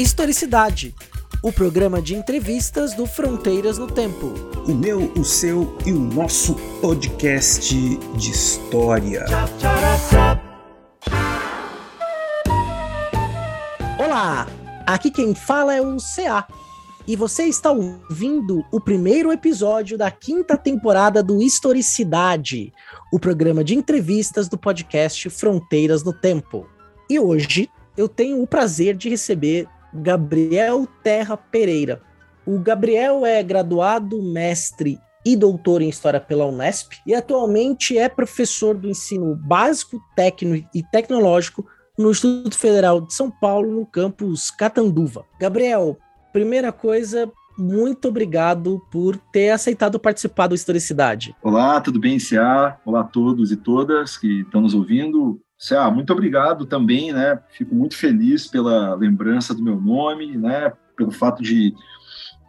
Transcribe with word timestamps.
Historicidade, 0.00 0.94
o 1.42 1.52
programa 1.52 2.00
de 2.00 2.14
entrevistas 2.14 2.94
do 2.94 3.04
Fronteiras 3.04 3.76
no 3.76 3.86
Tempo. 3.86 4.32
O 4.66 4.72
meu, 4.72 5.12
o 5.12 5.22
seu 5.22 5.76
e 5.84 5.92
o 5.92 6.00
nosso 6.00 6.54
podcast 6.80 7.76
de 8.16 8.30
história. 8.30 9.26
Olá, 13.98 14.46
aqui 14.86 15.10
quem 15.10 15.34
fala 15.34 15.74
é 15.74 15.82
o 15.82 15.98
CA. 15.98 16.48
E 17.06 17.14
você 17.14 17.44
está 17.44 17.70
ouvindo 17.70 18.64
o 18.72 18.80
primeiro 18.80 19.30
episódio 19.30 19.98
da 19.98 20.10
quinta 20.10 20.56
temporada 20.56 21.22
do 21.22 21.42
Historicidade, 21.42 22.72
o 23.12 23.20
programa 23.20 23.62
de 23.62 23.74
entrevistas 23.74 24.48
do 24.48 24.56
podcast 24.56 25.28
Fronteiras 25.28 26.02
no 26.02 26.14
Tempo. 26.14 26.66
E 27.10 27.20
hoje 27.20 27.68
eu 27.98 28.08
tenho 28.08 28.42
o 28.42 28.46
prazer 28.46 28.96
de 28.96 29.10
receber 29.10 29.68
Gabriel 29.92 30.86
Terra 31.02 31.36
Pereira. 31.36 32.00
O 32.46 32.58
Gabriel 32.58 33.24
é 33.24 33.42
graduado, 33.42 34.22
mestre 34.22 34.98
e 35.24 35.36
doutor 35.36 35.82
em 35.82 35.88
História 35.88 36.20
pela 36.20 36.46
Unesp 36.46 36.92
e 37.06 37.14
atualmente 37.14 37.98
é 37.98 38.08
professor 38.08 38.76
do 38.76 38.88
ensino 38.88 39.36
básico, 39.36 40.00
técnico 40.16 40.68
e 40.74 40.82
tecnológico 40.82 41.66
no 41.98 42.10
Instituto 42.10 42.58
Federal 42.58 43.00
de 43.00 43.12
São 43.12 43.30
Paulo, 43.30 43.70
no 43.70 43.84
campus 43.84 44.50
Catanduva. 44.50 45.24
Gabriel, 45.38 45.98
primeira 46.32 46.72
coisa, 46.72 47.30
muito 47.58 48.08
obrigado 48.08 48.80
por 48.90 49.18
ter 49.30 49.50
aceitado 49.50 50.00
participar 50.00 50.46
do 50.46 50.54
Historicidade. 50.54 51.36
Olá, 51.42 51.80
tudo 51.80 52.00
bem, 52.00 52.18
Cia? 52.18 52.78
Olá 52.86 53.00
a 53.00 53.04
todos 53.04 53.52
e 53.52 53.56
todas 53.56 54.16
que 54.16 54.40
estão 54.40 54.62
nos 54.62 54.72
ouvindo. 54.74 55.38
Cia, 55.60 55.90
muito 55.90 56.10
obrigado 56.10 56.64
também, 56.64 57.12
né? 57.12 57.38
Fico 57.50 57.74
muito 57.74 57.94
feliz 57.94 58.46
pela 58.46 58.94
lembrança 58.94 59.54
do 59.54 59.62
meu 59.62 59.78
nome, 59.78 60.34
né? 60.38 60.72
Pelo 60.96 61.10
fato 61.10 61.42
de 61.42 61.74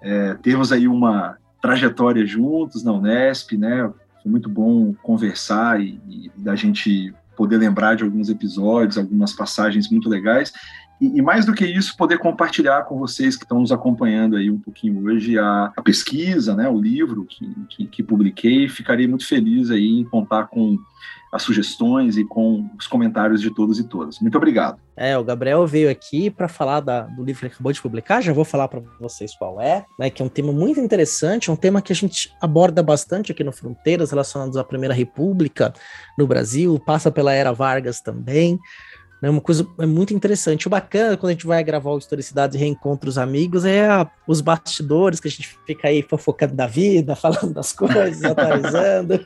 é, 0.02 0.34
termos 0.36 0.72
aí 0.72 0.88
uma 0.88 1.38
trajetória 1.62 2.26
juntos 2.26 2.86
na 2.86 2.94
Unesp, 2.94 3.58
né? 3.58 3.92
Foi 4.24 4.32
muito 4.32 4.48
bom 4.48 4.94
conversar 5.04 5.82
e, 5.82 6.00
e 6.08 6.32
da 6.38 6.56
gente 6.56 7.14
poder 7.36 7.58
lembrar 7.58 7.96
de 7.96 8.04
alguns 8.06 8.30
episódios, 8.30 8.98
algumas 8.98 9.34
passagens 9.34 9.90
muito 9.92 10.08
legais. 10.08 10.54
E, 11.02 11.18
e, 11.18 11.22
mais 11.22 11.46
do 11.46 11.54
que 11.54 11.66
isso, 11.66 11.98
poder 11.98 12.18
compartilhar 12.18 12.84
com 12.84 12.98
vocês 12.98 13.36
que 13.36 13.44
estão 13.44 13.60
nos 13.60 13.74
acompanhando 13.74 14.38
aí 14.38 14.50
um 14.50 14.60
pouquinho 14.60 15.04
hoje 15.04 15.38
a, 15.38 15.74
a 15.76 15.82
pesquisa, 15.82 16.56
né, 16.56 16.70
o 16.70 16.80
livro 16.80 17.26
que, 17.26 17.56
que, 17.68 17.88
que, 17.88 18.04
publiquei. 18.04 18.70
Ficarei 18.70 19.06
muito 19.06 19.28
feliz 19.28 19.70
aí 19.70 20.00
em 20.00 20.06
contar 20.06 20.48
com 20.48 20.78
as 21.32 21.44
sugestões 21.44 22.18
e 22.18 22.26
com 22.26 22.70
os 22.78 22.88
comentários 22.88 23.40
de 23.40 23.54
todos 23.54 23.80
e 23.80 23.84
todas. 23.86 24.20
Muito 24.20 24.38
obrigado. 24.38 24.78
É, 24.98 25.18
o 25.18 25.24
Gabriel 25.24 25.66
veio 25.66 25.90
aqui 25.90 26.30
para 26.30 26.48
falar 26.48 26.82
da, 26.82 27.04
do 27.04 27.24
livro 27.24 27.40
que 27.40 27.46
ele 27.46 27.54
acabou 27.54 27.72
de 27.72 27.82
publicar. 27.82 28.22
Já 28.22 28.34
vou 28.34 28.44
falar 28.44 28.68
para 28.68 28.82
vocês 29.00 29.34
qual 29.36 29.62
é, 29.62 29.86
né, 29.98 30.10
que 30.10 30.22
é 30.22 30.26
um 30.26 30.30
tema 30.30 30.52
muito 30.52 30.80
interessante, 30.80 31.50
é 31.50 31.54
um 31.54 31.56
tema 31.56 31.82
que 31.82 31.94
a 31.94 31.96
gente 31.96 32.36
aborda 32.42 32.84
bastante 32.84 33.32
aqui 33.32 33.44
no 33.44 33.54
Fronteiras, 33.54 34.12
relacionados 34.12 34.58
à 34.58 34.64
Primeira 34.64 34.94
República 34.94 35.74
no 36.18 36.28
Brasil, 36.28 36.78
passa 36.86 37.10
pela 37.10 37.32
Era 37.32 37.54
Vargas 37.54 38.02
também. 38.02 38.60
É 39.24 39.30
uma 39.30 39.42
coisa 39.42 39.68
é 39.80 39.86
muito 39.86 40.14
interessante. 40.14 40.68
O 40.68 40.70
bacana 40.70 41.16
quando 41.16 41.30
a 41.30 41.34
gente 41.34 41.46
vai 41.46 41.64
gravar 41.64 41.92
o 41.92 41.98
Historicidades 41.98 42.56
e 42.56 42.60
reencontra 42.60 43.08
os 43.08 43.20
amigos 43.20 43.66
é 43.66 43.88
a, 43.88 44.10
os 44.28 44.42
bastidores 44.42 45.20
que 45.20 45.28
a 45.28 45.32
gente 45.32 45.58
fica 45.66 45.88
aí 45.88 46.02
fofocando 46.02 46.56
da 46.56 46.66
vida, 46.66 47.16
falando 47.16 47.54
das 47.54 47.72
coisas, 47.72 48.24
atualizando. 48.26 49.24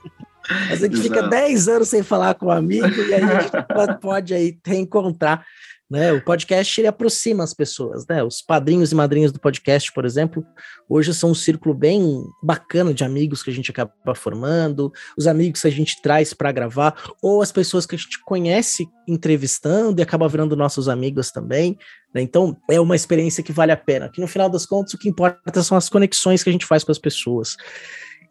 A 0.50 0.76
gente 0.76 1.02
fica 1.02 1.24
10 1.24 1.68
anos 1.68 1.90
sem 1.90 2.04
falar 2.04 2.36
com 2.36 2.48
um 2.48 2.52
amigo 2.52 2.88
e 2.88 3.14
aí 3.14 3.24
a 3.24 3.40
gente 3.42 3.52
pode 4.02 4.34
aí 4.34 4.58
reencontrar 4.66 5.46
né? 5.90 6.12
O 6.12 6.22
podcast 6.22 6.82
ele 6.82 6.88
aproxima 6.88 7.44
as 7.44 7.54
pessoas, 7.54 8.08
né? 8.08 8.24
Os 8.24 8.42
padrinhos 8.42 8.92
e 8.92 8.96
madrinhas 8.96 9.32
do 9.32 9.40
podcast, 9.40 9.92
por 9.94 10.04
exemplo, 10.04 10.44
hoje 10.90 11.14
são 11.14 11.32
um 11.32 11.36
círculo 11.36 11.76
bem 11.76 12.24
bacana 12.42 12.94
de 12.94 13.04
amigos 13.04 13.44
que 13.44 13.52
a 13.52 13.54
gente 13.54 13.70
acaba 13.70 14.16
formando, 14.16 14.92
os 15.16 15.28
amigos 15.28 15.62
que 15.62 15.68
a 15.68 15.72
gente 15.72 16.02
traz 16.02 16.34
para 16.34 16.52
gravar, 16.52 16.96
ou 17.22 17.42
as 17.42 17.52
pessoas 17.52 17.86
que 17.86 17.96
a 17.96 17.98
gente 17.98 18.20
conhece 18.24 18.88
entrevistando 19.08 20.02
e 20.02 20.04
acaba 20.04 20.28
virando 20.28 20.56
nossos 20.56 20.90
amigos 20.90 21.32
também. 21.32 21.78
Né? 22.14 22.22
Então, 22.22 22.58
é 22.70 22.80
uma 22.80 22.96
experiência 22.96 23.44
que 23.44 23.54
vale 23.54 23.72
a 23.72 23.78
pena. 23.78 24.10
Que 24.10 24.22
no 24.22 24.28
final 24.28 24.50
das 24.50 24.66
contas, 24.66 24.94
o 24.96 24.98
que 24.98 25.08
importa 25.08 25.62
são 25.62 25.78
as 25.78 25.88
conexões 25.88 26.44
que 26.44 26.50
a 26.50 26.54
gente 26.54 26.66
faz 26.66 26.84
com 26.84 26.92
as 26.92 27.00
pessoas. 27.00 27.56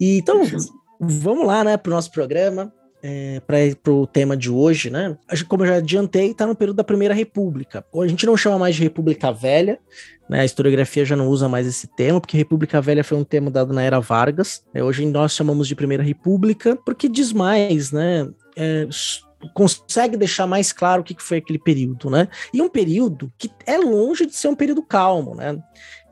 E, 0.00 0.18
então, 0.18 0.42
vamos 1.00 1.46
lá, 1.46 1.64
né, 1.64 1.76
para 1.76 1.90
o 1.90 1.94
nosso 1.94 2.10
programa 2.10 2.72
é, 3.06 3.42
para 3.46 3.92
o 3.92 4.06
tema 4.06 4.34
de 4.34 4.50
hoje, 4.50 4.88
né? 4.88 5.14
Como 5.46 5.62
eu 5.62 5.66
já 5.66 5.74
adiantei, 5.76 6.30
está 6.30 6.46
no 6.46 6.56
período 6.56 6.76
da 6.76 6.84
Primeira 6.84 7.12
República. 7.12 7.84
A 7.94 8.06
gente 8.06 8.24
não 8.24 8.34
chama 8.34 8.58
mais 8.60 8.76
de 8.76 8.82
República 8.82 9.30
Velha, 9.30 9.78
né? 10.26 10.40
A 10.40 10.44
historiografia 10.46 11.04
já 11.04 11.14
não 11.14 11.28
usa 11.28 11.46
mais 11.46 11.66
esse 11.66 11.86
termo, 11.86 12.18
porque 12.18 12.34
República 12.34 12.80
Velha 12.80 13.04
foi 13.04 13.18
um 13.18 13.24
termo 13.24 13.50
dado 13.50 13.74
na 13.74 13.82
era 13.82 14.00
Vargas. 14.00 14.64
Né? 14.72 14.82
Hoje 14.82 15.04
nós 15.04 15.34
chamamos 15.34 15.68
de 15.68 15.74
Primeira 15.74 16.02
República, 16.02 16.76
porque 16.76 17.06
diz 17.06 17.30
mais, 17.30 17.92
né? 17.92 18.26
É, 18.56 18.88
consegue 19.52 20.16
deixar 20.16 20.46
mais 20.46 20.72
claro 20.72 21.02
o 21.02 21.04
que 21.04 21.14
foi 21.22 21.38
aquele 21.38 21.58
período, 21.58 22.08
né? 22.08 22.28
E 22.52 22.62
um 22.62 22.68
período 22.68 23.32
que 23.38 23.50
é 23.66 23.76
longe 23.76 24.26
de 24.26 24.36
ser 24.36 24.48
um 24.48 24.54
período 24.54 24.82
calmo, 24.82 25.34
né? 25.34 25.58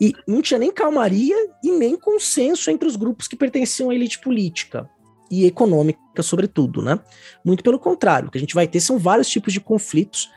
E 0.01 0.13
não 0.27 0.43
tinha 0.43 0.59
nem 0.59 0.73
calmaria 0.73 1.37
e 1.63 1.71
nem 1.71 1.97
consenso 1.97 2.71
entre 2.71 2.89
os 2.89 2.97
grupos 2.97 3.29
que 3.29 3.37
pertenciam 3.37 3.91
à 3.91 3.95
elite 3.95 4.19
política 4.19 4.89
e 5.31 5.47
econômica, 5.47 6.23
sobretudo, 6.23 6.83
né? 6.83 6.99
Muito 7.45 7.63
pelo 7.65 7.79
contrário, 7.79 8.29
o 8.29 8.31
que 8.31 8.39
a 8.39 8.41
gente 8.41 8.55
vai 8.55 8.67
ter 8.67 8.81
são 8.81 8.99
vários 8.99 9.29
tipos 9.29 9.53
de 9.53 9.61
conflitos 9.61 10.31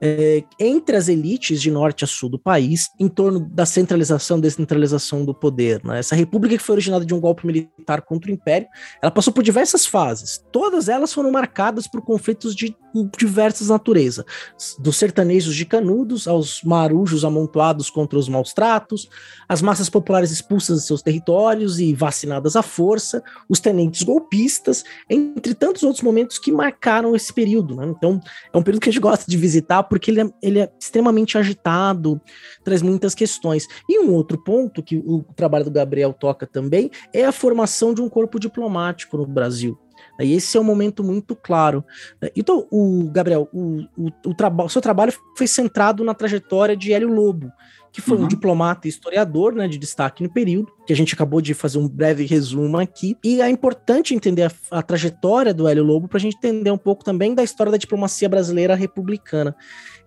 é, 0.00 0.44
entre 0.58 0.96
as 0.96 1.08
elites 1.08 1.60
de 1.60 1.70
norte 1.70 2.04
a 2.04 2.06
sul 2.06 2.28
do 2.28 2.38
país 2.38 2.90
em 2.98 3.08
torno 3.08 3.40
da 3.40 3.64
centralização 3.64 4.38
e 4.38 4.42
descentralização 4.42 5.24
do 5.24 5.34
poder. 5.34 5.82
Né? 5.84 5.98
Essa 5.98 6.14
república 6.14 6.56
que 6.56 6.62
foi 6.62 6.74
originada 6.74 7.04
de 7.04 7.14
um 7.14 7.20
golpe 7.20 7.46
militar 7.46 8.02
contra 8.02 8.30
o 8.30 8.34
império, 8.34 8.68
ela 9.02 9.10
passou 9.10 9.32
por 9.32 9.42
diversas 9.42 9.86
fases. 9.86 10.42
Todas 10.52 10.88
elas 10.88 11.12
foram 11.12 11.30
marcadas 11.30 11.86
por 11.86 12.02
conflitos 12.02 12.54
de 12.54 12.76
diversas 13.18 13.68
naturezas, 13.68 14.24
dos 14.78 14.96
sertanejos 14.96 15.54
de 15.54 15.66
canudos 15.66 16.26
aos 16.26 16.62
marujos 16.62 17.24
amontoados 17.24 17.90
contra 17.90 18.18
os 18.18 18.28
maus 18.28 18.52
tratos, 18.52 19.08
as 19.48 19.60
massas 19.60 19.90
populares 19.90 20.30
expulsas 20.30 20.80
de 20.80 20.86
seus 20.86 21.02
territórios 21.02 21.78
e 21.78 21.92
vacinadas 21.92 22.56
à 22.56 22.62
força, 22.62 23.22
os 23.48 23.60
tenentes 23.60 24.02
golpistas, 24.02 24.84
entre 25.10 25.54
tantos 25.54 25.82
outros 25.82 26.02
momentos 26.02 26.38
que 26.38 26.50
marcaram 26.50 27.14
esse 27.14 27.32
período. 27.32 27.76
Né? 27.76 27.86
Então, 27.86 28.20
é 28.52 28.56
um 28.56 28.62
período 28.62 28.82
que 28.82 28.88
a 28.88 28.92
gente 28.92 29.02
gosta 29.02 29.24
de 29.28 29.36
visitar 29.36 29.82
porque 29.88 30.10
ele 30.10 30.20
é, 30.20 30.30
ele 30.42 30.58
é 30.60 30.70
extremamente 30.80 31.38
agitado, 31.38 32.20
traz 32.64 32.82
muitas 32.82 33.14
questões. 33.14 33.66
E 33.88 33.98
um 33.98 34.12
outro 34.12 34.42
ponto 34.42 34.82
que 34.82 34.96
o 34.98 35.22
trabalho 35.34 35.64
do 35.64 35.70
Gabriel 35.70 36.12
toca 36.12 36.46
também 36.46 36.90
é 37.12 37.24
a 37.24 37.32
formação 37.32 37.94
de 37.94 38.00
um 38.00 38.08
corpo 38.08 38.38
diplomático 38.38 39.16
no 39.16 39.26
Brasil. 39.26 39.78
E 40.20 40.32
esse 40.32 40.56
é 40.56 40.60
um 40.60 40.64
momento 40.64 41.04
muito 41.04 41.36
claro. 41.36 41.84
Então, 42.34 42.66
o 42.70 43.10
Gabriel, 43.10 43.48
o, 43.52 43.82
o, 43.96 44.08
o, 44.26 44.64
o 44.64 44.68
seu 44.68 44.80
trabalho 44.80 45.12
foi 45.36 45.46
centrado 45.46 46.04
na 46.04 46.14
trajetória 46.14 46.76
de 46.76 46.92
Hélio 46.92 47.12
Lobo, 47.12 47.52
que 47.96 48.02
foi 48.02 48.18
uhum. 48.18 48.24
um 48.24 48.28
diplomata 48.28 48.86
e 48.86 48.90
historiador 48.90 49.54
né, 49.54 49.66
de 49.66 49.78
destaque 49.78 50.22
no 50.22 50.28
período, 50.28 50.70
que 50.86 50.92
a 50.92 50.96
gente 50.96 51.14
acabou 51.14 51.40
de 51.40 51.54
fazer 51.54 51.78
um 51.78 51.88
breve 51.88 52.26
resumo 52.26 52.78
aqui. 52.78 53.16
E 53.24 53.40
é 53.40 53.48
importante 53.48 54.14
entender 54.14 54.42
a, 54.42 54.52
a 54.78 54.82
trajetória 54.82 55.54
do 55.54 55.66
Hélio 55.66 55.82
Lobo 55.82 56.06
para 56.06 56.18
a 56.18 56.20
gente 56.20 56.36
entender 56.36 56.70
um 56.70 56.76
pouco 56.76 57.02
também 57.02 57.34
da 57.34 57.42
história 57.42 57.72
da 57.72 57.78
diplomacia 57.78 58.28
brasileira 58.28 58.74
republicana. 58.74 59.56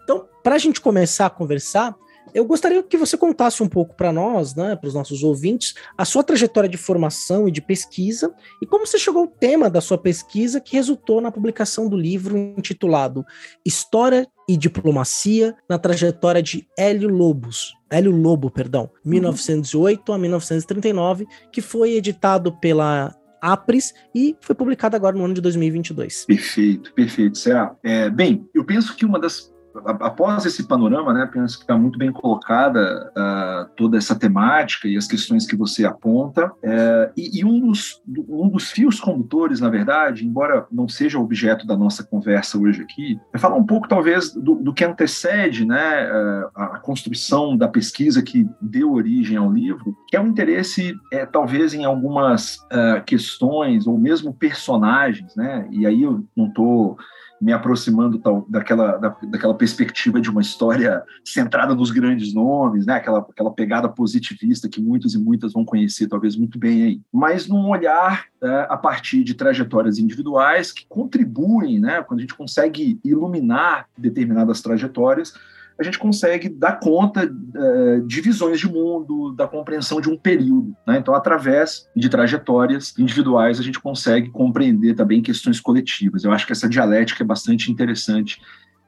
Então, 0.03 0.23
para 0.43 0.53
a 0.53 0.57
gente 0.59 0.79
começar 0.79 1.25
a 1.25 1.29
conversar, 1.31 1.95
eu 2.33 2.45
gostaria 2.45 2.81
que 2.83 2.97
você 2.97 3.17
contasse 3.17 3.61
um 3.63 3.67
pouco 3.67 3.95
para 3.95 4.11
nós, 4.11 4.55
né, 4.55 4.75
para 4.75 4.87
os 4.87 4.93
nossos 4.93 5.23
ouvintes, 5.23 5.73
a 5.97 6.05
sua 6.05 6.23
trajetória 6.23 6.69
de 6.69 6.77
formação 6.77 7.47
e 7.47 7.51
de 7.51 7.61
pesquisa 7.61 8.33
e 8.61 8.65
como 8.65 8.85
você 8.85 8.97
chegou 8.97 9.21
ao 9.21 9.27
tema 9.27 9.69
da 9.69 9.81
sua 9.81 9.97
pesquisa 9.97 10.59
que 10.59 10.75
resultou 10.75 11.21
na 11.21 11.31
publicação 11.31 11.87
do 11.87 11.97
livro 11.97 12.37
intitulado 12.37 13.25
História 13.65 14.27
e 14.47 14.57
Diplomacia 14.57 15.55
na 15.69 15.77
trajetória 15.77 16.41
de 16.41 16.67
Hélio 16.77 17.09
Lobos, 17.09 17.75
Hélio 17.89 18.11
Lobo, 18.11 18.49
perdão, 18.49 18.89
1908 19.05 20.09
uhum. 20.09 20.15
a 20.15 20.17
1939, 20.17 21.27
que 21.51 21.61
foi 21.61 21.93
editado 21.93 22.57
pela 22.59 23.15
Apres 23.41 23.93
e 24.13 24.35
foi 24.41 24.55
publicado 24.55 24.95
agora 24.95 25.17
no 25.17 25.23
ano 25.23 25.33
de 25.33 25.41
2022. 25.41 26.25
Perfeito, 26.25 26.93
perfeito, 26.93 27.37
Cé. 27.37 27.71
É, 27.83 28.09
bem, 28.09 28.45
eu 28.53 28.65
penso 28.65 28.95
que 28.95 29.05
uma 29.05 29.19
das 29.19 29.53
após 29.85 30.45
esse 30.45 30.63
panorama, 30.67 31.13
né, 31.13 31.29
penso 31.31 31.57
que 31.57 31.63
está 31.63 31.77
muito 31.77 31.97
bem 31.97 32.11
colocada 32.11 33.11
uh, 33.11 33.69
toda 33.75 33.97
essa 33.97 34.15
temática 34.15 34.87
e 34.87 34.97
as 34.97 35.07
questões 35.07 35.45
que 35.45 35.55
você 35.55 35.85
aponta. 35.85 36.47
Uh, 36.47 37.11
e, 37.15 37.39
e 37.39 37.45
um, 37.45 37.59
dos, 37.59 38.01
um 38.27 38.49
dos 38.49 38.71
fios 38.71 38.99
condutores, 38.99 39.59
na 39.59 39.69
verdade, 39.69 40.25
embora 40.25 40.65
não 40.71 40.87
seja 40.87 41.19
objeto 41.19 41.65
da 41.65 41.75
nossa 41.75 42.03
conversa 42.03 42.57
hoje 42.57 42.81
aqui, 42.81 43.19
é 43.33 43.37
falar 43.37 43.55
um 43.55 43.65
pouco, 43.65 43.87
talvez, 43.87 44.33
do, 44.33 44.55
do 44.55 44.73
que 44.73 44.83
antecede 44.83 45.65
né, 45.65 46.09
uh, 46.11 46.49
a 46.55 46.79
construção 46.79 47.57
da 47.57 47.67
pesquisa 47.67 48.21
que 48.21 48.47
deu 48.61 48.93
origem 48.93 49.37
ao 49.37 49.51
livro, 49.51 49.95
que 50.07 50.15
é 50.15 50.21
um 50.21 50.27
interesse, 50.27 50.95
é, 51.11 51.25
talvez, 51.25 51.73
em 51.73 51.85
algumas 51.85 52.59
questões 53.05 53.87
ou 53.87 53.97
mesmo 53.97 54.33
personagens, 54.33 55.35
né, 55.35 55.67
e 55.71 55.85
aí 55.85 56.03
eu 56.03 56.23
não 56.35 56.47
estou 56.47 56.97
me 57.41 57.53
aproximando 57.53 58.19
tal, 58.19 58.45
daquela, 58.49 58.97
da, 58.97 59.15
daquela 59.23 59.53
perspectiva 59.53 60.19
de 60.19 60.29
uma 60.29 60.41
história 60.41 61.03
centrada 61.23 61.73
nos 61.73 61.91
grandes 61.91 62.33
nomes, 62.33 62.85
né? 62.85 62.95
aquela, 62.95 63.19
aquela 63.19 63.51
pegada 63.51 63.87
positivista 63.87 64.67
que 64.67 64.81
muitos 64.81 65.13
e 65.13 65.17
muitas 65.17 65.53
vão 65.53 65.63
conhecer 65.63 66.07
talvez 66.07 66.35
muito 66.35 66.59
bem 66.59 66.83
aí, 66.83 67.01
mas 67.11 67.47
num 67.47 67.69
olhar 67.69 68.25
é, 68.41 68.67
a 68.69 68.77
partir 68.77 69.23
de 69.23 69.33
trajetórias 69.33 69.97
individuais 69.97 70.71
que 70.71 70.85
contribuem, 70.87 71.79
né? 71.79 72.01
quando 72.03 72.19
a 72.19 72.21
gente 72.21 72.35
consegue 72.35 72.99
iluminar 73.03 73.87
determinadas 73.97 74.61
trajetórias, 74.61 75.33
a 75.79 75.83
gente 75.83 75.97
consegue 75.97 76.49
dar 76.49 76.79
conta 76.79 77.25
uh, 77.25 78.01
de 78.05 78.21
visões 78.21 78.59
de 78.59 78.67
mundo, 78.67 79.33
da 79.33 79.47
compreensão 79.47 80.01
de 80.01 80.09
um 80.09 80.17
período. 80.17 80.75
Né? 80.85 80.97
Então, 80.97 81.15
através 81.15 81.87
de 81.95 82.09
trajetórias 82.09 82.93
individuais, 82.97 83.59
a 83.59 83.63
gente 83.63 83.79
consegue 83.79 84.29
compreender 84.29 84.93
também 84.93 85.21
questões 85.21 85.61
coletivas. 85.61 86.23
Eu 86.23 86.33
acho 86.33 86.45
que 86.45 86.51
essa 86.51 86.67
dialética 86.67 87.23
é 87.23 87.25
bastante 87.25 87.71
interessante 87.71 88.41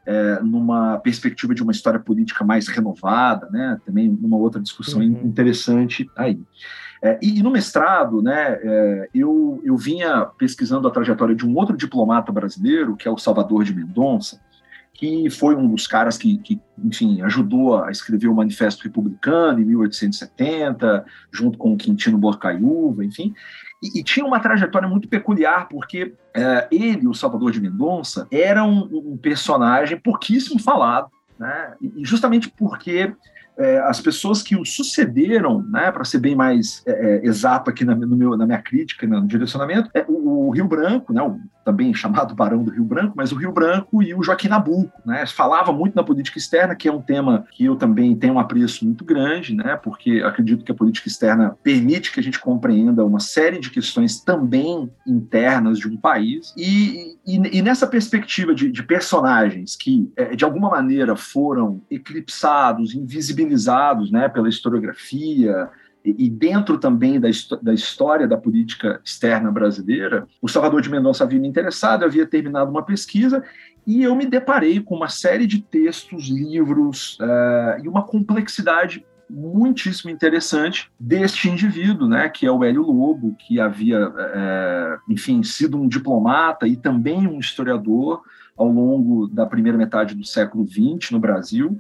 é, 0.06 0.40
numa 0.42 0.98
perspectiva 0.98 1.56
de 1.56 1.64
uma 1.64 1.72
história 1.72 2.00
política 2.00 2.44
mais 2.44 2.68
renovada, 2.68 3.50
né? 3.50 3.80
também 3.86 4.10
numa 4.10 4.36
outra 4.36 4.60
discussão 4.60 5.00
uhum. 5.00 5.22
interessante 5.24 6.10
aí. 6.18 6.40
É, 7.04 7.18
e, 7.22 7.42
no 7.42 7.50
mestrado, 7.50 8.22
né, 8.22 8.60
é, 8.62 9.10
eu, 9.16 9.60
eu 9.64 9.76
vinha 9.76 10.28
pesquisando 10.38 10.88
a 10.88 10.92
trajetória 10.92 11.34
de 11.34 11.48
um 11.48 11.56
outro 11.56 11.76
diplomata 11.76 12.32
brasileiro, 12.32 12.96
que 12.96 13.08
é 13.08 13.12
o 13.12 13.18
Salvador 13.18 13.64
de 13.64 13.74
Mendonça, 13.74 14.40
que 15.02 15.32
foi 15.32 15.56
um 15.56 15.68
dos 15.68 15.88
caras 15.88 16.16
que, 16.16 16.38
que, 16.38 16.62
enfim, 16.78 17.24
ajudou 17.24 17.84
a 17.84 17.90
escrever 17.90 18.28
o 18.28 18.36
Manifesto 18.36 18.84
Republicano 18.84 19.60
em 19.60 19.66
1870, 19.66 21.04
junto 21.32 21.58
com 21.58 21.74
o 21.74 21.78
Quintino 21.78 22.20
Borcaiúva, 22.20 23.04
enfim, 23.04 23.34
e, 23.82 24.00
e, 24.00 24.04
tinha 24.04 24.24
uma 24.24 24.40
trajetória 24.40 24.88
muito 24.88 25.08
peculiar, 25.08 25.68
porque 25.68 26.14
é, 26.36 26.68
ele, 26.72 27.08
o 27.08 27.16
Salvador 27.16 27.52
de 27.52 27.60
Mendonça, 27.60 28.28
era 28.32 28.64
um, 28.64 28.88
um 28.94 29.18
personagem 29.18 30.00
pouquíssimo 30.00 30.62
falado, 30.62 31.10
né? 31.40 31.74
e 31.82 32.06
justamente 32.06 32.48
porque 32.48 33.12
é, 33.58 33.80
as 33.80 34.00
pessoas 34.00 34.44
que 34.44 34.56
o 34.56 34.64
sucederam, 34.64 35.64
né, 35.64 35.92
para 35.92 36.06
ser 36.06 36.20
bem 36.20 36.36
mais 36.36 36.84
é, 36.86 36.92
é, 36.92 37.26
exato 37.26 37.72
aqui 37.72 37.84
na, 37.84 37.96
meu, 37.96 38.38
na, 38.38 38.46
minha 38.46 38.62
crítica, 38.62 39.08
no 39.08 39.28
direcionamento, 39.28 39.90
é 39.96 40.06
o, 40.08 40.48
o 40.48 40.52
Rio 40.52 40.68
Branco, 40.68 41.12
né, 41.12 41.24
o, 41.24 41.40
também 41.64 41.94
chamado 41.96 42.36
Barão 42.36 42.64
do 42.64 42.72
Rio 42.72 42.84
Branco, 42.84 43.14
mas 43.16 43.32
o 43.32 43.36
Rio 43.36 43.52
Branco 43.52 44.02
e 44.02 44.14
o 44.14 44.24
Joaquim 44.24 44.48
Nabuco. 44.48 44.92
Né, 45.06 45.26
falava 45.26 45.72
muito 45.72 45.96
na 45.96 46.04
política 46.04 46.38
externa, 46.38 46.76
que 46.76 46.88
é 46.88 46.92
um 46.92 47.02
tema 47.02 47.46
que 47.52 47.66
eu 47.66 47.76
também 47.76 48.16
tenho 48.16 48.36
um 48.36 48.40
apreço 48.40 48.86
muito 48.86 49.04
grande, 49.04 49.56
né, 49.56 49.76
porque 49.76 50.22
acredito 50.24 50.64
que 50.64 50.72
a 50.72 50.76
política 50.76 51.08
externa 51.08 51.58
permite 51.64 52.12
que 52.12 52.20
a 52.20 52.24
gente 52.24 52.40
compreenda 52.40 53.06
uma 53.06 53.20
série 53.20 53.60
de 53.60 53.70
questões 53.70 54.22
também 54.22 54.90
internas 55.08 55.80
de 55.80 55.88
um 55.88 55.98
país. 55.98 56.54
E, 56.56 57.18
e, 57.26 57.58
e 57.58 57.62
nessa 57.62 57.88
perspectiva 57.88 58.54
de, 58.54 58.72
de 58.72 58.84
personagens 58.84 59.76
que, 59.76 60.12
é, 60.16 60.36
de 60.36 60.44
alguma 60.44 60.70
maneira, 60.70 61.16
foram 61.16 61.82
eclipsados, 61.90 62.94
invisibilizados, 62.94 64.12
né, 64.12 64.30
pela 64.30 64.50
historiografia 64.50 65.70
e, 66.04 66.30
dentro 66.30 66.78
também 66.78 67.20
da, 67.20 67.30
da, 67.62 67.74
história 67.74 68.28
da 68.28 68.38
política 68.38 69.00
externa 69.04 69.52
brasileira, 69.52 70.28
o 70.42 70.48
Salvador 70.48 70.82
de 70.82 70.90
Mendonça 70.90 71.24
havia 71.24 71.40
me 71.40 71.48
interessado, 71.48 72.04
havia 72.04 72.26
terminado 72.26 72.72
uma 72.72 72.84
pesquisa 72.84 73.44
e 73.86 74.04
eu 74.04 74.16
me 74.16 74.26
deparei 74.26 74.80
com 74.80 74.96
uma 74.96 75.10
série 75.10 75.46
de 75.46 75.62
textos, 75.62 76.28
livros 76.28 77.18
uh, 77.20 77.84
e 77.84 77.88
uma 77.88 78.04
complexidade 78.04 79.06
muitíssimo 79.30 80.12
interessante 80.12 80.92
deste 81.00 81.48
indivíduo, 81.50 82.08
né, 82.08 82.28
que 82.30 82.46
é 82.46 82.52
o 82.52 82.64
Hélio 82.64 82.84
Lobo, 82.84 83.36
que 83.40 83.62
havia, 83.62 84.12
é, 84.18 84.98
enfim, 85.08 85.42
sido 85.42 85.78
um 85.78 85.88
diplomata 85.88 86.68
e 86.68 86.76
também 86.76 87.26
um 87.28 87.40
historiador 87.40 88.22
ao 88.58 88.68
longo 88.68 89.28
da 89.28 89.46
primeira 89.46 89.78
metade 89.78 90.16
do 90.16 90.26
século 90.26 90.68
XX 90.68 91.12
no 91.12 91.20
Brasil, 91.20 91.78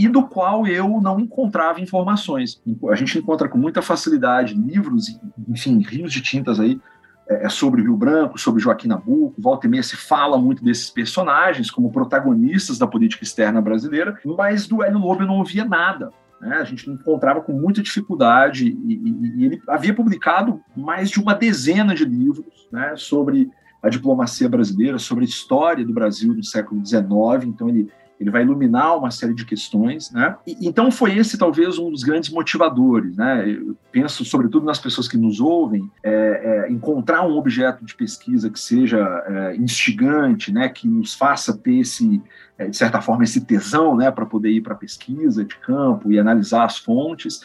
e 0.00 0.08
do 0.08 0.26
qual 0.26 0.66
eu 0.66 0.98
não 1.00 1.20
encontrava 1.20 1.80
informações. 1.80 2.62
A 2.90 2.94
gente 2.94 3.18
encontra 3.18 3.48
com 3.48 3.58
muita 3.58 3.82
facilidade 3.82 4.54
livros, 4.54 5.20
enfim, 5.46 5.78
rios 5.86 6.10
de 6.10 6.22
tintas 6.22 6.58
aí, 6.58 6.80
é, 7.28 7.44
é 7.44 7.48
sobre 7.50 7.82
o 7.82 7.84
Rio 7.84 7.96
Branco, 7.98 8.38
sobre 8.38 8.62
Joaquim 8.62 8.88
Nabuco, 8.88 9.36
e 9.62 9.68
meia 9.68 9.82
se 9.82 9.96
fala 9.96 10.38
muito 10.38 10.64
desses 10.64 10.88
personagens 10.88 11.70
como 11.70 11.92
protagonistas 11.92 12.78
da 12.78 12.86
política 12.86 13.22
externa 13.22 13.60
brasileira, 13.60 14.18
mas 14.24 14.66
do 14.66 14.82
Hélio 14.82 14.98
Lobo 14.98 15.22
eu 15.22 15.26
não 15.26 15.36
ouvia 15.36 15.66
nada. 15.66 16.10
Né? 16.40 16.56
A 16.56 16.64
gente 16.64 16.88
encontrava 16.88 17.42
com 17.42 17.52
muita 17.52 17.82
dificuldade 17.82 18.68
e, 18.68 18.94
e, 18.94 19.42
e, 19.42 19.44
ele 19.44 19.62
havia 19.68 19.92
publicado 19.92 20.62
mais 20.74 21.10
de 21.10 21.20
uma 21.20 21.34
dezena 21.34 21.94
de 21.94 22.06
livros 22.06 22.68
né, 22.72 22.94
sobre 22.96 23.50
a 23.82 23.90
diplomacia 23.90 24.48
brasileira, 24.48 24.98
sobre 24.98 25.24
a 25.24 25.28
história 25.28 25.84
do 25.84 25.92
Brasil 25.92 26.34
do 26.34 26.44
século 26.44 26.84
XIX, 26.84 27.04
então 27.44 27.68
ele 27.68 27.90
ele 28.20 28.30
vai 28.30 28.42
iluminar 28.42 28.98
uma 28.98 29.10
série 29.10 29.32
de 29.32 29.46
questões, 29.46 30.10
né? 30.12 30.36
E, 30.46 30.68
então 30.68 30.90
foi 30.90 31.16
esse 31.16 31.38
talvez 31.38 31.78
um 31.78 31.90
dos 31.90 32.02
grandes 32.02 32.28
motivadores, 32.28 33.16
né? 33.16 33.50
Eu 33.50 33.74
penso 33.90 34.24
sobretudo 34.26 34.66
nas 34.66 34.78
pessoas 34.78 35.08
que 35.08 35.16
nos 35.16 35.40
ouvem, 35.40 35.90
é, 36.02 36.66
é, 36.68 36.70
encontrar 36.70 37.26
um 37.26 37.32
objeto 37.38 37.82
de 37.82 37.94
pesquisa 37.94 38.50
que 38.50 38.60
seja 38.60 38.98
é, 39.26 39.56
instigante, 39.56 40.52
né? 40.52 40.68
Que 40.68 40.86
nos 40.86 41.14
faça 41.14 41.56
ter 41.56 41.78
esse, 41.78 42.22
é, 42.58 42.68
de 42.68 42.76
certa 42.76 43.00
forma, 43.00 43.24
esse 43.24 43.40
tesão, 43.40 43.96
né? 43.96 44.10
Para 44.10 44.26
poder 44.26 44.50
ir 44.50 44.60
para 44.60 44.74
a 44.74 44.78
pesquisa 44.78 45.42
de 45.42 45.56
campo 45.56 46.12
e 46.12 46.18
analisar 46.18 46.66
as 46.66 46.76
fontes. 46.76 47.40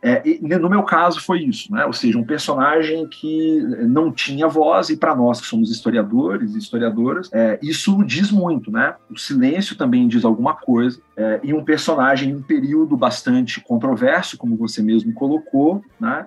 É, 0.00 0.22
no 0.40 0.70
meu 0.70 0.84
caso 0.84 1.20
foi 1.20 1.42
isso, 1.42 1.72
né? 1.72 1.84
ou 1.84 1.92
seja, 1.92 2.16
um 2.16 2.24
personagem 2.24 3.08
que 3.08 3.60
não 3.80 4.12
tinha 4.12 4.46
voz, 4.46 4.90
e 4.90 4.96
para 4.96 5.14
nós 5.14 5.40
que 5.40 5.46
somos 5.46 5.72
historiadores 5.72 6.54
e 6.54 6.58
historiadoras, 6.58 7.28
é, 7.32 7.58
isso 7.60 8.04
diz 8.04 8.30
muito, 8.30 8.70
né? 8.70 8.94
O 9.10 9.18
silêncio 9.18 9.76
também 9.76 10.06
diz 10.06 10.24
alguma 10.24 10.54
coisa, 10.54 11.00
é, 11.16 11.40
e 11.42 11.52
um 11.52 11.64
personagem 11.64 12.30
em 12.30 12.36
um 12.36 12.42
período 12.42 12.96
bastante 12.96 13.60
controverso, 13.60 14.38
como 14.38 14.56
você 14.56 14.80
mesmo 14.80 15.12
colocou, 15.12 15.82
né? 15.98 16.26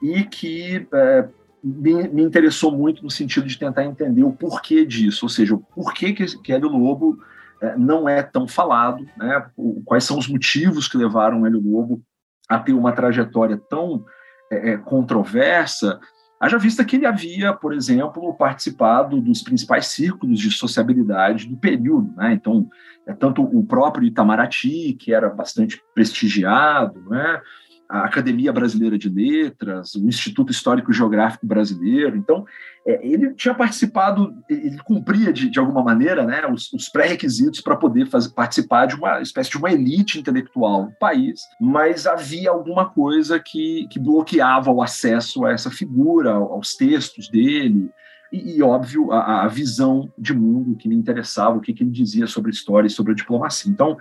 E 0.00 0.22
que 0.22 0.86
é, 0.92 1.28
me, 1.62 2.08
me, 2.08 2.22
interessou 2.22 2.70
muito 2.70 3.02
no 3.02 3.10
sentido 3.10 3.48
de 3.48 3.58
tentar 3.58 3.84
entender 3.84 4.22
o 4.22 4.32
porquê 4.32 4.86
disso, 4.86 5.24
ou 5.24 5.28
seja, 5.28 5.56
o 5.56 5.58
porquê 5.58 6.12
que, 6.12 6.24
que 6.38 6.52
Hélio 6.52 6.68
Lobo 6.68 7.18
é, 7.60 7.76
não 7.76 8.08
é 8.08 8.22
tão 8.22 8.46
falado, 8.46 9.04
né? 9.16 9.44
Quais 9.84 10.04
são 10.04 10.16
os 10.16 10.28
motivos 10.28 10.86
que 10.86 10.96
levaram 10.96 11.44
Hélio 11.44 11.60
Lobo 11.60 12.00
a 12.48 12.58
ter 12.58 12.72
uma 12.72 12.92
trajetória 12.92 13.60
tão 13.68 14.04
é, 14.50 14.70
é, 14.70 14.76
controversa, 14.78 16.00
haja 16.40 16.56
vista 16.56 16.84
que 16.84 16.96
ele 16.96 17.06
havia, 17.06 17.52
por 17.52 17.74
exemplo, 17.74 18.34
participado 18.34 19.20
dos 19.20 19.42
principais 19.42 19.88
círculos 19.88 20.38
de 20.38 20.50
sociabilidade 20.50 21.46
do 21.46 21.56
período. 21.56 22.14
Né? 22.16 22.32
Então, 22.32 22.68
é 23.06 23.12
tanto 23.12 23.42
o 23.42 23.64
próprio 23.66 24.06
Itamaraty, 24.06 24.94
que 24.94 25.12
era 25.12 25.28
bastante 25.28 25.82
prestigiado, 25.94 27.00
né? 27.08 27.40
A 27.88 28.04
Academia 28.04 28.52
Brasileira 28.52 28.98
de 28.98 29.08
Letras, 29.08 29.94
o 29.94 30.06
Instituto 30.06 30.52
Histórico 30.52 30.92
Geográfico 30.92 31.46
Brasileiro. 31.46 32.16
Então, 32.16 32.44
é, 32.86 33.06
ele 33.06 33.32
tinha 33.34 33.54
participado, 33.54 34.34
ele 34.48 34.76
cumpria 34.84 35.32
de, 35.32 35.48
de 35.48 35.58
alguma 35.58 35.82
maneira 35.82 36.24
né, 36.24 36.46
os, 36.46 36.70
os 36.72 36.88
pré-requisitos 36.88 37.60
para 37.60 37.76
poder 37.76 38.06
fazer, 38.06 38.30
participar 38.34 38.86
de 38.86 38.94
uma 38.94 39.22
espécie 39.22 39.50
de 39.50 39.56
uma 39.56 39.72
elite 39.72 40.18
intelectual 40.18 40.86
do 40.86 40.92
país, 40.98 41.40
mas 41.58 42.06
havia 42.06 42.50
alguma 42.50 42.90
coisa 42.90 43.40
que, 43.40 43.86
que 43.90 43.98
bloqueava 43.98 44.70
o 44.70 44.82
acesso 44.82 45.46
a 45.46 45.52
essa 45.52 45.70
figura, 45.70 46.32
aos 46.32 46.74
textos 46.74 47.28
dele. 47.28 47.90
E, 48.30 48.56
e 48.56 48.62
óbvio, 48.62 49.10
a, 49.12 49.44
a, 49.44 49.48
visão 49.48 50.12
de 50.18 50.34
mundo 50.34 50.76
que 50.76 50.88
me 50.88 50.94
interessava, 50.94 51.56
o 51.56 51.60
que, 51.60 51.72
que 51.72 51.82
ele 51.82 51.90
dizia 51.90 52.26
sobre 52.26 52.50
história 52.50 52.86
e 52.86 52.90
sobre 52.90 53.12
a 53.12 53.14
diplomacia. 53.14 53.70
Então, 53.70 53.96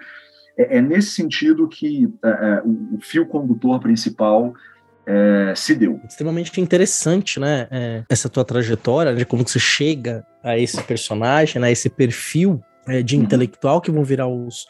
é, 0.57 0.77
é 0.77 0.81
nesse 0.81 1.11
sentido 1.11 1.67
que 1.67 2.11
é, 2.23 2.29
é, 2.29 2.61
o, 2.65 2.99
fio 2.99 3.25
condutor 3.25 3.79
principal 3.79 4.53
é, 5.05 5.53
se 5.55 5.75
deu. 5.75 6.01
Extremamente 6.07 6.59
interessante, 6.59 7.39
né? 7.39 7.67
É, 7.71 8.03
essa 8.09 8.27
tua 8.27 8.43
trajetória, 8.43 9.15
de 9.15 9.25
como 9.25 9.47
você 9.47 9.59
chega 9.59 10.25
a 10.43 10.57
esse 10.57 10.81
personagem, 10.83 11.61
né? 11.61 11.71
Esse 11.71 11.89
perfil 11.89 12.61
é, 12.87 13.01
de 13.01 13.15
uhum. 13.15 13.23
intelectual 13.23 13.79
que 13.79 13.91
vão 13.91 14.03
virar 14.03 14.27
os, 14.27 14.65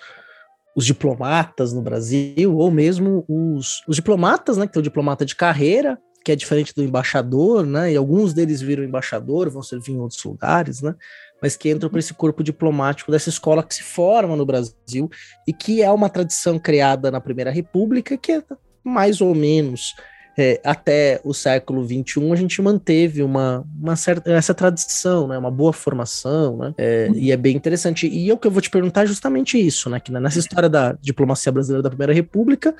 os 0.76 0.86
diplomatas 0.86 1.74
no 1.74 1.82
Brasil, 1.82 2.56
ou 2.56 2.70
mesmo 2.70 3.26
os, 3.28 3.82
os 3.88 3.96
diplomatas, 3.96 4.58
né? 4.58 4.68
Que 4.68 4.74
tem 4.74 4.80
o 4.80 4.84
diplomata 4.84 5.26
de 5.26 5.36
carreira, 5.36 5.98
que 6.24 6.32
é 6.32 6.36
diferente 6.36 6.76
do 6.76 6.84
embaixador, 6.84 7.66
né? 7.66 7.94
E 7.94 7.96
alguns 7.96 8.34
deles 8.34 8.62
viram 8.62 8.84
embaixador, 8.84 9.50
vão 9.50 9.64
servir 9.64 9.94
em 9.94 10.00
outros 10.00 10.24
lugares, 10.24 10.82
né? 10.82 10.94
Mas 11.42 11.56
que 11.56 11.70
entram 11.70 11.90
para 11.90 12.00
esse 12.00 12.14
corpo 12.14 12.44
diplomático 12.44 13.12
dessa 13.12 13.30
escola 13.30 13.64
que 13.64 13.76
se 13.76 13.84
forma 13.84 14.36
no 14.36 14.46
Brasil 14.46 15.10
e 15.48 15.54
que 15.54 15.82
é 15.82 15.92
uma 15.92 16.10
tradição 16.10 16.58
criada 16.58 17.12
na 17.12 17.22
Primeira 17.22 17.52
República, 17.52 18.18
que 18.18 18.32
é 18.32 18.44
mais 18.84 19.22
ou 19.22 19.36
menos 19.36 19.94
é, 20.38 20.62
até 20.64 21.20
o 21.24 21.34
século 21.34 21.84
XXI 21.84 22.32
a 22.32 22.36
gente 22.36 22.62
manteve 22.62 23.24
uma, 23.24 23.66
uma 23.82 23.96
certa 23.96 24.32
essa 24.32 24.54
tradição, 24.54 25.28
né, 25.28 25.38
uma 25.38 25.50
boa 25.50 25.74
formação, 25.74 26.58
né, 26.58 26.74
é, 26.78 27.10
e 27.16 27.32
é 27.32 27.38
bem 27.38 27.56
interessante. 27.56 28.08
E 28.08 28.32
o 28.32 28.38
que 28.38 28.46
eu 28.46 28.52
vou 28.52 28.62
te 28.62 28.70
perguntar 28.70 29.04
é 29.04 29.08
justamente 29.08 29.58
isso, 29.58 29.90
né, 29.90 30.00
que 30.00 30.12
nessa 30.12 30.38
história 30.38 30.70
da 30.70 30.96
diplomacia 31.02 31.52
brasileira 31.52 31.82
da 31.82 31.90
Primeira 31.90 32.14
República 32.14 32.76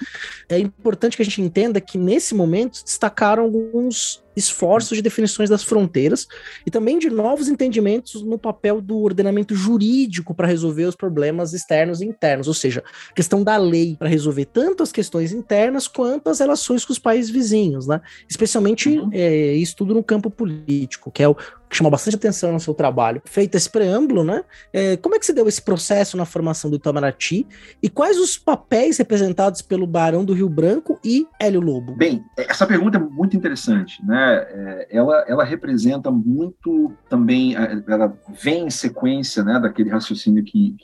é 0.48 0.60
importante 0.60 1.18
que 1.18 1.24
a 1.24 1.26
gente 1.26 1.42
entenda 1.42 1.82
que 1.82 1.98
nesse 1.98 2.36
momento 2.36 2.84
destacaram 2.84 3.44
alguns 3.44 4.24
esforços 4.38 4.96
de 4.96 5.02
definições 5.02 5.50
das 5.50 5.64
fronteiras 5.64 6.28
e 6.66 6.70
também 6.70 7.00
de 7.00 7.10
novos 7.10 7.50
entendimentos 7.50 8.22
no 8.22 8.38
papel 8.38 8.80
do 8.80 9.00
ordenamento 9.00 9.56
jurídico 9.56 10.34
para 10.34 10.48
resolver 10.48 10.86
os 10.86 10.96
problemas 10.96 11.54
externos 11.54 12.02
e 12.02 12.06
internos, 12.06 12.48
ou 12.48 12.54
seja, 12.54 12.84
questão 13.16 13.44
da 13.44 13.58
lei 13.58 13.96
para 13.98 14.08
resolver 14.08 14.46
tanto 14.46 14.84
as 14.84 14.92
questões 14.92 15.34
internas 15.34 15.88
quanto 15.88 16.30
as 16.30 16.40
relações 16.40 16.86
com 16.86 16.94
os 16.94 17.00
países 17.00 17.32
vizinhos, 17.32 17.88
né? 17.88 18.00
Especialmente 18.30 18.90
uhum. 18.90 19.10
é, 19.12 19.54
isso 19.54 19.76
tudo 19.76 19.96
no 19.96 20.04
campo 20.04 20.30
político, 20.30 21.12
que 21.12 21.24
é 21.24 21.28
o 21.28 21.36
que 21.70 21.76
chama 21.76 21.90
bastante 21.90 22.16
atenção 22.16 22.52
no 22.52 22.60
seu 22.60 22.74
trabalho. 22.74 23.22
Feito 23.26 23.56
esse 23.56 23.70
preâmbulo, 23.70 24.24
né? 24.24 24.44
É, 24.72 24.98
como 24.98 25.16
é 25.16 25.20
que 25.20 25.26
se 25.26 25.34
deu 25.34 25.48
esse 25.48 25.62
processo 25.62 26.16
na 26.18 26.26
formação 26.26 26.70
do 26.70 26.78
Itamaraty 26.78 27.48
e 27.82 27.90
quais 27.90 28.18
os 28.18 28.38
papéis 28.38 28.98
representados 28.98 29.62
pelo 29.62 29.86
Barão 29.86 30.24
do 30.24 30.34
Rio 30.34 30.50
Branco 30.50 31.00
e 31.04 31.28
Hélio 31.40 31.62
Lobo? 31.62 31.96
Bem, 31.96 32.24
essa 32.38 32.66
pergunta 32.66 32.98
é 32.98 33.02
muito 33.02 33.36
interessante, 33.36 34.04
né? 34.06 34.46
É, 34.50 34.88
ela, 34.92 35.26
ela 35.28 35.44
representa 35.44 36.10
muito 36.12 36.94
também, 37.10 37.56
é, 37.56 37.84
ela 37.88 38.18
vem 38.42 38.68
em 38.68 38.70
sequência, 38.70 39.44
né, 39.44 39.60
daquele 39.60 39.90
raciocínio 39.90 40.44
que 40.44 40.76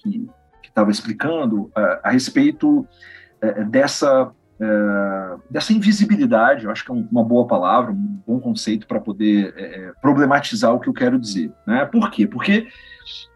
estava 0.64 0.92
explicando 0.92 1.72
a, 1.76 2.10
a 2.10 2.12
respeito 2.12 2.86
é, 3.42 3.64
dessa 3.64 4.32
é, 4.64 5.36
dessa 5.50 5.74
invisibilidade, 5.74 6.64
eu 6.64 6.72
acho 6.72 6.86
que 6.86 6.92
é 6.92 6.96
uma 7.12 7.24
boa 7.24 7.46
palavra, 7.46 7.92
um 7.92 8.22
bom 8.26 8.40
conceito 8.40 8.88
para 8.88 9.00
poder 9.00 9.54
é, 9.58 9.92
problematizar 10.02 10.74
o 10.74 10.80
que 10.80 10.88
eu 10.88 10.94
quero 10.94 11.20
dizer. 11.20 11.52
Né? 11.68 11.84
Por 11.86 12.10
quê? 12.10 12.26
Porque 12.26 12.68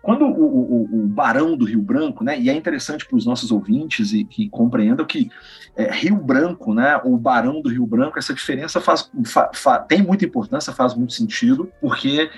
quando 0.02 0.24
o, 0.24 0.46
o, 0.46 1.04
o, 1.04 1.08
Barão 1.08 1.58
do 1.58 1.66
Rio 1.66 1.82
Branco, 1.82 2.24
né, 2.24 2.40
e 2.40 2.50
é 2.50 2.54
interessante 2.54 3.06
para 3.06 3.18
os 3.18 3.26
nossos 3.26 3.52
ouvintes 3.52 4.14
e 4.14 4.24
que 4.24 4.48
compreendam 4.48 5.06
que 5.06 5.30
é, 5.76 5.92
Rio 5.92 6.16
Branco, 6.16 6.74
né, 6.74 6.98
ou 7.04 7.18
Barão 7.18 7.62
do 7.62 7.70
Rio 7.70 7.86
Branco, 7.86 8.18
essa 8.18 8.34
diferença 8.34 8.80
faz, 8.80 9.12
fa, 9.26 9.52
fa, 9.54 9.80
tem 9.80 10.02
muita 10.02 10.24
importância, 10.24 10.72
faz 10.72 10.94
muito 10.96 11.12
sentido, 11.12 11.70
porque 11.82 12.30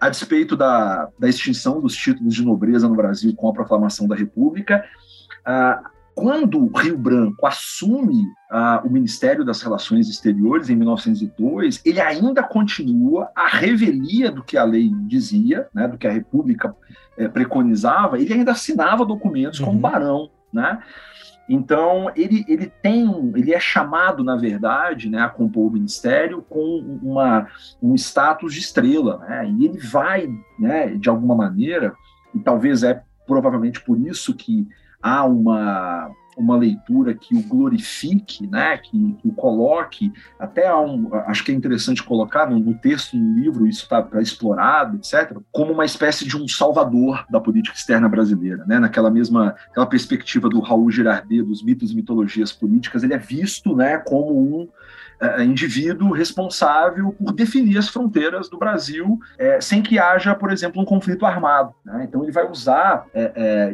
a 0.00 0.08
despeito 0.08 0.56
da, 0.56 1.08
da 1.18 1.28
extinção 1.28 1.80
dos 1.80 1.96
títulos 1.96 2.34
de 2.34 2.44
nobreza 2.44 2.88
no 2.88 2.94
Brasil 2.94 3.34
com 3.34 3.48
a 3.48 3.52
proclamação 3.52 4.06
da 4.06 4.14
República, 4.14 4.84
ah, 5.44 5.82
quando 6.16 6.64
o 6.64 6.74
Rio 6.74 6.96
Branco 6.96 7.46
assume 7.46 8.22
uh, 8.50 8.86
o 8.86 8.90
Ministério 8.90 9.44
das 9.44 9.60
Relações 9.60 10.08
Exteriores 10.08 10.70
em 10.70 10.74
1902, 10.74 11.82
ele 11.84 12.00
ainda 12.00 12.42
continua 12.42 13.30
a 13.36 13.46
revelia 13.46 14.30
do 14.30 14.42
que 14.42 14.56
a 14.56 14.64
lei 14.64 14.90
dizia, 15.02 15.68
né, 15.74 15.86
do 15.86 15.98
que 15.98 16.06
a 16.06 16.10
República 16.10 16.74
eh, 17.18 17.28
preconizava, 17.28 18.18
ele 18.18 18.32
ainda 18.32 18.52
assinava 18.52 19.04
documentos 19.04 19.60
uhum. 19.60 19.66
como 19.66 19.78
barão, 19.78 20.30
né? 20.50 20.82
Então 21.46 22.10
ele, 22.16 22.46
ele 22.48 22.72
tem 22.82 23.32
ele 23.36 23.52
é 23.52 23.60
chamado 23.60 24.24
na 24.24 24.36
verdade, 24.36 25.10
né, 25.10 25.20
a 25.20 25.28
compor 25.28 25.66
o 25.66 25.72
ministério 25.74 26.40
com 26.48 26.98
uma, 27.02 27.46
um 27.82 27.94
status 27.94 28.54
de 28.54 28.60
estrela, 28.60 29.18
né? 29.18 29.50
E 29.50 29.66
ele 29.66 29.78
vai, 29.78 30.26
né, 30.58 30.94
de 30.96 31.10
alguma 31.10 31.34
maneira, 31.34 31.92
e 32.34 32.38
talvez 32.38 32.82
é 32.82 33.02
provavelmente 33.26 33.82
por 33.82 34.00
isso 34.00 34.34
que 34.34 34.66
há 35.02 35.24
uma, 35.24 36.10
uma 36.36 36.56
leitura 36.56 37.14
que 37.14 37.34
o 37.34 37.42
glorifique, 37.42 38.46
né, 38.46 38.76
que, 38.76 39.14
que 39.14 39.28
o 39.28 39.32
coloque, 39.32 40.12
até 40.38 40.72
um, 40.74 41.08
acho 41.26 41.42
que 41.42 41.50
é 41.50 41.54
interessante 41.54 42.02
colocar 42.02 42.48
no, 42.48 42.58
no 42.58 42.74
texto, 42.74 43.16
no 43.16 43.38
livro, 43.38 43.66
isso 43.66 43.84
está 43.84 44.02
tá 44.02 44.20
explorado, 44.20 44.96
etc., 44.96 45.38
como 45.50 45.72
uma 45.72 45.84
espécie 45.84 46.26
de 46.26 46.36
um 46.36 46.46
salvador 46.46 47.24
da 47.30 47.40
política 47.40 47.76
externa 47.76 48.08
brasileira, 48.08 48.64
né, 48.66 48.78
naquela 48.78 49.10
mesma 49.10 49.54
aquela 49.70 49.86
perspectiva 49.86 50.48
do 50.48 50.60
Raul 50.60 50.90
Girardet, 50.90 51.42
dos 51.42 51.62
mitos 51.62 51.90
e 51.92 51.96
mitologias 51.96 52.52
políticas, 52.52 53.02
ele 53.02 53.14
é 53.14 53.18
visto 53.18 53.74
né, 53.74 53.98
como 53.98 54.38
um 54.38 54.68
é, 55.20 55.42
indivíduo 55.42 56.12
responsável 56.12 57.12
por 57.12 57.32
definir 57.32 57.78
as 57.78 57.88
fronteiras 57.88 58.48
do 58.48 58.58
Brasil 58.58 59.18
é, 59.38 59.60
sem 59.60 59.82
que 59.82 59.98
haja, 59.98 60.34
por 60.34 60.52
exemplo, 60.52 60.80
um 60.80 60.84
conflito 60.84 61.24
armado. 61.24 61.74
Né? 61.84 62.04
Então 62.08 62.22
ele 62.22 62.32
vai 62.32 62.48
usar 62.50 63.06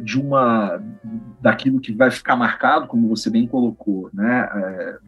de 0.03 0.21
uma 0.21 0.81
daquilo 1.41 1.81
que 1.81 1.93
vai 1.93 2.11
ficar 2.11 2.37
marcado, 2.37 2.87
como 2.87 3.09
você 3.09 3.29
bem 3.29 3.47
colocou, 3.47 4.09
né, 4.13 4.49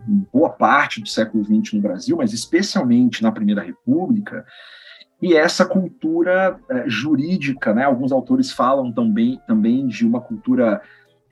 em 0.08 0.26
boa 0.32 0.50
parte 0.50 1.00
do 1.00 1.08
século 1.08 1.44
XX 1.44 1.74
no 1.74 1.80
Brasil, 1.80 2.16
mas 2.16 2.32
especialmente 2.32 3.22
na 3.22 3.30
Primeira 3.30 3.62
República, 3.62 4.44
e 5.22 5.34
essa 5.34 5.64
cultura 5.64 6.58
jurídica, 6.86 7.72
né? 7.72 7.84
Alguns 7.84 8.12
autores 8.12 8.50
falam 8.52 8.92
também, 8.92 9.40
também 9.46 9.86
de 9.86 10.06
uma 10.06 10.20
cultura 10.20 10.82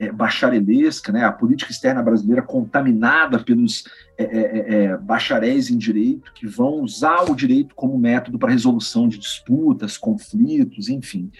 é, 0.03 0.11
bacharelesca, 0.11 1.11
né, 1.11 1.23
a 1.23 1.31
política 1.31 1.71
externa 1.71 2.01
brasileira 2.01 2.41
contaminada 2.41 3.39
pelos 3.39 3.85
é, 4.17 4.23
é, 4.23 4.39
é, 4.39 4.83
é, 4.83 4.97
bacharéis 4.97 5.69
em 5.69 5.77
direito 5.77 6.31
que 6.33 6.45
vão 6.45 6.81
usar 6.81 7.29
o 7.29 7.35
direito 7.35 7.73
como 7.73 7.97
método 7.97 8.37
para 8.37 8.51
resolução 8.51 9.07
de 9.07 9.17
disputas, 9.17 9.97
conflitos, 9.97 10.89
enfim. 10.89 11.31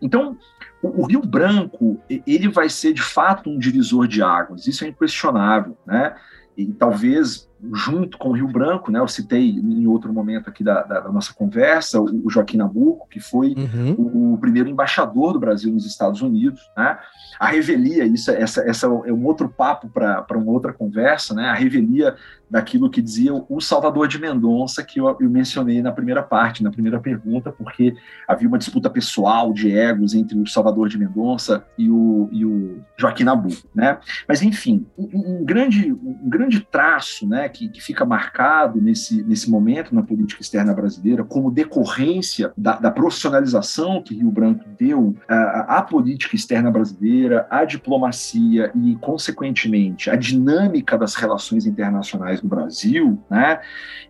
Então, 0.00 0.36
o, 0.82 1.02
o, 1.02 1.06
Rio 1.06 1.22
Branco 1.22 2.00
ele 2.08 2.48
vai 2.48 2.68
ser 2.68 2.92
de 2.92 3.02
fato 3.02 3.50
um 3.50 3.58
divisor 3.58 4.06
de 4.06 4.22
águas, 4.22 4.66
isso 4.66 4.84
é 4.84 4.88
inquestionável, 4.88 5.76
né? 5.86 6.14
E 6.56 6.66
talvez 6.66 7.48
junto 7.72 8.18
com 8.18 8.30
o 8.30 8.32
Rio 8.32 8.48
Branco, 8.48 8.90
né? 8.90 8.98
Eu 8.98 9.08
citei 9.08 9.50
em 9.50 9.86
outro 9.86 10.12
momento 10.12 10.48
aqui 10.48 10.62
da, 10.62 10.82
da, 10.82 11.00
da 11.00 11.12
nossa 11.12 11.32
conversa 11.32 12.00
o, 12.00 12.28
Joaquim 12.28 12.56
Nabuco, 12.56 13.08
que 13.08 13.20
foi 13.20 13.54
uhum. 13.56 13.94
o, 13.96 14.34
o, 14.34 14.38
primeiro 14.38 14.68
embaixador 14.68 15.32
do 15.32 15.40
Brasil 15.40 15.72
nos 15.72 15.86
Estados 15.86 16.20
Unidos, 16.20 16.60
né? 16.76 16.98
A 17.38 17.48
revelia, 17.48 18.04
isso, 18.04 18.30
essa, 18.30 18.62
essa 18.62 18.86
é 18.86 19.12
um 19.12 19.24
outro 19.24 19.48
papo 19.48 19.88
para 19.88 20.26
uma 20.32 20.52
outra 20.52 20.72
conversa, 20.72 21.34
né? 21.34 21.48
A 21.48 21.54
revelia 21.54 22.14
daquilo 22.54 22.90
que 22.90 23.02
dizia 23.02 23.32
o 23.34 23.60
Salvador 23.60 24.06
de 24.06 24.16
Mendonça, 24.16 24.84
que 24.84 25.00
eu, 25.00 25.08
eu, 25.20 25.28
mencionei 25.28 25.82
na 25.82 25.90
primeira 25.90 26.22
parte, 26.22 26.62
na 26.62 26.70
primeira 26.70 27.00
pergunta, 27.00 27.50
porque 27.50 27.96
havia 28.28 28.46
uma 28.46 28.58
disputa 28.58 28.88
pessoal 28.88 29.52
de 29.52 29.76
egos 29.76 30.14
entre 30.14 30.38
o 30.38 30.46
Salvador 30.46 30.88
de 30.88 30.96
Mendonça 30.96 31.66
e 31.76 31.90
o, 31.90 32.28
e 32.30 32.44
o 32.44 32.80
Joaquim 32.96 33.24
Nabuco, 33.24 33.68
né? 33.74 33.98
Mas, 34.28 34.40
enfim, 34.42 34.86
um, 34.96 35.40
um 35.40 35.44
grande, 35.44 35.92
um 35.92 36.28
grande 36.28 36.60
traço, 36.60 37.26
né, 37.26 37.48
que, 37.54 37.68
que, 37.68 37.80
fica 37.80 38.04
marcado 38.04 38.80
nesse, 38.80 39.22
nesse 39.22 39.48
momento 39.48 39.94
na 39.94 40.02
política 40.02 40.42
externa 40.42 40.74
brasileira, 40.74 41.24
como 41.24 41.50
decorrência 41.50 42.52
da, 42.56 42.76
da 42.76 42.90
profissionalização 42.90 44.02
que 44.02 44.14
Rio 44.14 44.30
Branco 44.30 44.64
deu 44.78 45.16
à, 45.28 45.80
política 45.80 46.34
externa 46.34 46.70
brasileira, 46.70 47.46
à 47.48 47.64
diplomacia 47.64 48.72
e, 48.74 48.96
consequentemente, 48.96 50.10
à 50.10 50.16
dinâmica 50.16 50.98
das 50.98 51.14
relações 51.14 51.64
internacionais 51.64 52.42
no 52.42 52.48
Brasil, 52.48 53.22
né? 53.30 53.60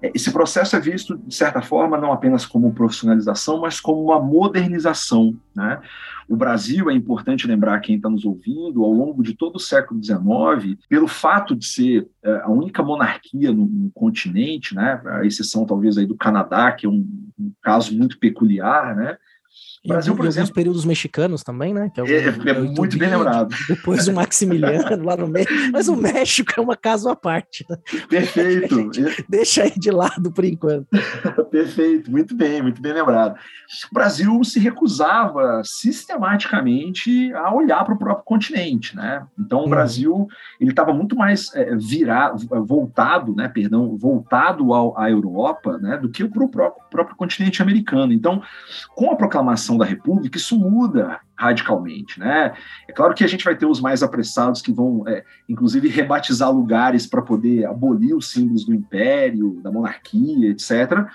Esse 0.02 0.30
processo 0.32 0.76
é 0.76 0.80
visto, 0.80 1.16
de 1.18 1.34
certa 1.34 1.60
forma, 1.60 1.98
não 1.98 2.12
apenas 2.12 2.46
como 2.46 2.72
profissionalização, 2.72 3.60
mas 3.60 3.80
como 3.80 4.02
uma 4.02 4.20
modernização, 4.20 5.36
né? 5.54 5.80
O 6.28 6.36
Brasil, 6.36 6.88
é 6.88 6.94
importante 6.94 7.46
lembrar 7.46 7.80
quem 7.80 7.96
está 7.96 8.08
nos 8.08 8.24
ouvindo, 8.24 8.82
ao 8.82 8.90
longo 8.90 9.22
de 9.22 9.34
todo 9.34 9.56
o 9.56 9.60
século 9.60 10.02
XIX, 10.02 10.78
pelo 10.88 11.06
fato 11.06 11.54
de 11.54 11.66
ser 11.66 12.08
é, 12.22 12.40
a 12.42 12.50
única 12.50 12.82
monarquia 12.82 13.33
no, 13.34 13.66
no, 13.66 13.90
continente, 13.90 14.74
né, 14.74 15.00
a 15.04 15.24
exceção 15.24 15.66
talvez 15.66 15.98
aí 15.98 16.06
do 16.06 16.16
Canadá, 16.16 16.72
que 16.72 16.86
é 16.86 16.88
um, 16.88 17.06
um 17.38 17.52
caso 17.62 17.96
muito 17.96 18.18
peculiar, 18.18 18.94
né, 18.96 19.18
o 19.84 19.88
Brasil, 19.88 20.16
por 20.16 20.24
exemplo. 20.24 20.54
períodos 20.54 20.84
mexicanos 20.86 21.42
também, 21.42 21.74
né? 21.74 21.92
É, 21.94 22.02
o, 22.02 22.06
é, 22.06 22.50
é, 22.50 22.58
muito 22.58 22.96
bem 22.96 23.10
lembrado. 23.10 23.54
Depois 23.68 24.08
o 24.08 24.14
Maximiliano 24.14 25.04
lá 25.04 25.14
no 25.14 25.28
México. 25.28 25.52
Mas 25.70 25.88
o 25.88 25.96
México 25.96 26.52
é 26.56 26.60
uma 26.60 26.74
caso 26.74 27.08
à 27.10 27.14
parte. 27.14 27.66
Né? 27.68 27.76
Perfeito. 28.08 28.90
Deixa 29.28 29.64
aí 29.64 29.72
de 29.76 29.90
lado 29.90 30.32
por 30.32 30.44
enquanto. 30.44 30.86
Perfeito, 31.50 32.10
muito 32.10 32.34
bem, 32.34 32.62
muito 32.62 32.80
bem 32.80 32.94
lembrado. 32.94 33.34
O 33.90 33.94
Brasil 33.94 34.42
se 34.42 34.58
recusava 34.58 35.60
sistematicamente 35.64 37.32
a 37.34 37.54
olhar 37.54 37.84
para 37.84 37.94
o 37.94 37.98
próprio 37.98 38.24
continente, 38.24 38.96
né? 38.96 39.26
Então 39.38 39.60
o 39.60 39.66
hum. 39.66 39.70
Brasil 39.70 40.26
ele 40.58 40.70
estava 40.70 40.94
muito 40.94 41.14
mais 41.14 41.54
é, 41.54 41.76
virado, 41.76 42.46
voltado, 42.64 43.34
né? 43.34 43.48
Perdão, 43.48 43.98
voltado 43.98 44.72
ao, 44.72 44.98
à 44.98 45.10
Europa, 45.10 45.76
né? 45.76 45.98
Do 45.98 46.08
que 46.08 46.24
para 46.24 46.42
o 46.42 46.48
próprio, 46.48 46.82
próprio 46.90 47.16
continente 47.16 47.60
americano. 47.60 48.12
Então, 48.12 48.42
com 48.94 49.10
a 49.10 49.16
proclamação 49.16 49.43
da 49.78 49.84
República, 49.84 50.36
isso 50.36 50.58
muda 50.58 51.20
radicalmente, 51.36 52.18
né? 52.18 52.54
É 52.88 52.92
claro 52.92 53.14
que 53.14 53.24
a 53.24 53.26
gente 53.26 53.44
vai 53.44 53.56
ter 53.56 53.66
os 53.66 53.80
mais 53.80 54.02
apressados 54.02 54.62
que 54.62 54.72
vão, 54.72 55.04
é, 55.06 55.24
inclusive, 55.48 55.88
rebatizar 55.88 56.50
lugares 56.50 57.06
para 57.06 57.22
poder 57.22 57.66
abolir 57.66 58.14
os 58.14 58.30
símbolos 58.30 58.64
do 58.64 58.74
império, 58.74 59.60
da 59.62 59.70
monarquia, 59.70 60.50
etc. 60.50 61.06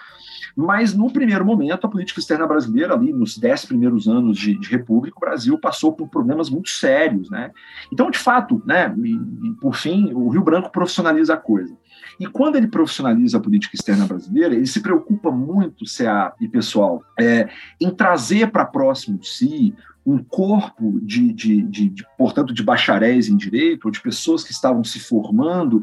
Mas, 0.62 0.94
no 0.94 1.10
primeiro 1.10 1.46
momento, 1.46 1.88
a 1.88 1.89
política 1.89 2.20
externa 2.20 2.46
brasileira, 2.46 2.94
ali 2.94 3.13
nos 3.13 3.38
dez 3.38 3.63
primeiros 3.63 4.10
anos 4.10 4.38
de, 4.38 4.60
de 4.60 4.70
República, 4.70 5.16
o 5.16 5.22
Brasil 5.22 5.58
passou 5.58 5.94
por 5.94 6.10
problemas 6.10 6.50
muito 6.50 6.70
sérios, 6.70 7.30
né? 7.30 7.51
Então, 7.94 8.12
de 8.12 8.18
fato, 8.18 8.62
né, 8.66 8.94
e, 8.98 9.13
e, 9.13 9.54
por 9.62 9.74
fim, 9.74 10.12
o 10.12 10.28
Rio 10.28 10.44
Branco 10.44 10.70
profissionaliza 10.70 11.36
a 11.36 11.38
coisa. 11.38 11.74
E 12.20 12.28
quando 12.28 12.58
ele 12.58 12.68
profissionaliza 12.68 13.38
a 13.38 13.39
política 13.39 13.74
externa 13.74 14.06
brasileira, 14.06 14.54
ele 14.54 14.68
se 14.68 14.82
preocupa 14.82 15.32
muito, 15.32 15.86
CA 15.86 16.34
e 16.42 16.48
pessoal, 16.50 17.01
é, 17.18 17.48
em 17.80 17.89
trazer 17.89 18.51
para 18.51 18.66
próximo 18.66 19.18
de 19.18 19.30
si 19.30 19.74
um 20.06 20.22
corpo 20.22 21.00
de, 21.01 21.32
de, 21.32 21.62
de, 21.62 21.88
de, 21.88 22.06
portanto, 22.18 22.54
de 22.54 22.63
bacharéis 22.63 23.30
em 23.30 23.38
direito, 23.38 23.86
ou 23.86 23.92
de 23.92 24.01
pessoas 24.01 24.44
que 24.44 24.51
estavam 24.51 24.84
se 24.84 25.00
formando, 25.00 25.82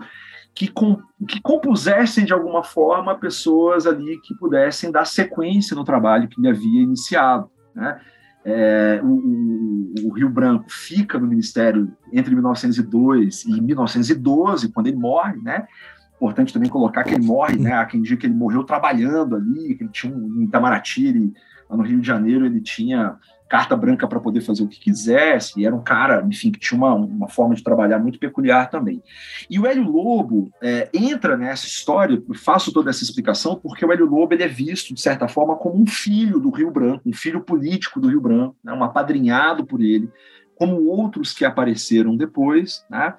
que, 0.57 0.69
com, 0.69 0.99
que 1.29 1.39
compusessem 1.43 2.25
de 2.25 2.33
alguma 2.33 2.65
forma 2.65 3.15
pessoas 3.15 3.87
ali 3.87 4.19
que 4.23 4.35
pudessem 4.35 4.91
dar 4.91 5.05
sequência 5.05 5.77
no 5.77 5.85
trabalho 5.85 6.29
que 6.29 6.41
ele 6.41 6.49
havia 6.49 6.81
iniciado. 6.81 7.51
Né? 7.75 8.01
É, 8.43 9.01
o, 9.05 9.07
o, 9.07 9.95
o, 10.05 10.13
Rio 10.15 10.31
Branco 10.31 10.65
fica 10.71 11.19
no 11.19 11.27
Ministério 11.27 11.95
entre 12.11 12.35
1902 12.35 13.45
e 13.45 13.61
1912, 13.61 14.73
quando 14.73 14.87
ele 14.87 14.97
morre, 14.97 15.37
né? 15.43 15.67
Importante 16.15 16.55
também 16.55 16.71
colocar 16.71 17.05
que 17.05 17.13
ele 17.13 17.27
morre, 17.27 17.59
né? 17.59 17.75
Há 17.75 17.85
quem 17.85 18.01
diga 18.01 18.17
que 18.17 18.27
ele 18.27 18.35
morreu 18.35 18.65
trabalhando 18.65 19.37
ali, 19.37 19.75
que 19.75 19.83
ele 19.83 19.91
tinha 19.91 20.15
um, 20.15 20.41
em 20.41 20.45
Itamaraty, 20.45 21.35
lá 21.69 21.77
no 21.77 21.83
Rio 21.83 22.01
de 22.01 22.07
Janeiro, 22.07 22.47
ele 22.47 22.63
tinha 22.63 23.17
carta 23.49 23.77
branca 23.77 24.07
para 24.09 24.21
poder 24.21 24.41
fazer 24.41 24.63
o 24.63 24.69
que 24.69 24.81
quisesse, 24.81 25.65
era 25.65 25.75
um 25.75 25.83
cara, 25.83 26.25
enfim, 26.27 26.51
que 26.51 26.59
tinha 26.59 26.77
uma, 26.77 26.95
uma 26.95 27.29
forma 27.29 27.55
de 27.55 27.63
trabalhar 27.63 27.99
muito 27.99 28.19
peculiar 28.19 28.69
também. 28.71 29.03
E 29.49 29.59
o 29.59 29.67
Hélio 29.67 29.91
Lobo 29.91 30.51
é, 30.63 30.89
entra 30.93 31.37
nessa 31.37 31.67
história, 31.67 32.23
eu 32.29 32.35
faço 32.35 32.73
toda 32.73 32.91
essa 32.91 33.03
explicação, 33.03 33.57
porque 33.57 33.85
o 33.85 33.93
Hélio 33.93 34.07
Lobo 34.07 34.35
ele 34.35 34.43
é 34.43 34.49
visto, 34.49 34.93
de 34.93 35.01
certa 35.01 35.29
forma, 35.29 35.57
como 35.57 35.81
um 35.81 35.87
filho 35.87 36.41
do 36.41 36.51
Rio 36.51 36.71
Branco, 36.71 37.09
um 37.09 37.13
filho 37.13 37.41
político 37.41 38.01
do 38.01 38.09
Rio 38.09 38.21
Branco, 38.21 38.57
né, 38.63 38.73
um 38.73 38.83
apadrinhado 38.83 39.65
por 39.65 39.81
ele, 39.81 40.11
como 40.57 40.87
outros 40.87 41.33
que 41.33 41.45
apareceram 41.45 42.17
depois. 42.17 42.85
Né? 42.91 43.15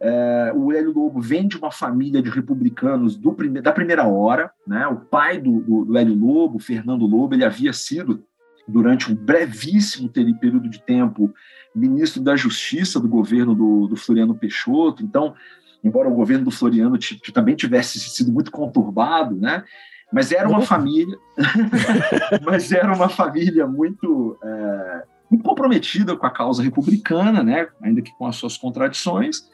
É, 0.00 0.52
o 0.54 0.72
Hélio 0.72 0.92
Lobo 0.92 1.20
vem 1.20 1.46
de 1.46 1.56
uma 1.56 1.70
família 1.70 2.22
de 2.22 2.30
republicanos 2.30 3.16
do 3.16 3.32
prime 3.32 3.60
da 3.60 3.72
primeira 3.72 4.06
hora. 4.08 4.50
Né? 4.66 4.86
O 4.86 4.96
pai 4.96 5.38
do, 5.38 5.60
do, 5.60 5.84
do 5.84 5.98
Hélio 5.98 6.14
Lobo, 6.14 6.58
Fernando 6.58 7.06
Lobo, 7.06 7.34
ele 7.34 7.44
havia 7.44 7.72
sido 7.72 8.24
durante 8.68 9.10
um 9.10 9.14
brevíssimo 9.14 10.08
período 10.10 10.68
de 10.68 10.80
tempo, 10.82 11.32
ministro 11.74 12.22
da 12.22 12.36
Justiça 12.36 13.00
do 13.00 13.08
governo 13.08 13.54
do, 13.54 13.88
do 13.88 13.96
Floriano 13.96 14.34
Peixoto. 14.34 15.02
Então, 15.02 15.34
embora 15.82 16.08
o 16.08 16.14
governo 16.14 16.44
do 16.44 16.50
Floriano 16.50 16.98
também 17.32 17.56
tivesse 17.56 17.98
sido 17.98 18.30
muito 18.30 18.50
conturbado, 18.50 19.34
né? 19.34 19.64
Mas 20.12 20.32
era 20.32 20.48
uma 20.48 20.62
família, 20.62 21.16
mas 22.44 22.72
era 22.72 22.92
uma 22.94 23.08
família 23.08 23.66
muito, 23.66 24.38
é, 24.42 25.02
muito 25.30 25.44
comprometida 25.44 26.16
com 26.16 26.26
a 26.26 26.30
causa 26.30 26.62
republicana, 26.62 27.42
né? 27.42 27.68
Ainda 27.82 28.00
que 28.02 28.12
com 28.16 28.26
as 28.26 28.36
suas 28.36 28.56
contradições. 28.56 29.48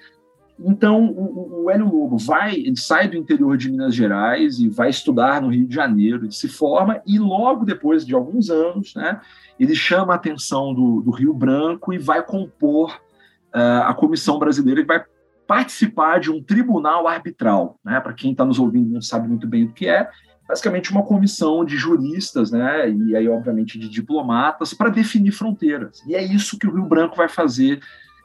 Então, 0.58 1.06
o, 1.06 1.64
o 1.64 1.70
Hélio 1.70 1.92
Lobo 1.92 2.16
vai, 2.16 2.62
sai 2.76 3.08
do 3.08 3.16
interior 3.16 3.56
de 3.56 3.70
Minas 3.70 3.94
Gerais 3.94 4.58
e 4.58 4.68
vai 4.68 4.88
estudar 4.88 5.42
no 5.42 5.48
Rio 5.48 5.66
de 5.66 5.74
Janeiro, 5.74 6.24
ele 6.24 6.32
se 6.32 6.48
forma 6.48 7.02
e 7.06 7.18
logo 7.18 7.64
depois 7.64 8.06
de 8.06 8.14
alguns 8.14 8.50
anos, 8.50 8.94
né, 8.94 9.20
ele 9.58 9.74
chama 9.74 10.12
a 10.12 10.16
atenção 10.16 10.72
do, 10.72 11.02
do 11.02 11.10
Rio 11.10 11.34
Branco 11.34 11.92
e 11.92 11.98
vai 11.98 12.22
compor 12.22 13.00
uh, 13.54 13.82
a 13.84 13.94
comissão 13.94 14.38
brasileira 14.38 14.80
e 14.80 14.84
vai 14.84 15.04
participar 15.46 16.20
de 16.20 16.30
um 16.30 16.42
tribunal 16.42 17.08
arbitral, 17.08 17.78
né, 17.84 17.98
para 17.98 18.12
quem 18.12 18.30
está 18.30 18.44
nos 18.44 18.58
ouvindo 18.58 18.92
não 18.92 19.02
sabe 19.02 19.28
muito 19.28 19.48
bem 19.48 19.64
o 19.64 19.72
que 19.72 19.88
é, 19.88 20.08
basicamente 20.48 20.92
uma 20.92 21.02
comissão 21.02 21.64
de 21.64 21.76
juristas, 21.76 22.52
né, 22.52 22.88
e 22.88 23.16
aí 23.16 23.28
obviamente 23.28 23.76
de 23.76 23.88
diplomatas 23.88 24.72
para 24.72 24.88
definir 24.88 25.32
fronteiras. 25.32 26.00
E 26.06 26.14
é 26.14 26.22
isso 26.22 26.58
que 26.58 26.66
o 26.68 26.72
Rio 26.72 26.86
Branco 26.86 27.16
vai 27.16 27.28
fazer 27.28 27.80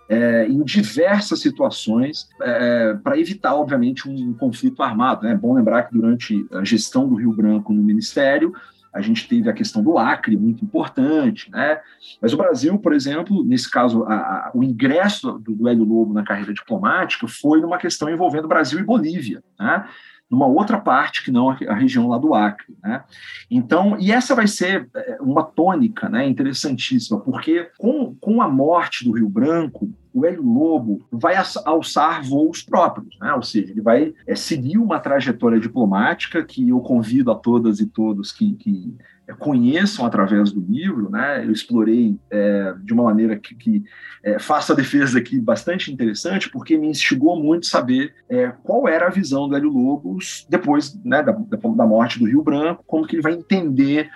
é, 0.10 0.48
em 0.48 0.64
diversas 0.64 1.40
situações 1.40 2.28
é, 2.42 2.96
para 2.96 3.20
evitar, 3.20 3.54
obviamente, 3.54 4.10
um, 4.10 4.34
conflito 4.34 4.82
armado. 4.82 5.24
Né? 5.24 5.34
É 5.34 5.38
bom 5.38 5.54
lembrar 5.54 5.84
que 5.84 5.94
durante 5.94 6.48
a 6.52 6.64
gestão 6.64 7.08
do 7.08 7.16
Rio 7.16 7.32
Branco 7.32 7.72
no 7.72 7.84
Ministério, 7.84 8.52
a 8.92 9.02
gente 9.02 9.28
teve 9.28 9.48
a 9.48 9.54
questão 9.54 9.84
do 9.84 10.00
Acre, 10.00 10.36
muito 10.36 10.66
importante, 10.66 11.52
né? 11.52 11.80
Mas 12.20 12.34
o 12.34 12.38
Brasil, 12.38 12.76
por 12.80 12.92
exemplo, 12.92 13.44
nesse 13.44 13.70
caso, 13.70 14.04
a, 14.06 14.16
a, 14.16 14.52
o 14.56 14.64
ingresso 14.64 15.34
do, 15.34 15.54
do 15.54 15.68
Hélio 15.70 15.84
Lobo 15.84 16.12
na 16.12 16.24
carreira 16.24 16.52
diplomática 16.52 17.28
foi 17.28 17.62
numa 17.62 17.78
questão 17.78 18.10
envolvendo 18.10 18.48
Brasil 18.48 18.80
e 18.80 18.84
Bolívia, 18.84 19.44
né? 19.60 19.86
Numa 20.30 20.46
outra 20.46 20.80
parte 20.80 21.24
que 21.24 21.32
não 21.32 21.50
a 21.50 21.74
região 21.74 22.08
lá 22.08 22.18
do 22.18 22.36
Acre. 22.36 22.76
Né? 22.84 23.04
Então, 23.50 23.98
e 24.00 24.12
essa 24.12 24.36
vai 24.36 24.48
ser 24.48 24.88
é, 24.96 25.18
uma 25.20 25.44
tônica 25.44 26.08
né, 26.08 26.28
interessantíssima, 26.28 27.20
porque 27.20 27.70
com, 27.78 28.16
com 28.16 28.42
a 28.42 28.48
morte 28.48 29.04
do 29.04 29.12
Rio 29.12 29.30
Branco, 29.30 29.90
o 30.14 30.26
Hélio 30.26 30.44
Lobo 30.44 31.06
vai 31.12 31.36
alçar 31.66 32.24
voos 32.24 32.62
próprios, 32.62 33.18
né? 33.20 33.34
ou 33.34 33.44
seja, 33.44 33.72
ele 33.72 33.82
vai 33.82 34.14
é, 34.28 34.36
seguir 34.36 34.78
uma 34.78 35.00
trajetória 35.00 35.60
diplomática 35.60 36.44
que 36.44 36.70
eu 36.70 36.80
convido 36.80 37.32
a 37.32 37.36
todas 37.36 37.80
e 37.80 37.86
todos 37.86 38.32
que, 38.32 38.54
que 38.54 38.96
conheçam 39.38 40.06
através 40.06 40.52
do 40.52 40.62
livro, 40.62 41.10
né? 41.10 41.46
Eu 41.46 41.52
explorei 41.52 42.18
é, 42.32 42.74
de 42.84 42.94
uma 42.94 43.04
maneira 43.04 43.38
que, 43.38 43.56
que 43.56 43.84
é, 44.24 44.40
faço 44.40 44.74
a 44.74 44.76
defesa 44.76 45.20
aqui 45.20 45.40
bastante 45.40 45.92
interessante, 45.92 46.50
porque 46.50 46.78
me 46.78 46.88
instigou 46.88 47.42
muito 47.42 47.66
saber 47.66 48.14
é, 48.30 48.52
qual 48.64 48.88
era 48.88 49.08
a 49.08 49.12
visão 49.12 49.48
do 49.48 49.56
Hélio 49.56 49.70
Lobos 49.70 50.46
depois 50.50 51.00
né, 51.04 51.22
da, 51.22 51.32
da 51.32 51.86
morte 51.86 52.20
do 52.20 52.26
Rio 52.26 52.44
Branco, 52.44 52.84
como 52.88 53.06
que 53.06 53.16
ele 53.16 53.22
vai 53.22 53.34
entender 53.34 54.10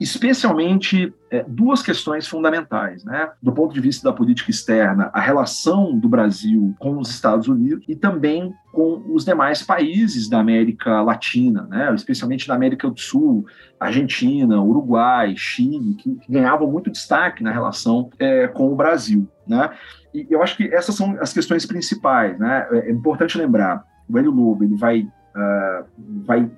especialmente 0.00 1.12
é, 1.30 1.44
duas 1.48 1.82
questões 1.82 2.28
fundamentais, 2.28 3.04
né? 3.04 3.30
Do 3.42 3.52
ponto 3.52 3.72
de 3.72 3.80
vista 3.80 4.08
da 4.08 4.14
política 4.14 4.50
externa, 4.50 5.10
a 5.12 5.20
relação 5.20 5.98
do 5.98 6.08
Brasil 6.08 6.74
com 6.78 6.98
os 6.98 7.10
Estados 7.10 7.48
Unidos 7.48 7.84
e 7.88 7.96
também 7.96 8.54
com 8.72 9.02
os 9.08 9.24
demais 9.24 9.62
países 9.62 10.28
da 10.28 10.38
América 10.38 11.00
Latina, 11.00 11.66
né? 11.70 11.94
Especialmente 11.94 12.46
da 12.46 12.54
América 12.54 12.90
do 12.90 13.00
Sul, 13.00 13.46
Argentina, 13.80 14.60
Uruguai, 14.60 15.34
Chile, 15.36 15.94
que, 15.94 16.18
ganhavam 16.28 16.70
muito 16.70 16.90
destaque 16.90 17.42
na 17.42 17.50
relação 17.50 18.10
é, 18.18 18.48
com 18.48 18.70
o 18.70 18.76
Brasil, 18.76 19.26
né? 19.46 19.70
E 20.12 20.26
eu 20.30 20.42
acho 20.42 20.56
que 20.56 20.64
essas 20.74 20.94
são 20.94 21.16
as 21.20 21.32
questões 21.32 21.64
principais, 21.64 22.38
né? 22.38 22.66
É, 22.70 22.88
é 22.88 22.90
importante 22.90 23.38
lembrar, 23.38 23.82
o 24.08 24.18
Hélio 24.18 24.30
Lobo 24.30 24.62
ele 24.62 24.76
vai 24.76 25.00
uh, 25.00 25.86
vai 26.24 26.50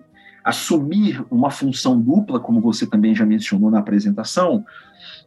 assumir 0.44 1.24
uma 1.30 1.50
função 1.50 2.00
dupla, 2.00 2.40
como 2.40 2.60
você 2.60 2.86
também 2.86 3.14
já 3.14 3.26
mencionou 3.26 3.70
na 3.70 3.78
apresentação, 3.78 4.64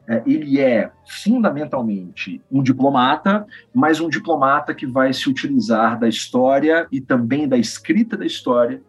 é, 0.07 0.23
ele 0.25 0.59
é 0.59 0.91
fundamentalmente 1.07 2.41
um 2.51 2.63
diplomata, 2.63 3.45
mas 3.73 3.99
um 3.99 4.09
diplomata 4.09 4.73
que 4.73 4.85
vai 4.85 5.13
se 5.13 5.29
utilizar 5.29 5.99
da 5.99 6.07
história 6.07 6.87
e 6.91 6.99
também 6.99 7.47
da 7.47 7.57
escrita 7.57 8.17
da 8.17 8.25
história 8.25 8.81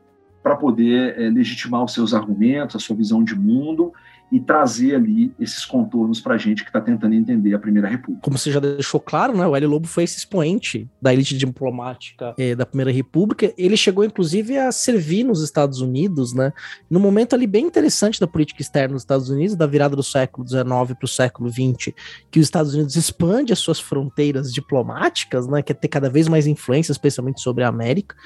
para 0.42 0.56
poder 0.56 1.18
é, 1.18 1.28
legitimar 1.28 1.84
os 1.84 1.92
seus 1.92 2.14
argumentos, 2.14 2.76
a 2.76 2.78
sua 2.78 2.96
visão 2.96 3.22
de 3.22 3.34
mundo 3.34 3.92
e 4.32 4.40
trazer 4.40 4.94
ali 4.94 5.30
esses 5.38 5.62
contornos 5.66 6.18
para 6.18 6.36
a 6.36 6.38
gente 6.38 6.62
que 6.62 6.70
está 6.70 6.80
tentando 6.80 7.14
entender 7.14 7.52
a 7.52 7.58
Primeira 7.58 7.86
República. 7.86 8.22
Como 8.22 8.38
você 8.38 8.50
já 8.50 8.58
deixou 8.58 8.98
claro, 8.98 9.36
né, 9.36 9.46
o 9.46 9.54
Hélio 9.54 9.68
Lobo 9.68 9.86
foi 9.86 10.04
esse 10.04 10.16
expoente 10.16 10.88
da 11.02 11.12
elite 11.12 11.36
diplomática 11.36 12.34
eh, 12.38 12.54
da 12.54 12.64
Primeira 12.64 12.90
República. 12.90 13.52
Ele 13.58 13.76
chegou, 13.76 14.02
inclusive, 14.02 14.56
a 14.56 14.72
servir 14.72 15.22
nos 15.22 15.42
Estados 15.42 15.82
Unidos, 15.82 16.32
né, 16.32 16.50
num 16.88 16.98
momento 16.98 17.34
ali 17.34 17.46
bem 17.46 17.66
interessante 17.66 18.18
da 18.18 18.26
política 18.26 18.62
externa 18.62 18.94
dos 18.94 19.02
Estados 19.02 19.28
Unidos, 19.28 19.54
da 19.54 19.66
virada 19.66 19.94
do 19.94 20.02
século 20.02 20.48
XIX 20.48 20.64
para 20.66 21.04
o 21.04 21.08
século 21.08 21.50
XX, 21.50 21.92
que 22.30 22.40
os 22.40 22.46
Estados 22.46 22.72
Unidos 22.72 22.96
expande 22.96 23.52
as 23.52 23.58
suas 23.58 23.80
fronteiras 23.80 24.50
diplomáticas, 24.50 25.46
né, 25.46 25.60
quer 25.60 25.74
ter 25.74 25.88
cada 25.88 26.08
vez 26.08 26.26
mais 26.26 26.46
influência, 26.46 26.90
especialmente 26.90 27.42
sobre 27.42 27.64
a 27.64 27.68
América. 27.68 28.16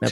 Né, 0.00 0.08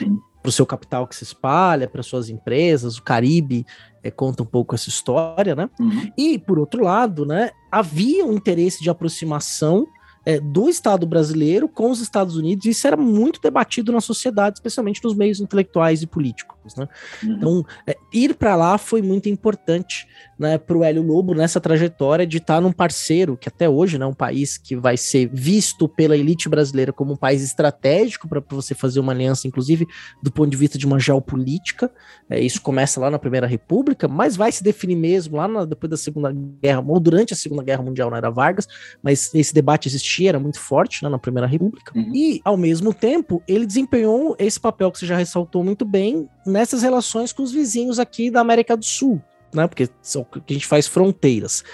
para 0.47 0.51
o 0.51 0.53
seu 0.53 0.65
capital 0.65 1.09
que 1.09 1.17
se 1.17 1.25
espalha, 1.25 1.89
para 1.89 2.05
suas 2.05 2.29
empresas, 2.29 2.99
o 2.99 3.03
Caribe 3.03 3.67
é, 4.07 4.11
conta 4.11 4.43
um 4.43 4.47
pouco 4.47 4.75
essa 4.75 4.89
história, 4.89 5.55
né? 5.55 5.69
Uhum. 5.81 6.11
E, 6.17 6.39
por 6.39 6.59
outro 6.59 6.83
lado, 6.83 7.27
né, 7.27 7.51
havia 7.71 8.25
um 8.25 8.33
interesse 8.33 8.83
de 8.83 8.89
aproximação 8.89 9.87
é, 10.25 10.41
do 10.41 10.69
Estado 10.69 11.07
brasileiro 11.07 11.69
com 11.69 11.91
os 11.91 12.01
Estados 12.01 12.37
Unidos, 12.37 12.67
e 12.67 12.71
isso 12.71 12.87
era 12.87 12.97
muito 12.97 13.41
debatido 13.41 13.93
na 13.93 14.01
sociedade, 14.01 14.59
especialmente 14.59 15.03
nos 15.03 15.15
meios 15.15 15.41
intelectuais 15.41 16.03
e 16.03 16.07
políticos. 16.07 16.75
Né? 16.77 16.89
Uhum. 17.23 17.33
Então, 17.33 17.67
é, 17.87 17.97
ir 18.13 18.35
para 18.35 18.57
lá 18.57 18.79
foi 18.79 19.03
muito 19.03 19.29
importante 19.29 20.07
né, 20.39 20.59
para 20.59 20.77
o 20.77 20.85
Hélio 20.85 21.03
Lobo 21.03 21.35
nessa 21.35 21.61
trajetória 21.61 22.27
de 22.27 22.39
estar 22.39 22.57
tá 22.57 22.61
num 22.61 22.73
parceiro, 22.73 23.37
que 23.37 23.49
até 23.49 23.69
hoje 23.69 23.97
é 23.97 23.99
né, 23.99 24.07
um 24.07 24.13
país 24.13 24.59
que 24.59 24.77
vai 24.77 24.97
ser 24.97 25.31
visto 25.33 25.89
pela 25.89 26.17
elite 26.17 26.49
brasileira 26.49 26.93
como 26.93 27.13
um 27.13 27.17
país 27.17 27.43
estratégico 27.43 28.29
para 28.29 28.43
você 28.51 28.75
fazer 28.75 29.01
uma 29.01 29.13
aliança, 29.13 29.49
inclusive 29.49 29.87
do 30.23 30.31
ponto 30.31 30.51
de 30.51 30.57
vista 30.57 30.77
de 30.77 30.87
uma 30.87 30.99
geopolítica. 30.99 31.91
É, 32.29 32.41
isso 32.41 32.61
começa 32.61 33.01
lá 33.01 33.11
na 33.11 33.19
Primeira 33.19 33.47
República, 33.47 34.07
mas 34.09 34.37
vai 34.37 34.53
se 34.53 34.63
definir 34.63 34.97
mesmo 34.97 35.37
lá 35.37 35.49
na, 35.49 35.65
depois 35.65 35.91
da 35.91 35.97
Segunda 35.97 36.33
Guerra, 36.33 36.85
ou 36.87 37.01
durante 37.01 37.33
a 37.33 37.37
Segunda 37.37 37.63
Guerra 37.63 37.83
Mundial, 37.83 38.11
não 38.11 38.17
era 38.17 38.31
Vargas, 38.31 38.67
mas 39.03 39.35
esse 39.35 39.55
debate 39.55 39.89
existia 39.89 40.31
era 40.31 40.41
muito 40.41 40.61
forte 40.61 41.03
né, 41.03 41.09
na 41.09 41.19
Primeira 41.19 41.47
República. 41.47 41.93
Uhum. 41.97 42.13
E, 42.15 42.41
ao 42.45 42.57
mesmo 42.57 42.93
tempo, 42.93 43.43
ele 43.49 43.67
desempenhou 43.67 44.37
esse 44.39 44.61
papel 44.61 44.91
que 44.91 44.99
você 44.99 45.07
já 45.07 45.17
ressaltou 45.17 45.65
muito 45.65 45.85
bem 45.85 46.29
nessas 46.47 46.83
relações 46.83 47.33
com 47.33 47.43
os 47.43 47.53
vizinhos 47.53 47.99
aqui 47.99 48.31
da 48.31 48.41
América 48.41 48.77
do 48.77 48.85
Sul, 48.85 49.23
né? 49.53 49.67
Porque 49.67 49.87
que 49.87 50.51
a 50.51 50.53
gente 50.53 50.67
faz 50.67 50.87
fronteiras. 50.87 51.65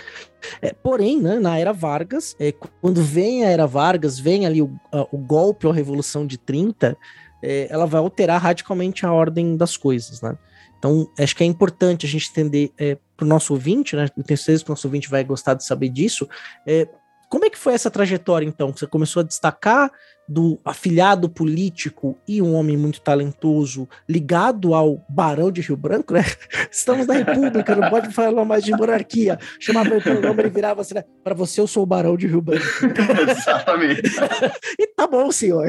É, 0.60 0.72
porém, 0.72 1.20
né, 1.20 1.38
na 1.38 1.58
era 1.58 1.72
Vargas, 1.72 2.34
é, 2.38 2.52
quando 2.80 3.02
vem 3.02 3.44
a 3.44 3.48
era 3.48 3.66
Vargas, 3.66 4.18
vem 4.18 4.44
ali 4.44 4.60
o, 4.60 4.74
a, 4.92 5.06
o 5.12 5.18
golpe 5.18 5.66
ou 5.66 5.72
a 5.72 5.76
Revolução 5.76 6.26
de 6.26 6.36
30, 6.36 6.96
é, 7.42 7.66
ela 7.70 7.86
vai 7.86 8.00
alterar 8.00 8.40
radicalmente 8.40 9.06
a 9.06 9.12
ordem 9.12 9.56
das 9.56 9.76
coisas, 9.76 10.20
né? 10.20 10.36
Então, 10.78 11.08
acho 11.16 11.36
que 11.36 11.44
é 11.44 11.46
importante 11.46 12.06
a 12.06 12.08
gente 12.08 12.28
entender 12.30 12.72
é, 12.76 12.98
para 13.16 13.24
o 13.24 13.28
nosso 13.28 13.52
ouvinte, 13.52 13.94
né? 13.94 14.08
Eu 14.16 14.24
tenho 14.24 14.36
certeza 14.36 14.64
que 14.64 14.70
o 14.70 14.72
nosso 14.72 14.88
ouvinte 14.88 15.08
vai 15.08 15.22
gostar 15.22 15.54
de 15.54 15.64
saber 15.64 15.88
disso. 15.88 16.28
É, 16.66 16.88
como 17.28 17.44
é 17.44 17.50
que 17.50 17.58
foi 17.58 17.72
essa 17.72 17.90
trajetória, 17.90 18.44
então? 18.44 18.72
Você 18.72 18.86
começou 18.86 19.20
a 19.20 19.24
destacar 19.24 19.90
do 20.28 20.58
afiliado 20.64 21.28
político 21.28 22.18
e 22.26 22.40
um 22.40 22.54
homem 22.54 22.76
muito 22.76 23.00
talentoso 23.00 23.88
ligado 24.08 24.74
ao 24.74 25.04
Barão 25.08 25.50
de 25.50 25.60
Rio 25.60 25.76
Branco, 25.76 26.14
né? 26.14 26.24
Estamos 26.70 27.06
na 27.06 27.14
República, 27.14 27.74
não 27.74 27.90
pode 27.90 28.12
falar 28.12 28.44
mais 28.44 28.64
de 28.64 28.72
monarquia. 28.72 29.38
Chamava 29.60 29.90
o 29.90 30.20
nome, 30.20 30.42
ele 30.42 30.50
virava 30.50 30.80
assim, 30.80 30.94
né? 30.94 31.04
Para 31.22 31.34
você, 31.34 31.60
eu 31.60 31.66
sou 31.66 31.82
o 31.82 31.86
Barão 31.86 32.16
de 32.16 32.26
Rio 32.26 32.40
Branco. 32.40 32.64
Exatamente. 33.28 34.02
e 34.78 34.86
tá 34.88 35.06
bom, 35.06 35.30
senhor. 35.30 35.68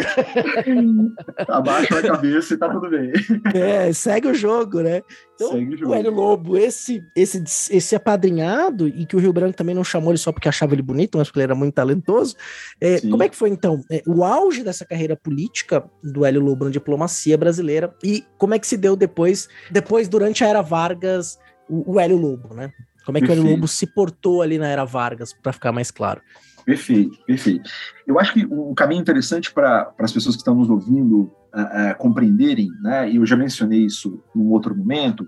Abaixa 1.47 1.99
a 1.99 2.01
cabeça 2.01 2.53
e 2.53 2.57
tá 2.57 2.69
tudo 2.69 2.89
bem. 2.89 3.11
É, 3.53 3.91
segue 3.91 4.27
o 4.27 4.33
jogo, 4.33 4.81
né? 4.81 5.01
Então, 5.35 5.51
segue 5.51 5.75
o, 5.75 5.77
jogo. 5.77 5.93
Hélio 5.93 6.11
Lobo, 6.11 6.57
esse, 6.57 7.03
esse, 7.15 7.43
esse 7.71 7.95
apadrinhado, 7.95 8.87
e 8.87 9.05
que 9.05 9.15
o 9.15 9.19
Rio 9.19 9.33
Branco 9.33 9.57
também 9.57 9.75
não 9.75 9.83
chamou 9.83 10.11
ele 10.11 10.17
só 10.17 10.31
porque 10.31 10.47
achava 10.47 10.73
ele 10.73 10.81
bonito, 10.81 11.17
mas 11.17 11.27
porque 11.27 11.39
ele 11.39 11.45
era 11.45 11.55
muito 11.55 11.73
talentoso. 11.73 12.35
É, 12.79 13.01
como 13.01 13.23
é 13.23 13.29
que 13.29 13.35
foi, 13.35 13.49
então? 13.49 13.81
É, 13.91 14.01
o 14.07 14.23
auge 14.43 14.63
dessa 14.63 14.85
carreira 14.85 15.15
política 15.15 15.83
do 16.03 16.25
Hélio 16.25 16.41
Lobo 16.41 16.65
na 16.65 16.71
diplomacia 16.71 17.37
brasileira 17.37 17.95
e 18.03 18.23
como 18.37 18.53
é 18.53 18.59
que 18.59 18.67
se 18.67 18.77
deu 18.77 18.95
depois, 18.95 19.47
depois 19.71 20.07
durante 20.07 20.43
a 20.43 20.47
Era 20.47 20.61
Vargas, 20.61 21.39
o, 21.69 21.93
o 21.93 21.99
Hélio 21.99 22.17
Lobo, 22.17 22.53
né? 22.53 22.71
Como 23.05 23.17
é 23.17 23.21
que 23.21 23.27
Perfeito. 23.27 23.41
o 23.41 23.47
Hélio 23.47 23.55
Lobo 23.55 23.67
se 23.67 23.87
portou 23.87 24.41
ali 24.41 24.57
na 24.57 24.67
Era 24.67 24.85
Vargas, 24.85 25.33
para 25.33 25.51
ficar 25.51 25.71
mais 25.71 25.91
claro? 25.91 26.21
Perfeito, 26.65 27.17
perfeito. 27.25 27.69
Eu 28.07 28.19
acho 28.19 28.33
que 28.33 28.45
um 28.45 28.73
caminho 28.73 29.01
interessante 29.01 29.53
para 29.53 29.93
as 29.99 30.13
pessoas 30.13 30.35
que 30.35 30.41
estão 30.41 30.55
nos 30.55 30.69
ouvindo 30.69 31.23
uh, 31.53 31.91
uh, 31.91 31.97
compreenderem, 31.97 32.69
né, 32.81 33.09
e 33.09 33.17
eu 33.17 33.25
já 33.25 33.35
mencionei 33.35 33.85
isso 33.85 34.23
em 34.35 34.39
um 34.39 34.51
outro 34.51 34.75
momento, 34.75 35.27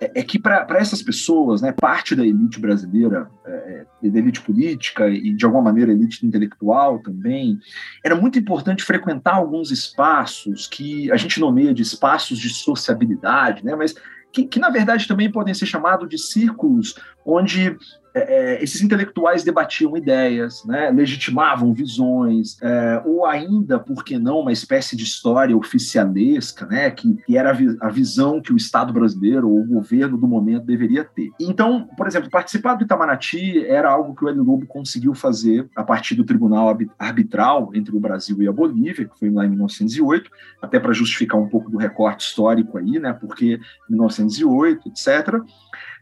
é, 0.00 0.20
é 0.20 0.22
que 0.22 0.38
para 0.38 0.66
essas 0.78 1.02
pessoas, 1.02 1.60
né, 1.60 1.72
parte 1.72 2.16
da 2.16 2.24
elite 2.24 2.58
brasileira, 2.58 3.30
é, 3.44 3.84
é, 4.02 4.08
da 4.08 4.18
elite 4.18 4.40
política 4.40 5.08
e 5.08 5.34
de 5.34 5.44
alguma 5.44 5.62
maneira 5.62 5.92
elite 5.92 6.26
intelectual 6.26 7.00
também, 7.02 7.58
era 8.04 8.16
muito 8.16 8.38
importante 8.38 8.82
frequentar 8.82 9.34
alguns 9.34 9.70
espaços 9.70 10.66
que 10.66 11.12
a 11.12 11.16
gente 11.16 11.38
nomeia 11.38 11.74
de 11.74 11.82
espaços 11.82 12.38
de 12.38 12.48
sociabilidade, 12.48 13.64
né, 13.64 13.76
mas 13.76 13.94
que, 14.32 14.44
que, 14.46 14.58
na 14.58 14.70
verdade 14.70 15.08
também 15.08 15.30
podem 15.30 15.52
ser 15.52 15.66
chamados 15.66 16.08
de 16.08 16.16
círculos 16.16 16.94
onde 17.26 17.76
é, 18.14 18.54
é, 18.54 18.62
esses 18.62 18.80
intelectuais 18.80 19.44
debatiam 19.44 19.96
ideias, 19.96 20.64
né, 20.64 20.90
legitimavam 20.90 21.72
visões, 21.72 22.56
é, 22.62 23.02
ou 23.04 23.24
ainda, 23.24 23.78
por 23.78 24.04
que 24.04 24.18
não, 24.18 24.40
uma 24.40 24.52
espécie 24.52 24.96
de 24.96 25.04
história 25.04 25.56
oficialesca, 25.56 26.66
né, 26.66 26.90
que, 26.90 27.14
que 27.24 27.36
era 27.36 27.50
a, 27.50 27.52
vi 27.52 27.76
a, 27.80 27.88
visão 27.88 28.40
que 28.40 28.52
o 28.52 28.56
Estado 28.56 28.92
brasileiro 28.92 29.48
ou 29.48 29.60
o 29.60 29.66
governo 29.66 30.16
do 30.16 30.26
momento 30.26 30.64
deveria 30.64 31.04
ter. 31.04 31.30
Então, 31.40 31.88
por 31.96 32.06
exemplo, 32.06 32.30
participar 32.30 32.74
do 32.74 32.84
Itamaraty 32.84 33.64
era 33.66 33.90
algo 33.90 34.14
que 34.14 34.24
o 34.24 34.28
Hélio 34.28 34.42
Lobo 34.42 34.66
conseguiu 34.66 35.14
fazer 35.14 35.68
a 35.76 35.84
partir 35.84 36.14
do 36.14 36.24
Tribunal 36.24 36.76
Arbitral 36.98 37.70
entre 37.74 37.94
o 37.94 38.00
Brasil 38.00 38.42
e 38.42 38.48
a 38.48 38.52
Bolívia, 38.52 39.06
que 39.06 39.18
foi 39.18 39.30
lá 39.30 39.44
em 39.44 39.50
1908, 39.50 40.30
até 40.60 40.80
para 40.80 40.92
justificar 40.92 41.40
um 41.40 41.48
pouco 41.48 41.70
do 41.70 41.78
recorte 41.78 42.26
histórico 42.26 42.78
aí, 42.78 42.98
né, 42.98 43.12
porque 43.12 43.60
1908, 43.88 44.88
etc., 44.88 45.40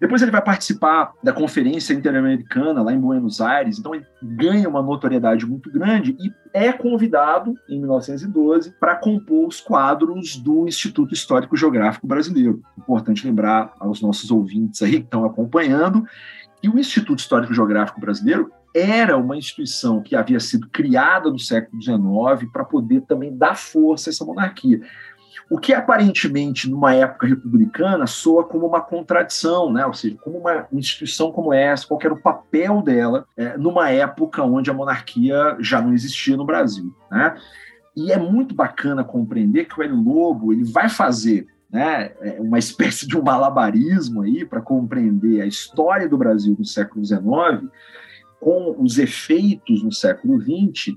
depois 0.01 0.23
ele 0.23 0.31
vai 0.31 0.43
participar 0.43 1.13
da 1.23 1.33
Conferência 1.33 1.93
Interamericana 1.93 2.83
lá 2.83 2.93
em 2.93 3.01
Buenos 3.01 3.41
Aires, 3.41 3.79
então 3.79 3.95
ele 3.95 4.07
ganha 4.23 4.69
uma 4.69 4.83
notoriedade 4.83 5.47
muito 5.47 5.71
grande 5.71 6.17
e 6.19 6.33
é 6.53 6.73
convidado 6.73 7.55
em 7.69 7.79
1912 7.79 8.73
para 8.79 8.97
compor 8.97 9.49
os 9.49 9.61
quadros 9.61 10.37
do 10.37 10.67
Instituto 10.67 11.15
Histórico 11.15 11.57
Geográfico 11.57 12.07
Brasileiro. 12.07 12.63
Importante 12.77 13.27
lembrar 13.27 13.73
aos 13.79 14.01
nossos 14.01 14.31
ouvintes 14.31 14.83
aí 14.83 14.93
que 14.93 15.05
estão 15.05 15.25
acompanhando 15.25 16.05
que 16.61 16.69
o 16.69 16.79
Instituto 16.79 17.21
Histórico 17.21 17.55
Geográfico 17.55 18.01
Brasileiro 18.01 18.51
era 18.75 19.17
uma 19.17 19.37
instituição 19.37 20.03
que 20.03 20.15
havia 20.15 20.39
sido 20.39 20.69
criada 20.69 21.31
no 21.31 21.39
século 21.39 21.81
XIX 21.83 22.51
para 22.53 22.65
poder 22.65 23.03
também 23.03 23.37
dar 23.37 23.57
força 23.57 24.11
a 24.11 24.13
essa 24.13 24.25
monarquia. 24.25 24.81
O 25.51 25.59
que 25.59 25.73
aparentemente, 25.73 26.69
numa 26.69 26.95
época 26.95 27.27
republicana, 27.27 28.07
soa 28.07 28.45
como 28.45 28.67
uma 28.67 28.81
contradição, 28.81 29.73
né? 29.73 29.85
ou 29.87 29.95
seja, 29.95 30.17
como 30.23 30.39
uma 30.39 30.67
instituição 30.73 31.33
como 31.33 31.53
essa, 31.53 31.87
qual 31.87 32.01
era 32.03 32.15
o 32.15 32.21
papel 32.21 32.83
dela 32.83 33.27
é, 33.37 33.57
numa 33.57 33.91
época 33.91 34.43
onde 34.43 34.71
a 34.71 34.75
monarquia 34.75 35.57
já 35.61 35.81
não 35.81 35.93
existia 35.93 36.37
no 36.37 36.45
Brasil. 36.45 36.95
Né? 37.11 37.37
E 37.97 38.13
é 38.13 38.19
muito 38.19 38.55
bacana 38.55 39.03
compreender 39.03 39.65
que 39.67 39.79
o 39.79 39.83
Hélio 39.83 40.01
Lobo 40.01 40.53
ele 40.53 40.65
vai 40.65 40.89
fazer 40.89 41.47
né, 41.71 42.13
é, 42.21 42.41
uma 42.41 42.59
espécie 42.59 43.07
de 43.07 43.17
um 43.17 43.23
malabarismo 43.23 44.23
aí 44.23 44.45
para 44.45 44.61
compreender 44.61 45.41
a 45.41 45.47
história 45.47 46.09
do 46.09 46.17
Brasil 46.17 46.57
no 46.59 46.65
século 46.65 47.05
XIX 47.05 47.71
com 48.41 48.77
os 48.79 48.99
efeitos 48.99 49.83
no 49.83 49.93
século 49.93 50.41
XX 50.41 50.97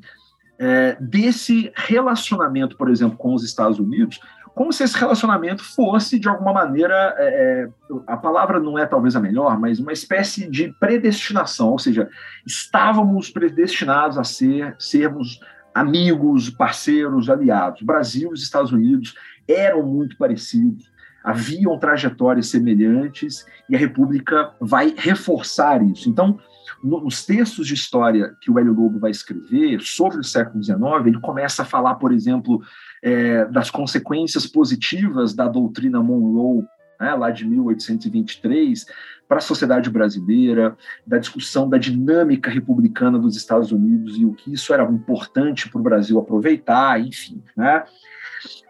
é, 0.62 0.96
desse 1.02 1.72
relacionamento, 1.76 2.78
por 2.78 2.88
exemplo, 2.88 3.18
com 3.18 3.34
os 3.34 3.44
Estados 3.44 3.80
Unidos, 3.80 4.20
como 4.54 4.72
se 4.72 4.84
esse 4.84 4.96
relacionamento 4.96 5.64
fosse, 5.64 6.20
de 6.20 6.30
alguma 6.30 6.54
maneira, 6.54 7.16
é, 7.18 7.24
é, 7.64 7.70
a 8.06 8.16
palavra 8.16 8.60
não 8.60 8.78
é 8.78 8.86
talvez 8.86 9.16
a 9.16 9.20
melhor, 9.20 9.60
mas 9.60 9.80
uma 9.80 9.92
espécie 9.92 10.48
de 10.48 10.72
predestinação, 10.80 11.70
ou 11.70 11.80
seja, 11.80 12.08
estávamos 12.46 13.32
predestinados 13.32 14.20
a 14.20 14.24
ser, 14.24 14.76
sermos 14.78 15.40
amigos, 15.74 16.52
parceiros, 16.52 17.28
aliados. 17.28 17.82
O 17.82 17.86
Brasil 17.86 18.30
e 18.30 18.34
os 18.34 18.44
Estados 18.44 18.72
Unidos 18.72 19.16
eram 19.48 19.82
muito 19.82 20.16
parecidos, 20.16 20.91
haviam 21.24 21.78
trajetórias 21.78 22.48
semelhantes 22.48 23.46
e 23.70 23.76
a 23.76 23.80
República 23.80 24.54
vai 24.60 24.94
reforçar 24.98 25.84
isso. 25.84 26.10
Então, 26.10 26.40
nos 26.84 27.26
textos 27.26 27.68
de 27.68 27.74
história 27.74 28.36
que 28.42 28.50
o 28.50 28.58
Hélio 28.58 28.74
Lobo 28.74 29.00
vai 29.00 29.12
escrever 29.12 29.82
sobre 29.82 30.20
o 30.20 30.24
século 30.24 30.64
XIX, 30.64 30.80
ele 31.06 31.20
começa 31.20 31.62
a 31.62 31.66
falar, 31.66 31.96
por 31.96 32.12
exemplo, 32.12 32.62
é, 33.04 33.46
das 33.46 33.70
consequências 33.70 34.48
positivas 34.48 35.34
da 35.34 35.48
doutrina 35.48 36.02
Monroe, 36.02 36.64
né, 37.00 37.14
lá 37.14 37.32
de 37.32 37.46
1823, 37.48 38.86
para 39.28 39.38
a 39.38 39.42
sociedade 39.42 39.90
brasileira, 39.90 40.76
da 41.06 41.18
discussão 41.18 41.70
da 41.70 41.78
dinâmica 41.78 42.52
republicana 42.52 43.18
dos 43.18 43.36
Estados 43.36 43.72
Unidos 43.72 44.18
e 44.18 44.26
o 44.26 44.34
que 44.34 44.54
isso 44.54 44.74
era 44.74 44.84
importante 44.84 45.70
para 45.70 45.80
o 45.80 45.84
Brasil 45.84 46.20
aproveitar, 46.20 47.00
enfim. 47.00 47.42
Né? 47.56 47.84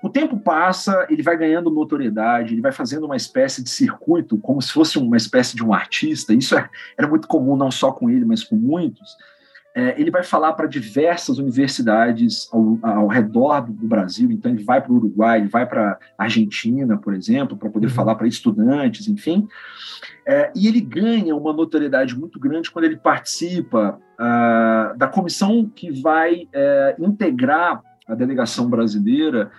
O 0.01 0.09
tempo 0.09 0.39
passa, 0.39 1.05
ele 1.09 1.21
vai 1.21 1.37
ganhando 1.37 1.69
notoriedade, 1.69 2.53
ele 2.53 2.61
vai 2.61 2.71
fazendo 2.71 3.05
uma 3.05 3.15
espécie 3.15 3.63
de 3.63 3.69
circuito, 3.69 4.37
como 4.37 4.61
se 4.61 4.71
fosse 4.71 4.97
uma 4.97 5.17
espécie 5.17 5.55
de 5.55 5.63
um 5.63 5.73
artista. 5.73 6.33
Isso 6.33 6.57
é, 6.57 6.69
era 6.97 7.07
muito 7.07 7.27
comum, 7.27 7.55
não 7.55 7.71
só 7.71 7.91
com 7.91 8.09
ele, 8.09 8.25
mas 8.25 8.43
com 8.43 8.55
muitos. 8.55 9.15
É, 9.73 9.99
ele 9.99 10.11
vai 10.11 10.21
falar 10.21 10.51
para 10.53 10.67
diversas 10.67 11.37
universidades 11.37 12.49
ao, 12.51 12.77
ao, 12.81 13.07
redor 13.07 13.61
do 13.61 13.87
Brasil. 13.87 14.29
Então, 14.29 14.51
ele 14.51 14.63
vai 14.63 14.81
para 14.81 14.91
o 14.91 14.95
Uruguai, 14.95 15.39
ele 15.39 15.47
vai 15.47 15.65
para 15.65 15.97
a 16.17 16.23
Argentina, 16.23 16.97
por 16.97 17.13
exemplo, 17.13 17.55
para 17.55 17.69
poder 17.69 17.87
uhum. 17.87 17.93
falar 17.93 18.15
para 18.15 18.27
estudantes, 18.27 19.07
enfim. 19.07 19.47
É, 20.27 20.51
e 20.53 20.67
ele 20.67 20.81
ganha 20.81 21.35
uma 21.35 21.53
notoriedade 21.53 22.17
muito 22.19 22.37
grande 22.37 22.69
quando 22.69 22.85
ele 22.85 22.97
participa 22.97 23.97
uh, 24.19 24.97
da 24.97 25.07
comissão 25.07 25.71
que 25.73 25.89
vai 26.01 26.43
uh, 26.43 27.05
integrar 27.05 27.81
a 28.11 28.15
delegação 28.15 28.69
brasileira 28.69 29.49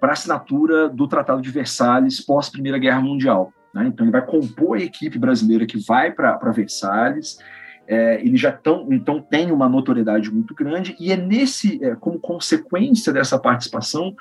para 0.00 0.12
assinatura 0.12 0.88
do 0.88 1.08
Tratado 1.08 1.42
de 1.42 1.50
Versalhes 1.50 2.20
pós 2.20 2.48
Primeira 2.48 2.78
Guerra 2.78 3.00
Mundial. 3.00 3.52
Né? 3.74 3.86
Então, 3.88 4.06
ele 4.06 4.12
vai 4.12 4.24
compor 4.24 4.76
a 4.76 4.82
equipe 4.82 5.18
brasileira 5.18 5.66
que 5.66 5.78
vai 5.78 6.12
para 6.12 6.52
Versalhes. 6.52 7.38
É, 7.88 8.20
ele 8.20 8.36
já 8.36 8.50
tão, 8.50 8.92
então 8.92 9.20
tem 9.20 9.52
uma 9.52 9.68
notoriedade 9.68 10.32
muito 10.32 10.54
grande 10.54 10.96
e 10.98 11.12
é 11.12 11.16
nesse, 11.16 11.82
é, 11.84 11.94
como 11.94 12.18
consequência 12.18 13.12
dessa 13.12 13.38
participação, 13.38 14.12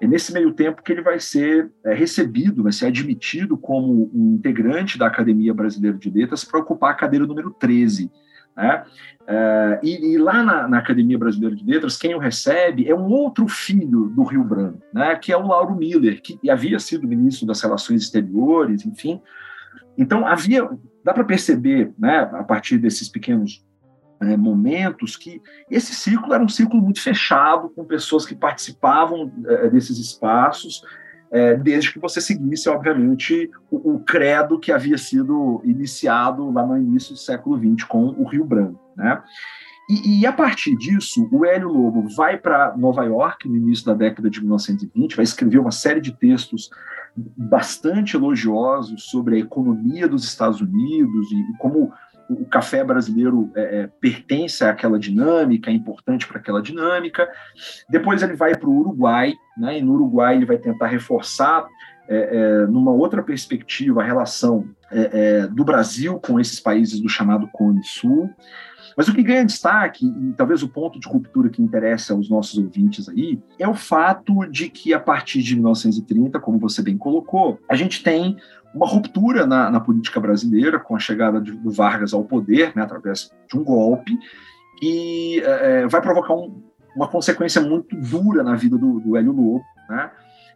é 0.00 0.08
nesse 0.08 0.32
meio 0.32 0.52
tempo 0.52 0.82
que 0.82 0.90
ele 0.90 1.02
vai 1.02 1.20
ser 1.20 1.70
é, 1.84 1.94
recebido, 1.94 2.64
vai 2.64 2.72
ser 2.72 2.86
admitido 2.86 3.56
como 3.56 4.10
um 4.12 4.34
integrante 4.34 4.98
da 4.98 5.06
Academia 5.06 5.54
Brasileira 5.54 5.96
de 5.96 6.10
Letras 6.10 6.42
para 6.42 6.58
ocupar 6.58 6.90
a 6.90 6.94
cadeira 6.94 7.24
número 7.24 7.50
13. 7.52 8.10
Né? 8.56 8.84
Uh, 9.22 9.78
e, 9.82 10.14
e, 10.14 10.18
lá 10.18 10.42
na, 10.42 10.68
na, 10.68 10.78
Academia 10.78 11.18
Brasileira 11.18 11.56
de 11.56 11.64
Letras, 11.64 11.96
quem 11.96 12.14
o 12.14 12.18
recebe 12.18 12.88
é 12.88 12.94
um 12.94 13.06
outro 13.06 13.48
filho 13.48 14.08
do 14.10 14.24
Rio 14.24 14.44
Branco, 14.44 14.82
né? 14.92 15.16
que 15.16 15.32
é 15.32 15.36
o 15.36 15.46
Lauro 15.46 15.74
Miller, 15.74 16.20
que 16.20 16.38
havia 16.50 16.78
sido 16.78 17.06
ministro 17.06 17.46
das 17.46 17.60
Relações 17.62 18.02
Exteriores, 18.02 18.84
enfim. 18.84 19.20
Então, 19.96 20.26
havia, 20.26 20.68
dá 21.04 21.12
para 21.12 21.24
perceber, 21.24 21.92
né, 21.98 22.20
a 22.32 22.42
partir 22.42 22.78
desses 22.78 23.08
pequenos 23.08 23.64
é, 24.20 24.36
momentos, 24.36 25.16
que 25.16 25.40
esse 25.70 25.94
círculo 25.94 26.32
era 26.32 26.42
um 26.42 26.48
círculo 26.48 26.82
muito 26.82 27.00
fechado, 27.00 27.68
com 27.70 27.84
pessoas 27.84 28.24
que 28.24 28.34
participavam 28.34 29.32
é, 29.46 29.68
desses 29.68 29.98
espaços 29.98 30.82
é, 31.32 31.56
desde 31.56 31.92
que 31.92 31.98
você 31.98 32.20
seguisse, 32.20 32.68
obviamente, 32.68 33.50
o, 33.70 33.94
o, 33.94 34.00
credo 34.00 34.58
que 34.58 34.70
havia 34.70 34.98
sido 34.98 35.62
iniciado 35.64 36.50
lá 36.50 36.64
no 36.64 36.76
início 36.76 37.14
do 37.14 37.18
século 37.18 37.58
XX 37.58 37.84
com 37.88 38.04
o 38.04 38.24
Rio 38.24 38.44
Branco. 38.44 38.78
Né? 38.94 39.22
E, 39.88 40.20
e 40.20 40.26
a 40.26 40.32
partir 40.32 40.76
disso, 40.76 41.26
o 41.32 41.46
Hélio 41.46 41.68
Lobo 41.68 42.06
vai 42.14 42.36
para 42.36 42.76
Nova 42.76 43.02
York 43.04 43.48
no 43.48 43.56
início 43.56 43.86
da 43.86 43.94
década 43.94 44.28
de 44.28 44.40
1920, 44.40 45.16
vai 45.16 45.24
escrever 45.24 45.58
uma 45.58 45.70
série 45.70 46.02
de 46.02 46.12
textos 46.12 46.70
bastante 47.16 48.14
elogiosos 48.14 49.04
sobre 49.04 49.36
a 49.36 49.40
economia 49.40 50.06
dos 50.06 50.24
Estados 50.24 50.60
Unidos 50.60 51.32
e 51.32 51.58
como 51.58 51.92
o 52.32 52.46
café 52.46 52.82
brasileiro 52.84 53.50
é, 53.54 53.80
é, 53.80 53.86
pertence 54.00 54.64
àquela 54.64 54.98
dinâmica, 54.98 55.70
é 55.70 55.74
importante 55.74 56.26
para 56.26 56.38
aquela 56.38 56.62
dinâmica. 56.62 57.28
Depois 57.88 58.22
ele 58.22 58.34
vai 58.34 58.54
para 58.54 58.68
o 58.68 58.78
Uruguai, 58.78 59.34
né, 59.56 59.78
e 59.78 59.82
no 59.82 59.94
Uruguai 59.94 60.36
ele 60.36 60.46
vai 60.46 60.58
tentar 60.58 60.86
reforçar, 60.86 61.66
é, 62.08 62.16
é 62.16 62.66
numa 62.66 62.92
outra 62.92 63.22
perspectiva, 63.22 64.02
a 64.02 64.04
relação 64.04 64.66
é, 64.90 65.10
é, 65.12 65.46
do 65.46 65.64
Brasil 65.64 66.18
com 66.18 66.38
esses 66.38 66.60
países 66.60 67.00
do 67.00 67.08
chamado 67.08 67.48
Cone 67.52 67.84
Sul. 67.84 68.30
Mas 68.96 69.08
o 69.08 69.14
que 69.14 69.22
ganha 69.22 69.44
destaque, 69.44 70.06
e 70.06 70.32
talvez 70.34 70.62
o 70.62 70.68
ponto 70.68 71.00
de 71.00 71.08
ruptura 71.08 71.48
que 71.48 71.62
interessa 71.62 72.12
aos 72.12 72.28
nossos 72.28 72.58
ouvintes 72.58 73.08
aí, 73.08 73.40
é 73.58 73.66
o 73.66 73.74
fato 73.74 74.44
de 74.46 74.68
que 74.68 74.92
a 74.92 75.00
partir 75.00 75.42
de 75.42 75.54
1930, 75.54 76.38
como 76.40 76.58
você 76.58 76.82
bem 76.82 76.98
colocou, 76.98 77.58
a 77.68 77.74
gente 77.74 78.02
tem 78.02 78.36
uma 78.74 78.86
ruptura 78.86 79.46
na, 79.46 79.70
na 79.70 79.80
política 79.80 80.18
brasileira 80.20 80.78
com 80.78 80.96
a 80.96 80.98
chegada 80.98 81.40
de, 81.40 81.52
do 81.52 81.70
Vargas 81.70 82.12
ao 82.12 82.24
poder, 82.24 82.72
né, 82.74 82.82
através 82.82 83.30
de 83.48 83.58
um 83.58 83.64
golpe, 83.64 84.18
e 84.82 85.40
é, 85.44 85.86
vai 85.86 86.00
provocar 86.00 86.34
um, 86.34 86.62
uma 86.96 87.08
consequência 87.08 87.60
muito 87.60 87.96
dura 87.96 88.42
na 88.42 88.54
vida 88.54 88.76
do, 88.76 89.00
do 89.00 89.16
Hélio 89.16 89.32
Lobo, 89.32 89.64
né? 89.88 90.10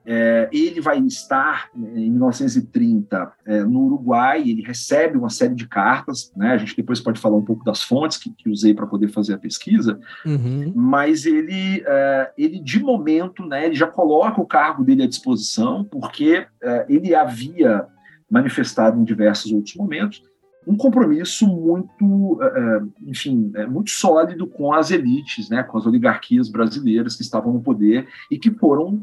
É, 0.08 0.48
ele 0.52 0.80
vai 0.80 1.00
estar 1.00 1.68
em 1.74 2.08
1930 2.12 3.32
é, 3.44 3.64
no 3.64 3.86
Uruguai, 3.86 4.40
ele 4.48 4.62
recebe 4.62 5.18
uma 5.18 5.28
série 5.28 5.56
de 5.56 5.66
cartas, 5.66 6.32
né? 6.36 6.52
A 6.52 6.56
gente 6.56 6.76
depois 6.76 7.00
pode 7.00 7.18
falar 7.18 7.36
um 7.36 7.44
pouco 7.44 7.64
das 7.64 7.82
fontes 7.82 8.16
que, 8.16 8.30
que 8.30 8.48
usei 8.48 8.72
para 8.72 8.86
poder 8.86 9.08
fazer 9.08 9.34
a 9.34 9.38
pesquisa, 9.38 9.98
uhum. 10.24 10.72
mas 10.76 11.26
ele, 11.26 11.82
é, 11.84 12.30
ele 12.38 12.60
de 12.60 12.78
momento, 12.78 13.44
né? 13.44 13.66
Ele 13.66 13.74
já 13.74 13.88
coloca 13.88 14.40
o 14.40 14.46
cargo 14.46 14.84
dele 14.84 15.02
à 15.02 15.08
disposição, 15.08 15.82
porque 15.82 16.46
é, 16.62 16.86
ele 16.88 17.12
havia 17.12 17.88
manifestado 18.30 19.00
em 19.00 19.04
diversos 19.04 19.52
outros 19.52 19.74
momentos 19.76 20.22
um 20.66 20.76
compromisso 20.76 21.46
muito, 21.46 22.38
eh, 22.42 22.52
eh, 22.56 22.80
enfim, 23.06 23.52
eh, 23.54 23.66
muito 23.66 23.90
sólido 23.90 24.48
com 24.48 24.72
as 24.72 24.90
elites, 24.90 25.48
né, 25.48 25.62
com 25.62 25.78
as 25.78 25.86
oligarquias 25.86 26.48
brasileiras 26.48 27.14
que 27.14 27.22
estavam 27.22 27.52
no 27.52 27.62
poder 27.62 28.08
e 28.30 28.36
que 28.36 28.50
foram 28.50 29.00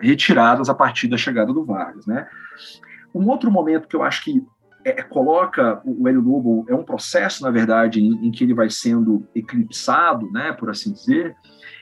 retiradas 0.00 0.68
a 0.68 0.74
partir 0.74 1.06
da 1.06 1.16
chegada 1.16 1.52
do 1.52 1.64
Vargas, 1.64 2.06
né. 2.06 2.26
Um 3.14 3.28
outro 3.28 3.50
momento 3.50 3.86
que 3.86 3.94
eu 3.94 4.02
acho 4.02 4.24
que 4.24 4.44
é, 4.84 5.02
coloca 5.02 5.80
o 5.84 6.06
Hélio 6.06 6.20
Lobo 6.20 6.64
é 6.68 6.74
um 6.74 6.84
processo, 6.84 7.42
na 7.42 7.50
verdade, 7.50 8.00
em, 8.00 8.26
em, 8.26 8.30
que 8.30 8.44
ele 8.44 8.54
vai 8.54 8.68
sendo 8.68 9.26
eclipsado, 9.34 10.30
né, 10.30 10.52
por 10.52 10.70
assim 10.70 10.92
dizer, 10.92 11.34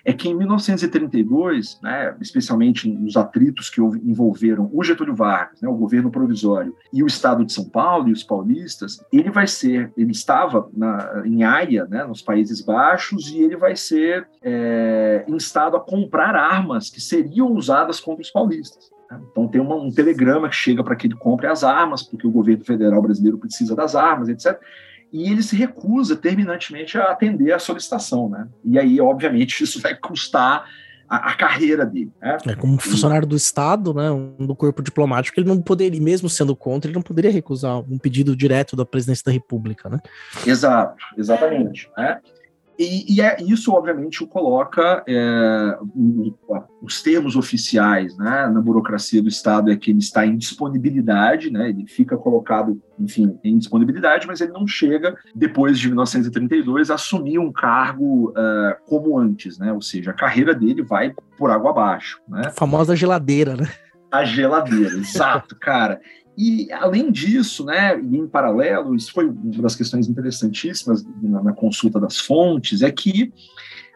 é 0.04 0.12
que 0.12 0.28
em 0.28 0.34
1932, 0.34 1.80
né, 1.82 2.14
especialmente 2.20 2.88
nos 2.88 3.16
atritos 3.16 3.70
que 3.70 3.80
envolveram 3.80 4.68
o 4.72 4.84
Getúlio 4.84 5.14
Vargas, 5.14 5.62
né, 5.62 5.68
o 5.68 5.74
governo 5.74 6.10
provisório 6.10 6.76
e 6.92 7.02
o 7.02 7.06
Estado 7.06 7.44
de 7.44 7.52
São 7.52 7.64
Paulo 7.64 8.08
e 8.08 8.12
os 8.12 8.22
paulistas, 8.22 9.02
ele 9.10 9.30
vai 9.30 9.46
ser, 9.46 9.90
ele 9.96 10.12
estava 10.12 10.68
na, 10.76 11.22
em 11.24 11.42
Haia, 11.42 11.86
né, 11.86 12.04
nos 12.04 12.20
Países 12.20 12.60
Baixos, 12.60 13.28
e 13.28 13.38
ele 13.38 13.56
vai 13.56 13.74
ser 13.74 14.28
é, 14.42 15.24
instado 15.26 15.76
a 15.76 15.80
comprar 15.80 16.36
armas 16.36 16.90
que 16.90 17.00
seriam 17.00 17.52
usadas 17.52 17.98
contra 17.98 18.22
os 18.22 18.30
paulistas. 18.30 18.90
Né. 19.10 19.18
Então 19.30 19.48
tem 19.48 19.60
uma, 19.60 19.76
um 19.76 19.90
telegrama 19.90 20.50
que 20.50 20.56
chega 20.56 20.84
para 20.84 20.96
que 20.96 21.06
ele 21.06 21.16
compre 21.16 21.46
as 21.46 21.64
armas, 21.64 22.02
porque 22.02 22.26
o 22.26 22.30
governo 22.30 22.64
federal 22.64 23.00
brasileiro 23.00 23.38
precisa 23.38 23.74
das 23.74 23.96
armas, 23.96 24.28
etc 24.28 24.60
e 25.14 25.30
ele 25.30 25.44
se 25.44 25.54
recusa 25.54 26.16
terminantemente 26.16 26.98
a 26.98 27.04
atender 27.04 27.52
a 27.52 27.58
solicitação, 27.60 28.28
né? 28.28 28.48
E 28.64 28.76
aí, 28.76 29.00
obviamente, 29.00 29.62
isso 29.62 29.80
vai 29.80 29.94
custar 29.94 30.68
a, 31.08 31.30
a 31.30 31.34
carreira 31.36 31.86
dele. 31.86 32.10
Né? 32.20 32.36
É, 32.48 32.54
como 32.56 32.80
funcionário 32.80 33.24
do 33.24 33.36
Estado, 33.36 33.94
né, 33.94 34.08
do 34.40 34.56
corpo 34.56 34.82
diplomático, 34.82 35.38
ele 35.38 35.48
não 35.48 35.62
poderia, 35.62 36.00
mesmo 36.00 36.28
sendo 36.28 36.56
contra, 36.56 36.90
ele 36.90 36.96
não 36.96 37.02
poderia 37.02 37.30
recusar 37.30 37.78
um 37.78 37.96
pedido 37.96 38.34
direto 38.34 38.74
da 38.74 38.84
presidência 38.84 39.22
da 39.26 39.30
República, 39.30 39.88
né? 39.88 40.00
Exato, 40.44 40.96
exatamente. 41.16 41.88
Né? 41.96 42.18
E, 42.78 43.14
e 43.14 43.20
é, 43.20 43.36
isso, 43.40 43.72
obviamente, 43.72 44.22
o 44.22 44.26
coloca 44.26 45.04
é, 45.06 45.78
os 46.82 47.02
termos 47.02 47.36
oficiais 47.36 48.16
né, 48.16 48.48
na 48.48 48.60
burocracia 48.60 49.22
do 49.22 49.28
Estado 49.28 49.70
é 49.70 49.76
que 49.76 49.90
ele 49.90 50.00
está 50.00 50.26
em 50.26 50.36
disponibilidade, 50.36 51.50
né, 51.50 51.68
ele 51.68 51.86
fica 51.86 52.16
colocado, 52.16 52.80
enfim, 52.98 53.38
em 53.44 53.58
disponibilidade, 53.58 54.26
mas 54.26 54.40
ele 54.40 54.52
não 54.52 54.66
chega, 54.66 55.16
depois 55.34 55.78
de 55.78 55.86
1932, 55.88 56.90
a 56.90 56.94
assumir 56.94 57.38
um 57.38 57.52
cargo 57.52 58.30
uh, 58.30 58.74
como 58.86 59.18
antes, 59.18 59.58
né, 59.58 59.72
ou 59.72 59.80
seja, 59.80 60.10
a 60.10 60.14
carreira 60.14 60.54
dele 60.54 60.82
vai 60.82 61.14
por 61.38 61.50
água 61.50 61.70
abaixo. 61.70 62.20
Né? 62.28 62.42
A 62.46 62.50
famosa 62.50 62.96
geladeira, 62.96 63.56
né? 63.56 63.68
A 64.10 64.24
geladeira, 64.24 64.94
exato, 64.98 65.56
cara. 65.56 66.00
E, 66.36 66.72
além 66.72 67.12
disso, 67.12 67.64
né, 67.64 67.98
e 67.98 68.16
em 68.16 68.26
paralelo, 68.26 68.94
isso 68.94 69.12
foi 69.12 69.28
uma 69.28 69.62
das 69.62 69.76
questões 69.76 70.08
interessantíssimas 70.08 71.04
na, 71.22 71.42
na 71.42 71.52
consulta 71.52 72.00
das 72.00 72.18
fontes, 72.18 72.82
é 72.82 72.90
que, 72.90 73.32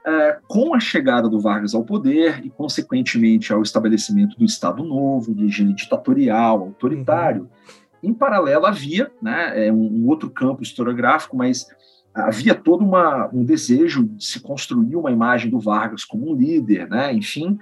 é, 0.07 0.39
com 0.47 0.75
a 0.75 0.81
chegada 0.81 1.29
do 1.29 1.41
Vargas 1.41 1.75
ao 1.75 1.85
poder 1.85 2.41
e, 2.45 2.51
consequentemente, 2.51 3.53
ao 3.53 3.63
estabelecimento 3.63 4.39
do 4.39 4.45
Estado 4.45 4.85
Novo, 4.85 5.35
de 5.35 5.45
regime 5.45 5.75
ditatorial, 5.75 6.61
autoritário, 6.61 7.43
uhum. 7.43 8.11
em 8.11 8.15
paralelo 8.15 8.67
havia 8.67 9.11
né, 9.21 9.67
é, 9.67 9.73
um, 9.73 10.05
um 10.05 10.07
outro 10.07 10.31
campo 10.31 10.63
historiográfico, 10.63 11.37
mas 11.37 11.67
havia 12.15 12.55
todo 12.55 12.85
uma, 12.85 13.29
um 13.33 13.45
desejo 13.45 14.05
de 14.05 14.25
se 14.25 14.41
construir 14.41 14.95
uma 14.95 15.11
imagem 15.11 15.51
do 15.51 15.59
Vargas 15.59 16.05
como 16.05 16.31
um 16.31 16.37
líder, 16.37 16.89
né, 16.89 17.13
enfim, 17.13 17.59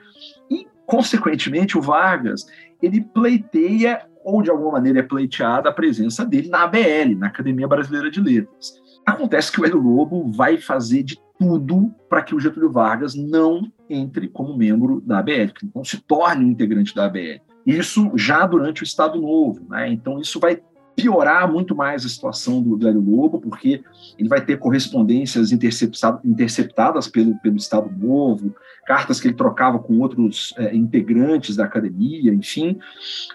e, 0.50 0.66
consequentemente, 0.84 1.78
o 1.78 1.82
Vargas 1.82 2.46
ele 2.82 3.00
pleiteia 3.00 4.06
ou 4.26 4.42
de 4.42 4.50
alguma 4.50 4.72
maneira 4.72 4.98
é 4.98 5.02
pleiteada 5.04 5.68
a 5.68 5.72
presença 5.72 6.26
dele 6.26 6.48
na 6.48 6.64
ABL, 6.64 7.16
na 7.16 7.28
Academia 7.28 7.68
Brasileira 7.68 8.10
de 8.10 8.20
Letras. 8.20 8.74
Acontece 9.06 9.52
que 9.52 9.60
o 9.60 9.64
Hélio 9.64 9.80
Lobo 9.80 10.32
vai 10.32 10.58
fazer 10.58 11.04
de 11.04 11.16
tudo 11.38 11.94
para 12.08 12.22
que 12.22 12.34
o 12.34 12.40
Getúlio 12.40 12.72
Vargas 12.72 13.14
não 13.14 13.70
entre 13.88 14.26
como 14.26 14.56
membro 14.56 15.00
da 15.00 15.20
ABL, 15.20 15.52
que 15.54 15.70
não 15.72 15.84
se 15.84 15.98
torne 15.98 16.44
um 16.44 16.48
integrante 16.48 16.92
da 16.92 17.04
ABL. 17.04 17.40
Isso 17.64 18.10
já 18.16 18.44
durante 18.44 18.82
o 18.82 18.84
Estado 18.84 19.20
Novo. 19.20 19.64
Né? 19.68 19.92
Então, 19.92 20.20
isso 20.20 20.40
vai 20.40 20.60
piorar 20.96 21.50
muito 21.52 21.76
mais 21.76 22.06
a 22.06 22.08
situação 22.08 22.62
do, 22.62 22.88
Hélio 22.88 23.02
Lobo, 23.02 23.38
porque 23.38 23.84
ele 24.18 24.28
vai 24.28 24.42
ter 24.42 24.58
correspondências 24.58 25.52
interceptadas 25.52 27.06
pelo, 27.06 27.38
pelo 27.40 27.56
Estado 27.56 27.90
Novo, 27.94 28.54
cartas 28.86 29.20
que 29.20 29.28
ele 29.28 29.34
trocava 29.34 29.78
com 29.78 29.98
outros 30.00 30.54
é, 30.56 30.74
integrantes 30.74 31.54
da 31.54 31.66
academia, 31.66 32.32
enfim. 32.32 32.78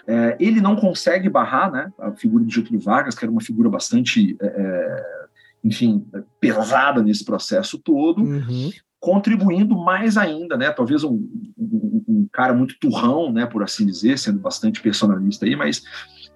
É, 0.08 0.36
ele 0.40 0.60
não 0.60 0.74
consegue 0.74 1.28
barrar 1.28 1.70
né, 1.70 1.92
a 2.00 2.10
figura 2.10 2.44
de 2.44 2.52
Getúlio 2.52 2.80
Vargas, 2.80 3.14
que 3.14 3.24
era 3.24 3.30
uma 3.30 3.40
figura 3.40 3.70
bastante, 3.70 4.36
é, 4.40 4.46
é 4.46 5.22
enfim, 5.62 6.04
pesada 6.40 7.00
nesse 7.00 7.24
processo 7.24 7.78
todo, 7.78 8.24
uhum. 8.24 8.70
contribuindo 8.98 9.76
mais 9.76 10.16
ainda, 10.16 10.56
né, 10.56 10.72
talvez 10.72 11.04
um, 11.04 11.12
um, 11.56 12.04
um, 12.08 12.28
cara 12.32 12.52
muito 12.52 12.76
turrão, 12.80 13.32
né, 13.32 13.46
por 13.46 13.62
assim 13.62 13.86
dizer, 13.86 14.18
sendo 14.18 14.40
bastante 14.40 14.80
personalista 14.80 15.46
aí, 15.46 15.54
mas 15.54 15.84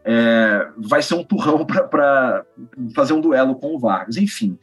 é, 0.06 0.68
vai 0.78 1.02
ser 1.02 1.14
um 1.14 1.24
turrão 1.24 1.66
para 1.66 2.46
fazer 2.94 3.12
um 3.12 3.20
duelo 3.20 3.56
com 3.56 3.74
o 3.74 3.78
Vargas. 3.78 4.16
Enfim, 4.16 4.56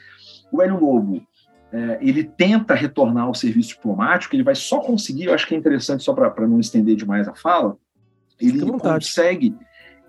o 0.50 0.62
Hélio 0.62 0.80
Lobo 0.80 1.22
é, 1.72 2.00
ele 2.02 2.24
tenta 2.24 2.74
retornar 2.74 3.26
ao 3.26 3.36
serviço 3.36 3.70
diplomático, 3.70 4.34
ele 4.34 4.44
vai 4.44 4.56
só 4.56 4.80
conseguir, 4.80 5.26
eu 5.26 5.34
acho 5.34 5.46
que 5.46 5.54
é 5.54 5.58
interessante, 5.58 6.04
só 6.04 6.14
para 6.14 6.48
não 6.48 6.60
estender 6.60 6.96
demais 6.96 7.28
a 7.28 7.36
fala, 7.36 7.76
ele 8.40 8.62
consegue 8.80 9.54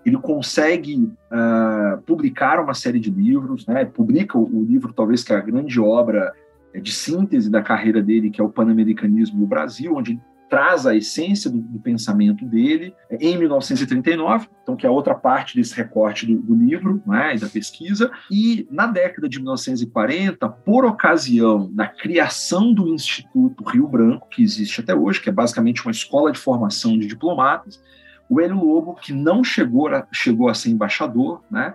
ele 0.05 0.17
consegue 0.17 1.11
uh, 1.31 1.99
publicar 2.05 2.59
uma 2.59 2.75
série 2.75 2.99
de 2.99 3.09
livros, 3.09 3.65
né? 3.65 3.85
publica 3.85 4.37
o, 4.37 4.43
o, 4.43 4.63
livro, 4.63 4.93
talvez 4.93 5.23
que 5.23 5.33
é 5.33 5.35
a 5.35 5.41
grande 5.41 5.79
obra 5.79 6.31
é, 6.71 6.79
de 6.79 6.91
síntese 6.91 7.49
da 7.49 7.59
carreira 7.63 8.03
dele, 8.03 8.29
que 8.29 8.39
é 8.39 8.43
o 8.43 8.49
Pan-Americanismo 8.49 9.39
no 9.39 9.47
Brasil, 9.47 9.95
onde 9.95 10.21
traz 10.49 10.85
a 10.85 10.95
essência 10.95 11.49
do, 11.49 11.59
do, 11.59 11.79
pensamento 11.79 12.45
dele 12.45 12.93
em 13.11 13.37
1939, 13.37 14.47
então 14.61 14.75
que 14.75 14.85
é 14.85 14.89
outra 14.89 15.15
parte 15.15 15.55
desse 15.55 15.75
recorte 15.75 16.25
do, 16.25 16.39
do 16.39 16.55
livro 16.55 17.01
né, 17.05 17.35
e 17.35 17.39
da 17.39 17.47
pesquisa, 17.47 18.11
e 18.29 18.67
na 18.69 18.87
década 18.87 19.27
de 19.27 19.37
1940, 19.39 20.47
por 20.47 20.85
ocasião 20.85 21.71
da 21.73 21.87
criação 21.87 22.73
do 22.73 22.93
Instituto 22.93 23.63
Rio 23.63 23.87
Branco, 23.87 24.27
que 24.29 24.43
existe 24.43 24.81
até 24.81 24.93
hoje, 24.93 25.21
que 25.21 25.29
é 25.29 25.33
basicamente 25.33 25.83
uma 25.83 25.91
escola 25.91 26.31
de 26.31 26.39
formação 26.39 26.97
de 26.97 27.07
diplomatas, 27.07 27.81
o 28.29 28.39
Hélio 28.39 28.63
Lobo, 28.63 28.95
que 28.95 29.13
não 29.13 29.43
chegou 29.43 29.87
a, 29.87 30.07
chegou 30.11 30.49
a 30.49 30.53
ser 30.53 30.69
embaixador, 30.69 31.43
né, 31.49 31.73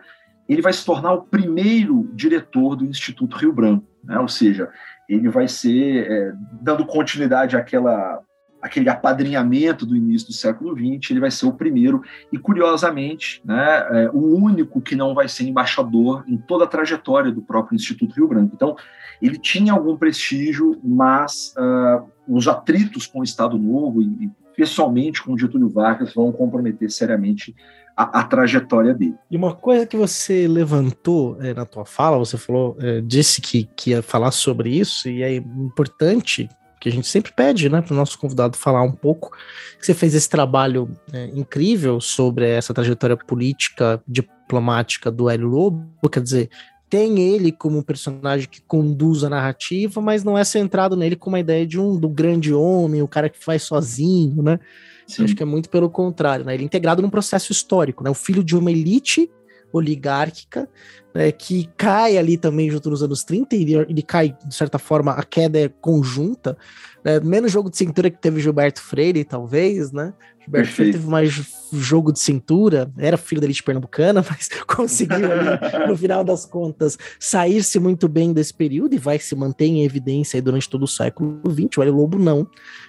ele 0.48 0.62
vai 0.62 0.72
se 0.72 0.84
tornar 0.84 1.12
o 1.12 1.22
primeiro 1.22 2.10
diretor 2.12 2.74
do 2.76 2.84
Instituto 2.84 3.36
Rio 3.36 3.52
Branco, 3.52 3.86
né, 4.04 4.18
ou 4.18 4.28
seja, 4.28 4.68
ele 5.08 5.28
vai 5.28 5.48
ser, 5.48 6.10
é, 6.10 6.32
dando 6.62 6.86
continuidade 6.86 7.56
àquela 7.56 8.20
aquele 8.60 8.88
apadrinhamento 8.88 9.86
do 9.86 9.96
início 9.96 10.28
do 10.28 10.34
século 10.34 10.74
XX, 10.74 11.10
ele 11.10 11.20
vai 11.20 11.30
ser 11.30 11.46
o 11.46 11.52
primeiro 11.52 12.02
e, 12.32 12.38
curiosamente, 12.38 13.40
né, 13.44 13.86
é, 13.90 14.10
o 14.12 14.36
único 14.36 14.80
que 14.80 14.94
não 14.94 15.14
vai 15.14 15.28
ser 15.28 15.44
embaixador 15.44 16.24
em 16.28 16.36
toda 16.36 16.64
a 16.64 16.68
trajetória 16.68 17.32
do 17.32 17.42
próprio 17.42 17.76
Instituto 17.76 18.14
Rio 18.14 18.28
Branco. 18.28 18.52
Então, 18.54 18.76
ele 19.20 19.38
tinha 19.38 19.72
algum 19.72 19.96
prestígio, 19.96 20.80
mas 20.82 21.54
uh, 21.56 22.08
os 22.26 22.48
atritos 22.48 23.06
com 23.06 23.20
o 23.20 23.24
Estado 23.24 23.58
Novo 23.58 24.02
e, 24.02 24.06
e 24.24 24.30
pessoalmente 24.56 25.22
com 25.22 25.36
Getúlio 25.36 25.68
Vargas 25.68 26.14
vão 26.14 26.32
comprometer 26.32 26.90
seriamente 26.90 27.54
a, 27.96 28.20
a, 28.20 28.24
trajetória 28.24 28.94
dele. 28.94 29.14
E 29.30 29.36
uma 29.36 29.54
coisa 29.54 29.86
que 29.86 29.96
você 29.96 30.46
levantou 30.48 31.36
é, 31.40 31.52
na 31.52 31.64
tua 31.64 31.84
fala, 31.84 32.18
você 32.18 32.36
falou, 32.38 32.76
é, 32.80 33.00
disse 33.00 33.40
que, 33.40 33.68
que 33.76 33.90
ia 33.90 34.02
falar 34.02 34.30
sobre 34.30 34.70
isso, 34.70 35.08
e 35.08 35.22
é 35.22 35.34
importante 35.34 36.48
que 36.80 36.88
a 36.88 36.92
gente 36.92 37.06
sempre 37.06 37.30
pede, 37.32 37.68
né, 37.68 37.82
para 37.82 37.92
o 37.92 37.96
nosso 37.96 38.18
convidado 38.18 38.56
falar 38.56 38.82
um 38.82 38.92
pouco. 38.92 39.30
Que 39.78 39.86
você 39.86 39.94
fez 39.94 40.14
esse 40.14 40.28
trabalho 40.28 40.90
é, 41.12 41.26
incrível 41.34 42.00
sobre 42.00 42.48
essa 42.48 42.72
trajetória 42.72 43.16
política, 43.16 44.02
diplomática 44.08 45.10
do 45.10 45.28
Hélio 45.28 45.48
Lobo, 45.48 46.08
quer 46.10 46.22
dizer, 46.22 46.50
tem 46.88 47.20
ele 47.20 47.52
como 47.52 47.78
um 47.78 47.82
personagem 47.82 48.48
que 48.48 48.60
conduz 48.62 49.22
a 49.22 49.30
narrativa, 49.30 50.00
mas 50.00 50.24
não 50.24 50.36
é 50.36 50.42
centrado 50.42 50.96
nele 50.96 51.14
com 51.14 51.28
uma 51.28 51.38
ideia 51.38 51.64
de 51.64 51.78
um 51.78 51.96
do 51.96 52.08
grande 52.08 52.52
homem, 52.52 53.00
o 53.00 53.06
cara 53.06 53.28
que 53.28 53.42
faz 53.42 53.62
sozinho, 53.62 54.42
né? 54.42 54.58
Acho 55.06 55.34
que 55.34 55.42
é 55.42 55.46
muito 55.46 55.68
pelo 55.68 55.90
contrário, 55.90 56.44
né? 56.44 56.54
Ele 56.54 56.62
é 56.62 56.66
integrado 56.66 57.02
num 57.02 57.10
processo 57.10 57.52
histórico, 57.52 58.02
né? 58.02 58.10
O 58.10 58.14
filho 58.14 58.42
de 58.42 58.56
uma 58.56 58.70
elite 58.70 59.30
oligárquica, 59.72 60.68
né, 61.14 61.32
que 61.32 61.68
cai 61.76 62.16
ali 62.16 62.36
também 62.36 62.70
junto 62.70 62.90
nos 62.90 63.02
anos 63.02 63.24
30, 63.24 63.56
e 63.56 63.74
ele 63.74 64.02
cai, 64.02 64.36
de 64.46 64.54
certa 64.54 64.78
forma, 64.78 65.12
a 65.12 65.22
queda 65.22 65.58
é 65.58 65.68
conjunta, 65.68 66.56
né, 67.04 67.20
menos 67.20 67.50
jogo 67.50 67.70
de 67.70 67.76
cintura 67.76 68.10
que 68.10 68.18
teve 68.18 68.40
Gilberto 68.40 68.80
Freire, 68.80 69.24
talvez, 69.24 69.90
né? 69.90 70.12
Gilberto 70.40 70.50
Perfeito. 70.50 70.74
Freire 70.74 70.92
teve 70.92 71.08
mais 71.08 71.60
jogo 71.72 72.12
de 72.12 72.20
cintura, 72.20 72.90
era 72.96 73.16
filho 73.16 73.40
da 73.40 73.46
elite 73.46 73.62
pernambucana, 73.62 74.24
mas 74.28 74.48
conseguiu 74.66 75.32
ali, 75.32 75.88
no 75.88 75.96
final 75.96 76.22
das 76.22 76.44
contas, 76.44 76.98
sair-se 77.18 77.78
muito 77.78 78.08
bem 78.08 78.32
desse 78.32 78.52
período 78.52 78.94
e 78.94 78.98
vai 78.98 79.18
se 79.18 79.34
manter 79.34 79.66
em 79.66 79.84
evidência 79.84 80.40
durante 80.40 80.68
todo 80.68 80.82
o 80.82 80.88
século 80.88 81.40
XX. 81.48 81.78
O 81.78 81.82
Hélio 81.82 81.94
Lobo 81.94 82.18
não. 82.18 82.46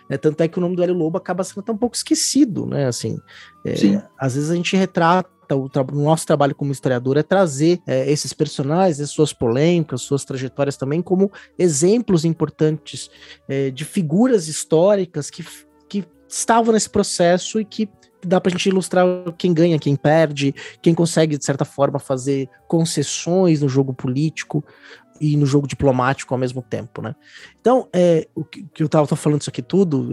Né? 0.09 0.17
Tanto 0.17 0.41
é 0.41 0.47
que 0.47 0.57
o 0.57 0.61
nome 0.61 0.75
do 0.75 0.83
Hélio 0.83 0.95
Lobo 0.95 1.17
acaba 1.17 1.43
sendo 1.43 1.61
até 1.61 1.71
um 1.71 1.77
pouco 1.77 1.95
esquecido, 1.95 2.65
né? 2.65 2.87
Assim, 2.87 3.17
é, 3.65 4.01
às 4.19 4.35
vezes 4.35 4.49
a 4.49 4.55
gente 4.55 4.75
retrata 4.75 5.29
o, 5.55 5.65
o, 5.65 5.95
nosso 5.95 6.25
trabalho 6.25 6.55
como 6.55 6.71
historiador 6.71 7.17
é 7.17 7.23
trazer 7.23 7.81
é, 7.85 8.09
esses 8.11 8.33
personagens, 8.33 8.99
as 8.99 9.09
suas 9.09 9.33
polêmicas, 9.33 10.01
suas 10.01 10.25
trajetórias 10.25 10.77
também, 10.77 11.01
como 11.01 11.31
exemplos 11.57 12.25
importantes 12.25 13.09
é, 13.47 13.69
de 13.69 13.85
figuras 13.85 14.47
históricas 14.47 15.29
que, 15.29 15.45
que 15.89 16.05
estavam 16.27 16.73
nesse 16.73 16.89
processo 16.89 17.59
e 17.59 17.65
que 17.65 17.89
dá 18.25 18.39
para 18.39 18.51
a 18.51 18.53
gente 18.53 18.69
ilustrar 18.69 19.05
quem 19.37 19.53
ganha, 19.53 19.79
quem 19.79 19.95
perde, 19.95 20.53
quem 20.81 20.93
consegue, 20.93 21.37
de 21.37 21.45
certa 21.45 21.65
forma, 21.65 21.99
fazer 21.99 22.47
concessões 22.67 23.61
no 23.61 23.69
jogo 23.69 23.93
político 23.93 24.63
e 25.19 25.37
no 25.37 25.45
jogo 25.45 25.67
diplomático 25.67 26.33
ao 26.33 26.39
mesmo 26.39 26.61
tempo, 26.61 27.01
né? 27.01 27.15
Então, 27.59 27.87
é, 27.93 28.27
o 28.33 28.43
que, 28.43 28.63
que 28.73 28.81
eu 28.81 28.87
estava 28.87 29.15
falando 29.15 29.41
isso 29.41 29.49
aqui 29.49 29.61
tudo, 29.61 30.09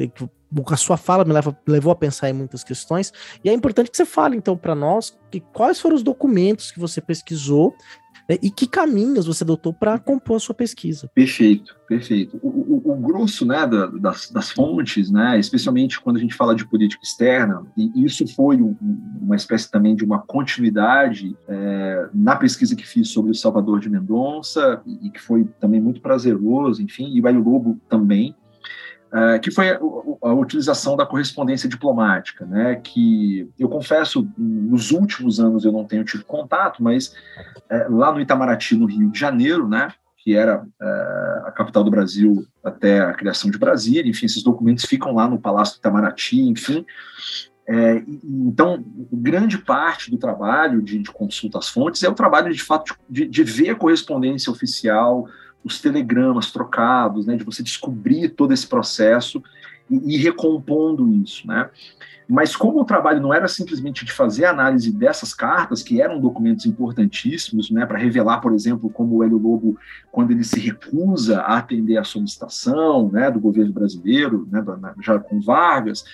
a 0.68 0.76
sua 0.76 0.96
fala 0.96 1.24
me 1.24 1.32
leva, 1.32 1.56
levou 1.66 1.92
a 1.92 1.96
pensar 1.96 2.30
em 2.30 2.32
muitas 2.32 2.64
questões, 2.64 3.12
e 3.44 3.48
é 3.48 3.52
importante 3.52 3.90
que 3.90 3.96
você 3.96 4.06
fale, 4.06 4.37
então, 4.37 4.56
para 4.56 4.74
nós, 4.74 5.16
que, 5.30 5.40
quais 5.40 5.80
foram 5.80 5.96
os 5.96 6.02
documentos 6.02 6.70
que 6.70 6.80
você 6.80 7.00
pesquisou 7.00 7.74
né, 8.28 8.37
e 8.42 8.50
que 8.50 8.66
caminhos 8.66 9.26
você 9.26 9.42
adotou 9.42 9.72
para 9.72 9.98
compor 9.98 10.37
a 10.37 10.40
sua 10.40 10.54
pesquisa. 10.54 11.11
Perfeito, 11.14 11.74
perfeito. 11.88 12.38
O, 12.42 12.48
o, 12.48 12.92
o 12.92 12.96
grosso 12.96 13.46
né, 13.46 13.66
da, 13.66 13.87
das, 13.87 14.30
das, 14.30 14.50
fontes, 14.50 15.11
né, 15.11 15.38
especialmente 15.40 15.98
quando 15.98 16.18
a 16.18 16.20
gente 16.20 16.34
fala 16.34 16.54
de 16.54 16.66
política 16.66 17.02
externa, 17.02 17.62
e 17.76 18.04
isso 18.04 18.26
foi 18.34 18.61
um, 18.61 18.76
uma 19.20 19.34
espécie 19.34 19.70
também 19.70 19.96
de 19.96 20.04
uma 20.04 20.18
continuidade 20.18 21.34
é, 21.48 22.08
na 22.12 22.37
pesquisa 22.37 22.76
que 22.76 22.87
fiz 22.87 23.08
sobre 23.08 23.30
o 23.30 23.34
Salvador 23.34 23.80
de 23.80 23.88
Mendonça, 23.88 24.82
e, 24.87 25.08
que 25.11 25.20
foi 25.20 25.44
também 25.58 25.80
muito 25.80 26.02
prazeroso, 26.02 26.82
enfim, 26.82 27.11
e 27.14 27.20
o 27.20 27.22
Baio 27.22 27.42
Lobo 27.42 27.80
também, 27.88 28.34
Uh, 29.11 29.40
que 29.40 29.51
foi 29.51 29.71
a, 29.71 29.79
a, 29.79 30.35
utilização 30.35 30.94
da 30.94 31.07
correspondência 31.07 31.66
diplomática, 31.66 32.44
né? 32.44 32.77
Que 32.77 33.49
eu 33.59 33.66
confesso, 33.66 34.29
nos 34.37 34.90
últimos 34.90 35.40
anos 35.40 35.64
eu 35.64 35.73
não 35.73 35.87
tenho 35.87 36.05
tido 36.05 36.25
contato, 36.25 36.83
mas 36.83 37.14
uh, 37.71 37.97
lá 37.97 38.12
no 38.12 38.21
Itamaraty, 38.21 38.77
no 38.77 38.85
Rio 38.85 39.11
de 39.11 39.18
Janeiro, 39.18 39.66
né? 39.66 39.92
Que 40.18 40.37
era 40.37 40.62
uh, 40.62 41.47
a 41.47 41.53
capital 41.53 41.83
do 41.83 41.90
Brasil 41.90 42.47
até 42.62 43.01
a 43.01 43.14
criação 43.14 43.51
de 43.51 43.57
Brasília, 43.57 44.11
enfim, 44.11 44.27
esses 44.27 44.42
documentos 44.42 44.85
ficam 44.85 45.14
lá 45.14 45.27
no 45.27 45.40
Palácio 45.40 45.77
do 45.77 45.79
Itamaraty, 45.79 46.40
enfim. 46.42 46.85
É, 47.71 48.03
então, 48.25 48.83
grande 49.12 49.59
parte 49.59 50.11
do 50.11 50.16
trabalho 50.16 50.81
de, 50.81 50.99
de 50.99 51.11
consulta 51.11 51.59
às 51.59 51.68
fontes 51.68 52.03
é 52.03 52.09
o 52.09 52.14
trabalho, 52.14 52.51
de 52.51 52.62
fato, 52.62 52.94
de, 53.09 53.27
de 53.27 53.44
ver 53.44 53.71
a 53.71 53.75
correspondência 53.75 54.51
oficial, 54.51 55.29
os 55.68 55.81
telegramas 55.81 56.50
trocados, 56.50 57.26
né, 57.26 57.37
de 57.37 57.44
você 57.44 57.62
descobrir 57.62 58.31
todo 58.31 58.52
esse 58.52 58.66
processo 58.66 59.42
e 59.90 60.16
ir 60.16 60.18
recompondo 60.18 61.09
isso, 61.09 61.46
né? 61.46 61.70
Mas 62.31 62.54
como 62.54 62.83
o 62.83 62.85
trabalho 62.85 63.22
não 63.22 63.33
era 63.33 63.48
simplesmente 63.48 64.04
de 64.04 64.12
fazer 64.12 64.44
análise 64.44 64.92
dessas 64.92 65.33
cartas, 65.33 65.83
que 65.83 66.02
eram 66.02 66.20
documentos 66.20 66.66
importantíssimos, 66.66 67.70
né, 67.70 67.87
para 67.87 67.96
revelar, 67.96 68.40
por 68.40 68.52
exemplo, 68.52 68.90
como 68.90 69.16
o 69.16 69.24
Hélio 69.24 69.38
Lobo, 69.38 69.78
quando 70.12 70.31
ele 70.31 70.44
se 70.44 70.61
recusa 70.61 71.40
a 71.40 71.57
atender 71.57 71.96
à 71.96 72.04
solicitação, 72.04 73.11
né, 73.11 73.31
do 73.31 73.40
governo 73.40 73.72
brasileiro, 73.72 74.46
né, 74.50 74.62
já 75.00 75.18
com 75.18 75.40
Vargas, 75.40 76.04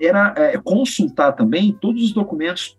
era 0.00 0.32
é, 0.34 0.56
consultar 0.56 1.32
também 1.32 1.76
todos 1.78 2.04
os 2.04 2.12
documentos 2.12 2.78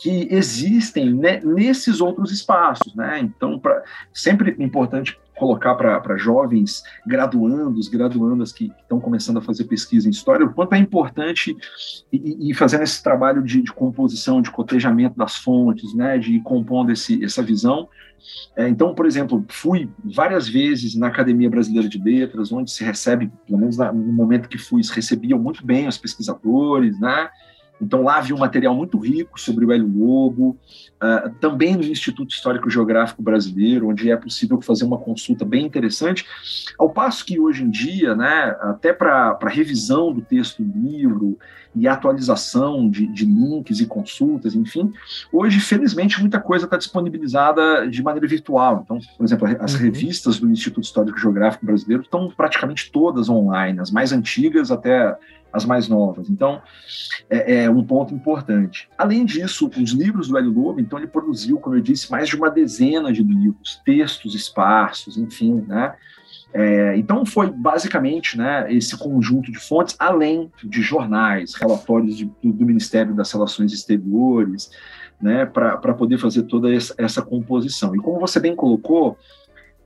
que 0.00 0.26
existem 0.30 1.14
né, 1.14 1.40
nesses 1.44 2.00
outros 2.00 2.32
espaços, 2.32 2.94
né? 2.94 3.20
Então, 3.20 3.58
pra, 3.58 3.82
sempre 4.14 4.56
importante 4.58 5.20
colocar 5.40 5.74
para 5.74 6.16
jovens 6.18 6.82
graduandos, 7.06 7.88
graduandas 7.88 8.52
que 8.52 8.70
estão 8.82 9.00
começando 9.00 9.38
a 9.38 9.40
fazer 9.40 9.64
pesquisa 9.64 10.06
em 10.06 10.10
história, 10.10 10.44
o 10.44 10.52
quanto 10.52 10.74
é 10.74 10.78
importante 10.78 11.56
e, 12.12 12.52
fazendo 12.52 12.82
esse 12.82 13.02
trabalho 13.02 13.42
de, 13.42 13.62
de, 13.62 13.72
composição, 13.72 14.42
de 14.42 14.50
cotejamento 14.50 15.16
das 15.16 15.36
fontes, 15.36 15.94
né, 15.94 16.18
de 16.18 16.34
ir 16.34 16.42
compondo 16.42 16.92
esse, 16.92 17.24
essa 17.24 17.42
visão. 17.42 17.88
É, 18.54 18.68
então, 18.68 18.94
por 18.94 19.06
exemplo, 19.06 19.42
fui 19.48 19.88
várias 20.04 20.46
vezes 20.46 20.94
na 20.94 21.06
Academia 21.06 21.48
Brasileira 21.48 21.88
de 21.88 21.98
Letras, 21.98 22.52
onde 22.52 22.70
se 22.70 22.84
recebe, 22.84 23.32
pelo 23.46 23.58
menos 23.58 23.78
no 23.78 24.12
momento 24.12 24.46
que 24.46 24.58
fui, 24.58 24.82
recebiam 24.92 25.38
muito 25.38 25.64
bem 25.64 25.88
os 25.88 25.96
pesquisadores, 25.96 27.00
né, 27.00 27.30
então 27.80 28.02
lá 28.02 28.18
havia 28.18 28.34
um 28.34 28.38
material 28.38 28.74
muito 28.74 28.98
rico 28.98 29.40
sobre 29.40 29.64
o 29.64 29.72
Hélio 29.72 29.88
Lobo, 29.88 30.56
uh, 31.02 31.30
também 31.40 31.76
no 31.76 31.84
Instituto 31.84 32.30
Histórico 32.30 32.68
Geográfico 32.68 33.22
Brasileiro, 33.22 33.88
onde 33.88 34.10
é 34.10 34.16
possível 34.16 34.60
fazer 34.60 34.84
uma 34.84 34.98
consulta 34.98 35.44
bem 35.44 35.64
interessante, 35.64 36.24
ao 36.78 36.90
passo 36.90 37.24
que 37.24 37.38
hoje 37.40 37.62
em 37.64 37.70
dia, 37.70 38.14
né, 38.14 38.56
até 38.60 38.92
para 38.92 39.38
revisão 39.48 40.12
do 40.12 40.20
texto 40.20 40.62
do 40.62 40.88
livro 40.88 41.38
e 41.74 41.86
atualização 41.86 42.90
de, 42.90 43.06
de 43.06 43.24
links 43.24 43.80
e 43.80 43.86
consultas, 43.86 44.54
enfim, 44.54 44.92
hoje, 45.32 45.60
felizmente, 45.60 46.20
muita 46.20 46.40
coisa 46.40 46.64
está 46.64 46.76
disponibilizada 46.76 47.88
de 47.88 48.02
maneira 48.02 48.26
virtual. 48.26 48.82
Então, 48.84 48.98
por 49.16 49.24
exemplo, 49.24 49.48
as 49.60 49.74
uhum. 49.74 49.80
revistas 49.80 50.38
do 50.38 50.50
Instituto 50.50 50.84
Histórico 50.84 51.18
Geográfico 51.18 51.64
Brasileiro 51.64 52.02
estão 52.02 52.28
praticamente 52.28 52.90
todas 52.90 53.28
online, 53.28 53.78
as 53.78 53.90
mais 53.90 54.12
antigas 54.12 54.70
até 54.70 55.16
as 55.52 55.64
mais 55.64 55.88
novas. 55.88 56.28
Então, 56.28 56.62
é, 57.28 57.64
é, 57.64 57.70
um 57.70 57.84
ponto 57.84 58.14
importante. 58.14 58.88
Além 58.96 59.24
disso, 59.24 59.70
os 59.76 59.90
livros 59.90 60.28
do 60.28 60.38
Hélio 60.38 60.52
Lobo, 60.52 60.80
então 60.80 60.98
ele 60.98 61.08
produziu, 61.08 61.58
como 61.58 61.76
eu 61.76 61.80
disse, 61.80 62.10
mais 62.10 62.28
de 62.28 62.36
uma 62.36 62.50
dezena 62.50 63.12
de 63.12 63.22
livros, 63.22 63.80
textos 63.84 64.34
esparsos, 64.34 65.16
enfim, 65.16 65.64
né? 65.66 65.94
É, 66.52 66.96
então 66.96 67.24
foi 67.24 67.48
basicamente 67.48 68.36
né, 68.36 68.72
esse 68.72 68.96
conjunto 68.96 69.52
de 69.52 69.58
fontes, 69.58 69.94
além 69.98 70.50
de 70.64 70.82
jornais, 70.82 71.54
relatórios 71.54 72.16
de, 72.16 72.24
do, 72.42 72.66
Ministério 72.66 73.14
das 73.14 73.30
Relações 73.30 73.72
Exteriores, 73.72 74.70
né, 75.20 75.46
para 75.46 75.94
poder 75.94 76.18
fazer 76.18 76.44
toda 76.44 76.68
essa, 76.74 77.22
composição. 77.22 77.94
E 77.94 77.98
como 77.98 78.18
você 78.18 78.40
bem 78.40 78.56
colocou, 78.56 79.16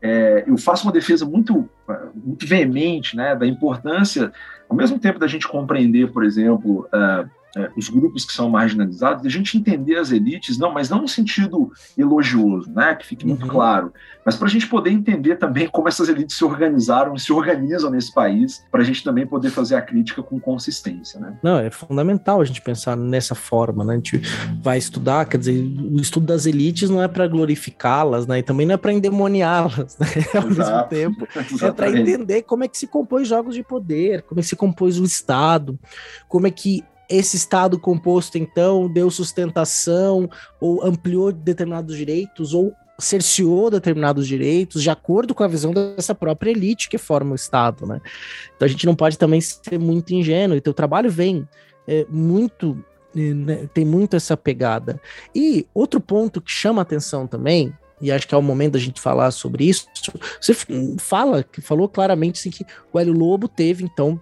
é, 0.04 0.44
eu 0.46 0.58
faço 0.58 0.84
uma 0.86 0.92
defesa 0.92 1.24
muito, 1.24 1.66
muito 2.14 2.46
veemente 2.46 3.16
né, 3.16 3.34
da 3.34 3.46
importância 3.46 4.30
ao 4.68 4.76
mesmo 4.76 4.98
tempo 4.98 5.18
da 5.18 5.26
gente 5.26 5.48
compreender, 5.48 6.12
por 6.12 6.24
exemplo, 6.24 6.86
uh, 6.92 7.28
é, 7.56 7.70
os 7.76 7.88
grupos 7.88 8.24
que 8.24 8.32
são 8.32 8.48
marginalizados, 8.48 9.24
a 9.24 9.28
gente 9.28 9.56
entender 9.56 9.96
as 9.96 10.10
elites, 10.10 10.58
não, 10.58 10.72
mas 10.72 10.88
não 10.90 11.02
no 11.02 11.08
sentido 11.08 11.72
elogioso, 11.96 12.70
né, 12.70 12.94
que 12.94 13.06
fique 13.06 13.26
muito 13.26 13.42
uhum. 13.42 13.48
claro, 13.48 13.92
mas 14.24 14.36
para 14.36 14.48
a 14.48 14.50
gente 14.50 14.66
poder 14.66 14.90
entender 14.90 15.36
também 15.36 15.68
como 15.68 15.88
essas 15.88 16.08
elites 16.08 16.36
se 16.36 16.44
organizaram 16.44 17.14
e 17.14 17.20
se 17.20 17.32
organizam 17.32 17.90
nesse 17.90 18.12
país, 18.12 18.64
para 18.70 18.80
a 18.80 18.84
gente 18.84 19.04
também 19.04 19.26
poder 19.26 19.50
fazer 19.50 19.76
a 19.76 19.82
crítica 19.82 20.22
com 20.22 20.40
consistência, 20.40 21.20
né? 21.20 21.38
Não, 21.42 21.58
é 21.58 21.70
fundamental 21.70 22.40
a 22.40 22.44
gente 22.44 22.62
pensar 22.62 22.96
nessa 22.96 23.34
forma, 23.34 23.84
né? 23.84 23.92
A 23.92 23.96
gente 23.96 24.20
vai 24.62 24.78
estudar, 24.78 25.26
quer 25.26 25.38
dizer, 25.38 25.62
o 25.62 26.00
estudo 26.00 26.26
das 26.26 26.46
elites 26.46 26.88
não 26.88 27.02
é 27.02 27.08
para 27.08 27.28
glorificá-las, 27.28 28.26
né? 28.26 28.38
E 28.38 28.42
também 28.42 28.66
não 28.66 28.74
é 28.74 28.78
para 28.78 28.92
endemoniá-las, 28.92 29.98
né? 29.98 30.06
Ao 30.34 30.48
Exato. 30.48 30.94
mesmo 30.94 31.14
tempo, 31.16 31.28
é 31.62 31.72
para 31.72 31.90
entender 31.90 32.42
como 32.42 32.64
é 32.64 32.68
que 32.68 32.78
se 32.78 32.86
compõe 32.86 33.24
jogos 33.24 33.54
de 33.54 33.62
poder, 33.62 34.22
como 34.22 34.40
é 34.40 34.42
que 34.42 34.48
se 34.48 34.56
compôs 34.56 34.98
o 34.98 35.04
Estado, 35.04 35.78
como 36.28 36.46
é 36.46 36.50
que 36.50 36.82
esse 37.08 37.36
Estado 37.36 37.78
composto, 37.78 38.38
então, 38.38 38.88
deu 38.88 39.10
sustentação 39.10 40.28
ou 40.60 40.84
ampliou 40.84 41.32
determinados 41.32 41.96
direitos 41.96 42.54
ou 42.54 42.74
cerceou 42.98 43.70
determinados 43.70 44.26
direitos 44.26 44.82
de 44.82 44.90
acordo 44.90 45.34
com 45.34 45.42
a 45.42 45.48
visão 45.48 45.72
dessa 45.72 46.14
própria 46.14 46.50
elite 46.50 46.88
que 46.88 46.96
forma 46.96 47.32
o 47.32 47.34
Estado, 47.34 47.86
né? 47.86 48.00
Então 48.54 48.66
a 48.66 48.68
gente 48.68 48.86
não 48.86 48.94
pode 48.94 49.18
também 49.18 49.40
ser 49.40 49.78
muito 49.78 50.14
ingênuo, 50.14 50.56
e 50.56 50.60
teu 50.60 50.72
trabalho 50.72 51.10
vem 51.10 51.48
é, 51.88 52.06
muito 52.08 52.82
né, 53.14 53.68
tem 53.72 53.84
muito 53.84 54.16
essa 54.16 54.36
pegada. 54.36 55.00
E 55.34 55.66
outro 55.72 56.00
ponto 56.00 56.40
que 56.40 56.50
chama 56.50 56.82
atenção 56.82 57.26
também, 57.26 57.72
e 58.00 58.10
acho 58.10 58.26
que 58.26 58.34
é 58.34 58.38
o 58.38 58.42
momento 58.42 58.72
da 58.72 58.78
gente 58.78 59.00
falar 59.00 59.30
sobre 59.30 59.64
isso, 59.64 59.86
você 60.40 60.54
fala, 60.98 61.44
falou 61.62 61.88
claramente 61.88 62.40
assim, 62.40 62.50
que 62.50 62.66
o 62.92 62.98
Hélio 62.98 63.12
Lobo 63.12 63.46
teve, 63.46 63.84
então, 63.84 64.20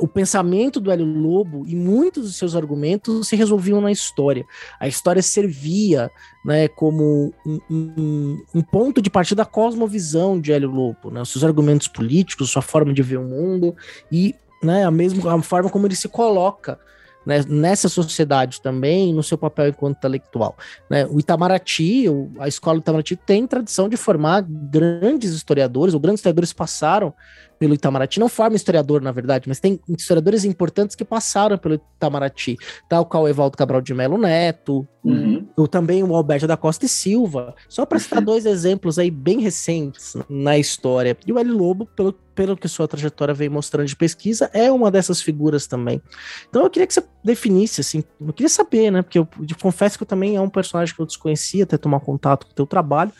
o 0.00 0.08
pensamento 0.08 0.80
do 0.80 0.90
Hélio 0.90 1.04
Lobo 1.04 1.64
e 1.66 1.76
muitos 1.76 2.24
dos 2.24 2.36
seus 2.36 2.56
argumentos 2.56 3.28
se 3.28 3.36
resolviam 3.36 3.80
na 3.80 3.92
história. 3.92 4.44
A 4.80 4.88
história 4.88 5.22
servia 5.22 6.10
né, 6.44 6.68
como 6.68 7.34
um, 7.46 7.60
um, 7.70 8.42
um 8.54 8.62
ponto 8.62 9.02
de 9.02 9.10
partida 9.10 9.42
da 9.42 9.50
cosmovisão 9.50 10.40
de 10.40 10.52
Hélio 10.52 10.70
Lobo, 10.70 11.10
né, 11.10 11.20
os 11.20 11.30
seus 11.30 11.44
argumentos 11.44 11.88
políticos, 11.88 12.50
sua 12.50 12.62
forma 12.62 12.92
de 12.92 13.02
ver 13.02 13.18
o 13.18 13.24
mundo 13.24 13.76
e 14.10 14.34
né, 14.62 14.84
a 14.84 14.90
mesma 14.90 15.34
a 15.34 15.42
forma 15.42 15.68
como 15.68 15.86
ele 15.86 15.96
se 15.96 16.08
coloca 16.08 16.78
né, 17.24 17.44
nessa 17.48 17.88
sociedade 17.88 18.60
também, 18.60 19.12
no 19.12 19.22
seu 19.22 19.38
papel 19.38 19.68
enquanto 19.68 19.98
intelectual. 19.98 20.56
Né? 20.88 21.06
O 21.06 21.18
Itamaraty, 21.18 22.06
a 22.38 22.48
escola 22.48 22.78
do 22.78 22.82
Itamaraty 22.82 23.16
tem 23.16 23.46
tradição 23.46 23.88
de 23.88 23.96
formar 23.96 24.42
grandes 24.42 25.32
historiadores, 25.32 25.94
ou 25.94 26.00
grandes 26.00 26.20
historiadores 26.20 26.52
passaram 26.52 27.14
pelo 27.58 27.74
Itamaraty, 27.74 28.20
não 28.20 28.28
forma 28.28 28.56
historiador, 28.56 29.00
na 29.00 29.12
verdade, 29.12 29.48
mas 29.48 29.60
tem 29.60 29.80
historiadores 29.88 30.44
importantes 30.44 30.96
que 30.96 31.04
passaram 31.04 31.56
pelo 31.56 31.74
Itamaraty, 31.74 32.56
tal 32.88 33.06
qual 33.06 33.22
o 33.22 33.28
Evaldo 33.28 33.56
Cabral 33.56 33.80
de 33.80 33.94
Melo 33.94 34.18
Neto, 34.18 34.86
uhum. 35.04 35.46
ou 35.56 35.68
também 35.68 36.02
o 36.02 36.14
Alberto 36.14 36.46
da 36.46 36.56
Costa 36.56 36.86
e 36.86 36.88
Silva, 36.88 37.54
só 37.68 37.86
para 37.86 37.98
citar 37.98 38.20
dois 38.20 38.44
exemplos 38.44 38.98
aí 38.98 39.10
bem 39.10 39.40
recentes 39.40 40.16
na 40.28 40.58
história. 40.58 41.16
E 41.26 41.32
o 41.32 41.38
Hélio 41.38 41.56
Lobo, 41.56 41.86
pelo, 41.86 42.14
pelo 42.34 42.56
que 42.56 42.68
sua 42.68 42.88
trajetória 42.88 43.32
vem 43.32 43.48
mostrando 43.48 43.86
de 43.86 43.96
pesquisa, 43.96 44.50
é 44.52 44.70
uma 44.70 44.90
dessas 44.90 45.20
figuras 45.20 45.66
também. 45.66 46.02
Então 46.48 46.62
eu 46.62 46.70
queria 46.70 46.86
que 46.86 46.94
você 46.94 47.04
definisse, 47.22 47.80
assim, 47.80 48.02
eu 48.20 48.32
queria 48.32 48.48
saber, 48.48 48.90
né, 48.90 49.02
porque 49.02 49.18
eu, 49.18 49.28
eu 49.40 49.56
confesso 49.60 49.96
que 49.96 50.02
eu 50.02 50.06
também 50.06 50.36
é 50.36 50.40
um 50.40 50.48
personagem 50.48 50.94
que 50.94 51.00
eu 51.00 51.06
desconhecia, 51.06 51.64
até 51.64 51.76
tomar 51.76 52.00
contato 52.00 52.46
com 52.46 52.52
o 52.52 52.54
teu 52.54 52.66
trabalho, 52.66 53.12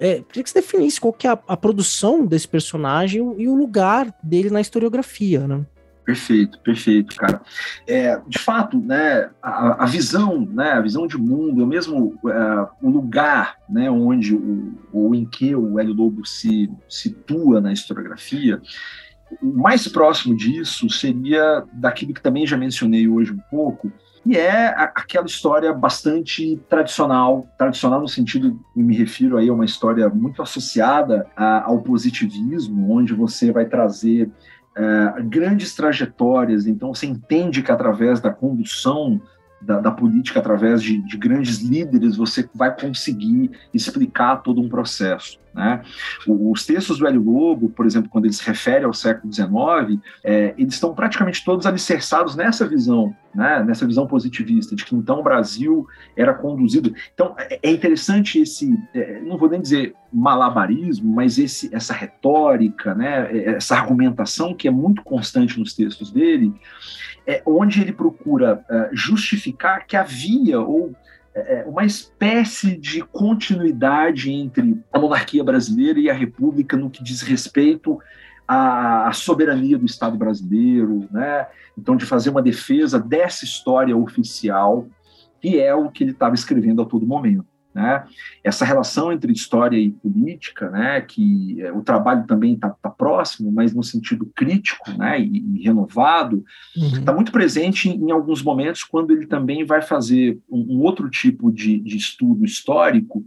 é, 0.00 0.22
queria 0.22 0.42
que 0.42 0.50
você 0.50 0.60
definisse 0.60 1.00
qual 1.00 1.12
que 1.12 1.26
é 1.26 1.30
a, 1.30 1.38
a, 1.48 1.56
produção 1.56 2.26
desse 2.26 2.48
personagem 2.48 3.34
e 3.38 3.48
o 3.48 3.54
lugar 3.54 4.12
dele 4.22 4.50
na 4.50 4.60
historiografia, 4.60 5.46
né? 5.46 5.64
Perfeito, 6.04 6.58
perfeito, 6.60 7.16
cara. 7.16 7.40
É, 7.86 8.20
de 8.28 8.38
fato, 8.38 8.78
né, 8.78 9.30
a, 9.42 9.84
a, 9.84 9.86
visão, 9.86 10.44
né, 10.44 10.72
a 10.72 10.80
visão 10.80 11.06
de 11.06 11.16
mundo, 11.16 11.64
o 11.64 11.66
mesmo 11.66 12.18
uh, 12.22 12.68
o 12.82 12.90
lugar, 12.90 13.56
né, 13.68 13.90
onde 13.90 14.34
o, 14.34 14.74
ou 14.92 15.14
em 15.14 15.24
que 15.24 15.56
o 15.56 15.78
Hélio 15.78 15.94
Lobo 15.94 16.26
se 16.26 16.70
situa 16.88 17.58
na 17.60 17.72
historiografia, 17.72 18.60
o 19.42 19.46
mais 19.46 19.88
próximo 19.88 20.36
disso 20.36 20.90
seria 20.90 21.64
daquilo 21.72 22.12
que 22.12 22.22
também 22.22 22.46
já 22.46 22.58
mencionei 22.58 23.08
hoje 23.08 23.32
um 23.32 23.40
pouco, 23.50 23.90
e 24.26 24.36
é 24.38 24.68
aquela 24.68 25.26
história 25.26 25.72
bastante 25.72 26.58
tradicional, 26.68 27.46
tradicional 27.58 28.00
no 28.00 28.08
sentido, 28.08 28.58
me 28.74 28.96
refiro 28.96 29.36
aí 29.36 29.50
a 29.50 29.52
uma 29.52 29.66
história 29.66 30.08
muito 30.08 30.40
associada 30.40 31.26
ao 31.36 31.82
positivismo, 31.82 32.90
onde 32.90 33.12
você 33.12 33.52
vai 33.52 33.66
trazer 33.66 34.30
uh, 34.76 35.22
grandes 35.24 35.74
trajetórias, 35.74 36.66
então 36.66 36.94
você 36.94 37.06
entende 37.06 37.62
que 37.62 37.72
através 37.72 38.20
da 38.20 38.30
condução 38.30 39.20
da, 39.60 39.80
da 39.80 39.90
política, 39.90 40.40
através 40.40 40.82
de, 40.82 40.98
de 40.98 41.16
grandes 41.16 41.58
líderes, 41.58 42.16
você 42.16 42.48
vai 42.54 42.74
conseguir 42.78 43.50
explicar 43.72 44.36
todo 44.36 44.60
um 44.60 44.68
processo. 44.68 45.38
Né? 45.54 45.82
Os 46.26 46.66
textos 46.66 46.98
do 46.98 47.06
Hélio 47.06 47.22
Lobo, 47.22 47.68
por 47.68 47.86
exemplo, 47.86 48.10
quando 48.10 48.24
ele 48.24 48.34
se 48.34 48.44
refere 48.44 48.84
ao 48.84 48.92
século 48.92 49.32
XIX, 49.32 50.00
é, 50.24 50.52
eles 50.58 50.74
estão 50.74 50.92
praticamente 50.92 51.44
todos 51.44 51.64
alicerçados 51.64 52.34
nessa 52.34 52.66
visão, 52.66 53.14
né? 53.32 53.62
nessa 53.62 53.86
visão 53.86 54.04
positivista, 54.04 54.74
de 54.74 54.84
que 54.84 54.96
então 54.96 55.20
o 55.20 55.22
Brasil 55.22 55.86
era 56.16 56.34
conduzido. 56.34 56.92
Então 57.14 57.36
é, 57.38 57.60
é 57.62 57.70
interessante 57.70 58.40
esse, 58.40 58.76
é, 58.92 59.20
não 59.20 59.38
vou 59.38 59.48
nem 59.48 59.60
dizer 59.60 59.94
malabarismo, 60.12 61.14
mas 61.14 61.38
esse, 61.38 61.72
essa 61.72 61.94
retórica, 61.94 62.94
né? 62.94 63.30
É, 63.30 63.50
essa 63.54 63.76
argumentação 63.76 64.54
que 64.54 64.66
é 64.66 64.70
muito 64.70 65.02
constante 65.02 65.58
nos 65.58 65.72
textos 65.72 66.10
dele, 66.10 66.52
é, 67.26 67.42
onde 67.46 67.80
ele 67.80 67.92
procura 67.92 68.64
uh, 68.68 68.94
justificar 68.94 69.86
que 69.86 69.96
havia 69.96 70.60
ou 70.60 70.90
é, 70.90 70.92
é, 70.92 71.13
uma 71.66 71.84
espécie 71.84 72.76
de 72.76 73.02
continuidade 73.02 74.30
entre 74.30 74.80
a 74.92 74.98
monarquia 74.98 75.42
brasileira 75.42 75.98
e 75.98 76.08
a 76.08 76.14
república 76.14 76.76
no 76.76 76.88
que 76.88 77.02
diz 77.02 77.22
respeito 77.22 77.98
à, 78.46 79.10
soberania 79.12 79.78
do 79.78 79.86
Estado 79.86 80.16
brasileiro, 80.16 81.08
né? 81.10 81.46
Então, 81.76 81.96
de 81.96 82.04
fazer 82.04 82.30
uma 82.30 82.42
defesa 82.42 82.98
dessa 82.98 83.44
história 83.44 83.96
oficial, 83.96 84.86
que 85.40 85.60
é 85.60 85.74
o 85.74 85.90
que 85.90 86.04
ele 86.04 86.12
estava 86.12 86.34
escrevendo 86.34 86.82
a 86.82 86.86
todo 86.86 87.06
momento. 87.06 87.46
Né? 87.74 88.04
Essa 88.44 88.64
relação 88.64 89.12
entre 89.12 89.32
história 89.32 89.76
e 89.76 89.90
política, 89.90 90.70
né, 90.70 91.00
que 91.00 91.60
é, 91.60 91.72
o 91.72 91.82
trabalho 91.82 92.24
também 92.24 92.54
está 92.54 92.70
tá 92.70 92.88
próximo, 92.88 93.50
mas 93.50 93.74
no 93.74 93.82
sentido 93.82 94.30
crítico 94.34 94.92
né, 94.92 95.20
e, 95.20 95.44
e 95.56 95.62
renovado, 95.64 96.44
está 96.76 97.10
uhum. 97.10 97.16
muito 97.16 97.32
presente 97.32 97.88
em, 97.88 98.00
em, 98.00 98.10
alguns 98.12 98.42
momentos 98.42 98.84
quando 98.84 99.10
ele 99.10 99.26
também 99.26 99.64
vai 99.64 99.82
fazer 99.82 100.38
um, 100.48 100.76
um 100.76 100.82
outro 100.82 101.10
tipo 101.10 101.50
de, 101.50 101.80
de 101.80 101.96
estudo 101.96 102.44
histórico 102.44 103.24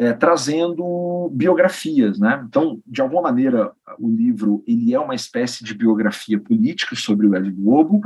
é, 0.00 0.14
trazendo 0.14 1.28
biografias, 1.30 2.18
né? 2.18 2.42
Então, 2.48 2.80
de 2.86 3.02
alguma 3.02 3.20
maneira, 3.20 3.70
o 3.98 4.08
livro 4.08 4.64
ele 4.66 4.94
é 4.94 4.98
uma 4.98 5.14
espécie 5.14 5.62
de 5.62 5.74
biografia 5.74 6.40
política 6.40 6.96
sobre 6.96 7.26
o 7.26 7.34
Hélio 7.34 7.54
Lobo, 7.58 8.00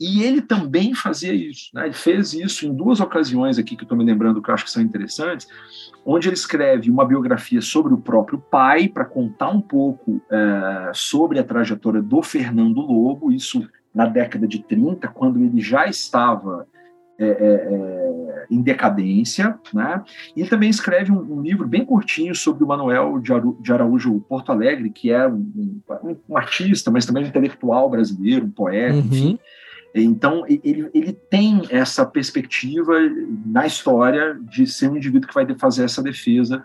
e 0.00 0.22
ele 0.22 0.40
também 0.40 0.94
fazia 0.94 1.34
isso, 1.34 1.68
né? 1.74 1.84
Ele 1.84 1.92
fez 1.92 2.32
isso 2.32 2.66
em 2.66 2.74
duas 2.74 2.98
ocasiões 2.98 3.58
aqui 3.58 3.76
que 3.76 3.82
eu 3.82 3.84
estou 3.84 3.98
me 3.98 4.06
lembrando 4.06 4.40
que 4.40 4.48
eu 4.48 4.54
acho 4.54 4.64
que 4.64 4.70
são 4.70 4.82
interessantes, 4.82 5.46
onde 6.02 6.28
ele 6.28 6.34
escreve 6.34 6.90
uma 6.90 7.04
biografia 7.04 7.60
sobre 7.60 7.92
o 7.92 7.98
próprio 7.98 8.38
pai 8.38 8.88
para 8.88 9.04
contar 9.04 9.50
um 9.50 9.60
pouco 9.60 10.22
é, 10.30 10.92
sobre 10.94 11.38
a 11.38 11.44
trajetória 11.44 12.00
do 12.00 12.22
Fernando 12.22 12.80
Lobo, 12.80 13.30
isso 13.30 13.68
na 13.94 14.06
década 14.06 14.48
de 14.48 14.60
30, 14.62 15.06
quando 15.08 15.44
ele 15.44 15.60
já 15.60 15.86
estava 15.86 16.66
é, 17.20 17.26
é, 17.26 17.30
é, 17.30 17.97
em 18.50 18.62
decadência, 18.62 19.58
né? 19.72 20.02
E 20.34 20.40
ele 20.40 20.48
também 20.48 20.70
escreve 20.70 21.12
um, 21.12 21.38
um, 21.38 21.42
livro 21.42 21.66
bem 21.66 21.84
curtinho 21.84 22.34
sobre 22.34 22.64
o 22.64 22.66
Manuel 22.66 23.18
de, 23.18 23.72
Araújo 23.72 24.20
Porto 24.28 24.50
Alegre, 24.50 24.90
que 24.90 25.10
é 25.10 25.26
um, 25.26 25.80
um, 26.02 26.16
um, 26.28 26.36
artista, 26.36 26.90
mas 26.90 27.04
também 27.04 27.24
um 27.24 27.28
intelectual 27.28 27.90
brasileiro, 27.90 28.46
um 28.46 28.50
poeta, 28.50 28.94
uhum. 28.94 29.00
enfim. 29.00 29.38
Então, 29.94 30.44
ele, 30.46 30.88
ele 30.94 31.12
tem 31.12 31.62
essa 31.70 32.04
perspectiva 32.04 32.94
na 33.46 33.66
história 33.66 34.38
de 34.42 34.66
ser 34.66 34.88
um 34.88 34.96
indivíduo 34.96 35.28
que 35.28 35.34
vai 35.34 35.46
fazer 35.58 35.84
essa 35.84 36.02
defesa 36.02 36.62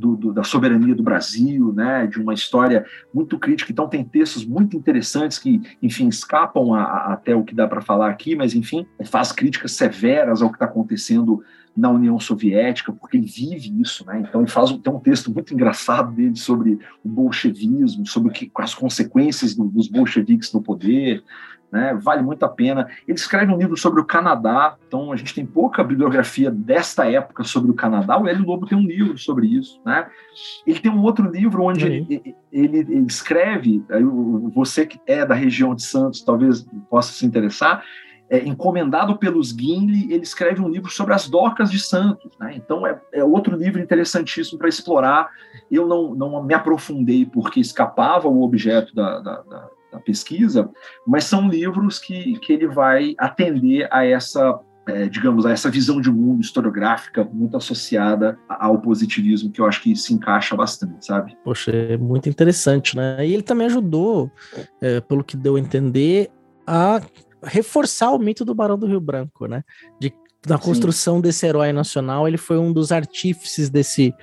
do, 0.00 0.16
do, 0.16 0.32
da 0.32 0.42
soberania 0.42 0.94
do 0.94 1.02
Brasil, 1.02 1.72
né, 1.72 2.06
de 2.06 2.18
uma 2.18 2.32
história 2.32 2.84
muito 3.12 3.38
crítica. 3.38 3.70
Então, 3.70 3.88
tem 3.88 4.02
textos 4.02 4.44
muito 4.44 4.76
interessantes 4.76 5.38
que, 5.38 5.60
enfim, 5.82 6.08
escapam 6.08 6.74
a, 6.74 6.82
a, 6.82 7.12
até 7.12 7.36
o 7.36 7.44
que 7.44 7.54
dá 7.54 7.68
para 7.68 7.82
falar 7.82 8.08
aqui, 8.08 8.34
mas, 8.34 8.54
enfim, 8.54 8.86
faz 9.04 9.30
críticas 9.30 9.72
severas 9.72 10.40
ao 10.40 10.48
que 10.48 10.56
está 10.56 10.64
acontecendo 10.64 11.42
na 11.76 11.88
União 11.88 12.18
Soviética, 12.18 12.92
porque 12.92 13.16
ele 13.16 13.26
vive 13.26 13.80
isso, 13.80 14.04
né? 14.04 14.24
Então 14.26 14.40
ele 14.40 14.50
faz 14.50 14.72
tem 14.72 14.92
um 14.92 14.98
texto 14.98 15.32
muito 15.32 15.54
engraçado 15.54 16.12
dele 16.12 16.36
sobre 16.36 16.78
o 17.04 17.08
bolchevismo, 17.08 18.06
sobre 18.06 18.30
o 18.30 18.32
que, 18.32 18.50
as 18.56 18.74
consequências 18.74 19.54
do, 19.54 19.64
dos 19.64 19.86
bolcheviques 19.86 20.52
no 20.52 20.60
poder, 20.60 21.22
né? 21.70 21.98
Vale 22.00 22.22
muito 22.22 22.44
a 22.44 22.48
pena. 22.48 22.88
Ele 23.06 23.16
escreve 23.16 23.52
um 23.52 23.56
livro 23.56 23.76
sobre 23.76 24.00
o 24.00 24.04
Canadá, 24.04 24.76
então 24.86 25.12
a 25.12 25.16
gente 25.16 25.34
tem 25.34 25.46
pouca 25.46 25.84
bibliografia 25.84 26.50
desta 26.50 27.10
época 27.10 27.44
sobre 27.44 27.70
o 27.70 27.74
Canadá. 27.74 28.18
O 28.18 28.26
Hélio 28.26 28.44
Lobo 28.44 28.66
tem 28.66 28.76
um 28.76 28.86
livro 28.86 29.16
sobre 29.18 29.46
isso, 29.46 29.80
né? 29.84 30.06
Ele 30.66 30.80
tem 30.80 30.90
um 30.90 31.02
outro 31.02 31.30
livro 31.30 31.62
onde 31.62 31.86
ele, 31.86 32.36
ele, 32.52 32.78
ele, 32.78 33.06
escreve, 33.06 33.84
você 34.54 34.86
que 34.86 35.00
é 35.06 35.24
da 35.24 35.34
região 35.34 35.74
de 35.74 35.82
Santos 35.82 36.22
talvez 36.22 36.66
possa 36.88 37.12
se 37.12 37.24
interessar, 37.24 37.84
é, 38.30 38.38
encomendado 38.46 39.18
pelos 39.18 39.48
Gimli, 39.48 40.12
ele 40.12 40.22
escreve 40.22 40.60
um 40.62 40.68
livro 40.68 40.88
sobre 40.88 41.12
as 41.12 41.28
docas 41.28 41.68
de 41.68 41.80
Santos. 41.80 42.30
Né? 42.38 42.54
Então, 42.54 42.86
é, 42.86 42.98
é, 43.12 43.24
outro 43.24 43.56
livro 43.56 43.80
interessantíssimo 43.82 44.56
para 44.56 44.68
explorar. 44.68 45.28
Eu 45.68 45.86
não, 45.86 46.14
não 46.14 46.42
me 46.42 46.54
aprofundei 46.54 47.26
porque 47.26 47.58
escapava 47.58 48.28
o 48.28 48.42
objeto 48.42 48.94
da, 48.94 49.18
da, 49.18 49.40
da, 49.42 49.68
da 49.90 49.98
pesquisa, 49.98 50.70
mas 51.06 51.24
são 51.24 51.48
livros 51.48 51.98
que, 51.98 52.38
que 52.40 52.52
ele 52.52 52.66
vai 52.66 53.14
atender 53.18 53.88
a 53.90 54.04
essa 54.04 54.58
é, 54.86 55.08
digamos, 55.08 55.46
a 55.46 55.52
essa 55.52 55.70
visão 55.70 56.00
de 56.00 56.10
mundo 56.10 56.40
historiográfica 56.40 57.22
muito 57.24 57.56
associada 57.56 58.38
ao 58.48 58.80
positivismo, 58.80 59.50
que 59.50 59.60
eu 59.60 59.66
acho 59.66 59.82
que 59.82 59.94
se 59.94 60.12
encaixa 60.12 60.56
bastante, 60.56 61.06
sabe? 61.06 61.36
Poxa, 61.44 61.70
é 61.70 61.96
muito 61.96 62.28
interessante, 62.28 62.96
né? 62.96 63.24
E 63.26 63.32
ele 63.32 63.42
também 63.42 63.66
ajudou, 63.66 64.30
é, 64.80 65.00
pelo 65.00 65.22
que 65.22 65.36
deu 65.36 65.56
a 65.56 65.60
entender, 65.60 66.30
a 66.66 67.00
reforçar 67.42 68.10
o 68.10 68.18
mito 68.18 68.44
do 68.44 68.54
Barão 68.54 68.78
do 68.78 68.86
Rio 68.86 69.00
Branco, 69.00 69.46
né? 69.46 69.62
De, 70.00 70.12
na 70.46 70.58
construção 70.58 71.16
Sim. 71.16 71.22
desse 71.22 71.46
herói 71.46 71.72
nacional, 71.72 72.26
ele 72.26 72.38
foi 72.38 72.58
um 72.58 72.72
dos 72.72 72.92
artífices 72.92 73.68
desse. 73.68 74.14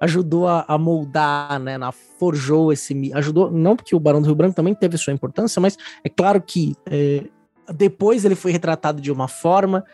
Ajudou 0.00 0.48
a, 0.48 0.64
a 0.68 0.76
moldar, 0.76 1.58
né? 1.58 1.78
Na, 1.78 1.92
forjou 1.92 2.72
esse. 2.72 3.10
Ajudou, 3.14 3.50
não 3.50 3.74
porque 3.76 3.94
o 3.94 4.00
Barão 4.00 4.20
do 4.20 4.26
Rio 4.26 4.34
Branco 4.34 4.54
também 4.54 4.74
teve 4.74 4.98
sua 4.98 5.12
importância, 5.12 5.60
mas 5.60 5.76
é 6.04 6.08
claro 6.08 6.40
que. 6.40 6.74
É, 6.86 7.24
depois 7.72 8.24
ele 8.24 8.34
foi 8.34 8.50
retratado 8.50 9.00
de 9.00 9.10
uma 9.10 9.28
forma 9.28 9.84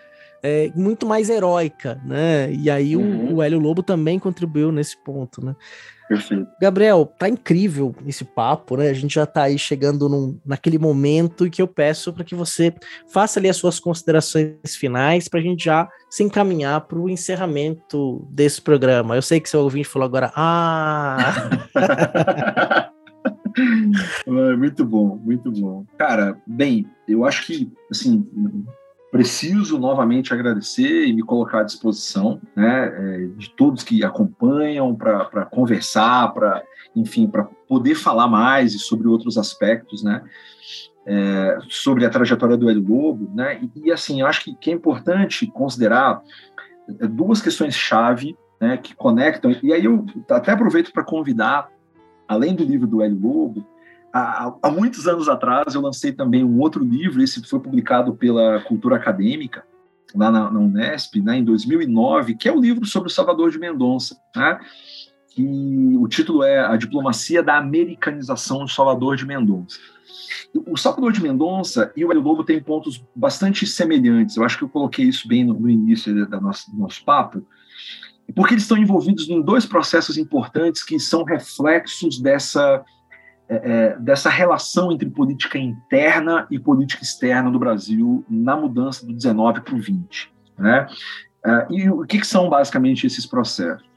é, 0.43 0.70
muito 0.74 1.07
mais 1.07 1.29
heróica, 1.29 2.01
né? 2.05 2.53
E 2.53 2.70
aí 2.70 2.97
uhum. 2.97 3.33
o, 3.33 3.37
o 3.37 3.43
Hélio 3.43 3.59
Lobo 3.59 3.83
também 3.83 4.18
contribuiu 4.18 4.72
nesse 4.72 4.97
ponto, 4.97 5.45
né? 5.45 5.55
Perfeito. 6.09 6.49
Gabriel, 6.61 7.05
tá 7.19 7.29
incrível 7.29 7.95
esse 8.07 8.25
papo, 8.25 8.79
né? 8.79 8.89
A 8.89 8.95
gente 8.95 9.15
já 9.15 9.27
tá 9.27 9.43
aí 9.43 9.59
chegando 9.59 10.09
num, 10.09 10.41
naquele 10.45 10.79
momento 10.79 11.51
que 11.51 11.61
eu 11.61 11.69
peço 11.69 12.13
para 12.15 12.25
que 12.25 12.35
você 12.35 12.75
faça 13.13 13.39
ali 13.39 13.49
as 13.49 13.57
suas 13.57 13.79
considerações 13.79 14.75
finais 14.79 15.29
para 15.29 15.39
a 15.41 15.43
gente 15.43 15.65
já 15.65 15.87
se 16.09 16.23
encaminhar 16.23 16.81
para 16.83 16.99
o 16.99 17.11
encerramento 17.11 18.27
desse 18.31 18.63
programa. 18.63 19.17
Eu 19.17 19.23
sei 19.23 19.39
que 19.39 19.51
seu 19.51 19.61
ouvinte 19.61 19.89
falou 19.89 20.07
agora, 20.07 20.33
ah! 20.35 21.19
muito 24.57 24.85
bom, 24.87 25.17
muito 25.17 25.53
bom. 25.53 25.85
Cara, 25.99 26.41
bem, 26.47 26.87
eu 27.07 27.25
acho 27.25 27.47
que, 27.47 27.71
assim, 27.91 28.27
preciso 29.11 29.79
novamente 29.79 30.35
agradecer 30.35 31.07
e 31.07 31.13
me 31.13 31.23
colocar 31.23 31.61
à 31.61 31.65
disposição 31.65 32.41
né, 32.55 32.93
é, 32.95 33.27
de 33.37 33.51
todos 33.51 33.83
que 33.83 34.05
acompanham 34.05 34.95
para 34.95 35.47
conversar, 35.47 36.33
para 36.35 36.63
enfim, 36.95 37.27
para 37.27 37.45
poder 37.69 37.95
falar 37.95 38.29
mais 38.29 38.81
sobre 38.83 39.09
outros 39.09 39.39
aspectos, 39.39 40.03
né, 40.03 40.23
é, 41.07 41.59
sobre 41.69 42.05
a 42.05 42.11
trajetória 42.11 42.57
do 42.57 42.69
Hélio 42.69 42.87
Lobo, 42.87 43.31
né, 43.35 43.61
e, 43.63 43.87
e, 43.87 43.93
assim, 43.93 44.21
eu 44.21 44.27
acho 44.27 44.45
que, 44.45 44.55
que 44.55 44.71
é 44.71 44.75
importante 44.75 45.47
considerar 45.47 46.23
é, 47.01 47.07
duas 47.07 47.41
questões 47.41 47.75
chave, 47.75 48.37
né, 48.61 48.77
que 48.77 48.95
conectam, 48.95 49.55
e 49.63 49.73
aí 49.73 49.85
eu 49.85 50.05
até 50.31 50.53
aproveito 50.53 50.93
para 50.93 51.05
convidar, 51.05 51.71
além 52.27 52.55
do 52.55 52.65
livro 52.65 52.87
do 52.87 53.03
Hélio 53.03 53.19
Lobo, 53.21 53.67
Há, 54.13 54.55
há, 54.63 54.71
muitos 54.71 55.07
anos 55.07 55.29
atrás, 55.29 55.75
eu 55.75 55.83
lancei 55.83 56.13
também 56.13 56.43
um 56.43 56.59
outro 56.61 56.83
livro, 56.83 57.23
esse 57.23 57.43
foi 57.45 57.61
publicado 57.61 58.15
pela 58.15 58.61
Cultura 58.61 58.97
Acadêmica, 58.97 59.65
lá 60.15 60.31
na, 60.31 60.51
na 60.51 60.59
Unesp, 60.59 61.17
né, 61.21 61.37
em 61.39 61.45
2009, 61.45 62.35
que 62.35 62.49
é 62.49 62.53
o 62.53 62.61
livro 62.61 62.87
sobre 62.87 63.09
o 63.09 63.13
Salvador 63.13 63.51
de 63.51 63.59
Mendonça, 63.59 64.17
né, 64.35 64.59
que 65.29 65.95
o 65.99 66.09
título 66.09 66.43
é 66.43 66.61
A 66.61 66.77
Diplomacia 66.77 67.43
da 67.43 67.59
Americanização 67.59 68.65
do 68.65 68.69
Salvador 68.69 69.17
de 69.17 69.27
Mendonça. 69.27 69.79
O 70.67 70.77
Salvador 70.77 71.13
de 71.13 71.23
Mendonça 71.23 71.93
e 71.95 72.05
o 72.05 72.11
Hélio 72.11 72.23
Lobo 72.23 72.43
têm 72.43 72.63
pontos 72.63 73.05
bastante 73.15 73.67
semelhantes, 73.67 74.37
eu 74.37 74.45
acho 74.45 74.57
que 74.57 74.65
eu 74.65 74.69
coloquei 74.69 75.05
isso 75.05 75.29
bem 75.29 75.45
no, 75.45 75.53
no 75.53 75.69
início 75.69 76.27
da 76.27 76.41
nossa, 76.41 76.71
do 76.71 76.79
nosso 76.79 77.05
papo, 77.05 77.47
porque 78.35 78.55
eles 78.55 78.65
estão 78.65 78.77
envolvidos 78.77 79.29
em 79.29 79.41
dois 79.41 79.65
processos 79.65 80.19
importantes 80.19 80.83
que 80.83 80.99
são 80.99 81.25
reflexos 81.25 82.19
dessa 82.21 82.83
é, 83.49 83.57
é, 83.57 83.97
dessa 83.99 84.29
relação 84.29 84.93
entre 84.93 85.09
política 85.09 85.59
interna 85.59 86.47
e 86.51 86.59
política 86.59 87.03
externa 87.03 87.51
do 87.51 87.59
Brasil 87.59 88.25
na 88.29 88.57
mudança 88.57 89.07
do 89.07 89.13
19 89.13 89.63
para 89.63 89.75
o 89.75 89.81
20. 89.81 90.31
Né? 90.59 90.87
É, 91.45 91.67
e 91.71 91.89
o 91.89 92.05
que, 92.05 92.19
que, 92.19 92.27
são 92.27 92.51
basicamente 92.51 93.07
esses 93.07 93.25
processos? 93.25 93.89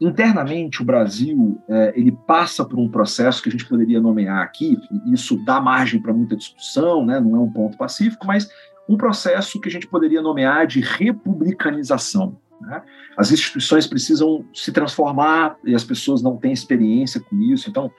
Internamente, 0.00 0.80
o 0.80 0.84
Brasil 0.84 1.60
é, 1.68 1.92
ele 1.96 2.12
passa 2.12 2.64
por 2.64 2.78
um 2.78 2.88
processo 2.88 3.42
que 3.42 3.48
a 3.48 3.52
gente 3.52 3.66
poderia 3.66 4.00
nomear 4.00 4.42
aqui, 4.42 4.78
isso 5.12 5.42
dá 5.44 5.60
margem 5.60 6.00
para 6.00 6.12
muita 6.12 6.36
discussão, 6.36 7.04
né? 7.04 7.18
não 7.18 7.36
é 7.36 7.40
um 7.40 7.50
ponto 7.50 7.76
pacífico, 7.76 8.26
mas 8.26 8.48
um 8.88 8.96
processo 8.96 9.60
que 9.60 9.68
a 9.68 9.72
gente 9.72 9.86
poderia 9.86 10.22
nomear 10.22 10.66
de 10.66 10.80
republicanização. 10.80 12.36
Né? 12.64 12.82
As 13.16 13.30
instituições 13.30 13.86
precisam 13.86 14.44
se 14.54 14.72
transformar 14.72 15.56
e 15.64 15.74
as 15.74 15.84
pessoas 15.84 16.22
não 16.22 16.36
têm 16.36 16.52
experiência 16.52 17.20
com 17.20 17.36
isso, 17.40 17.68
então 17.68 17.90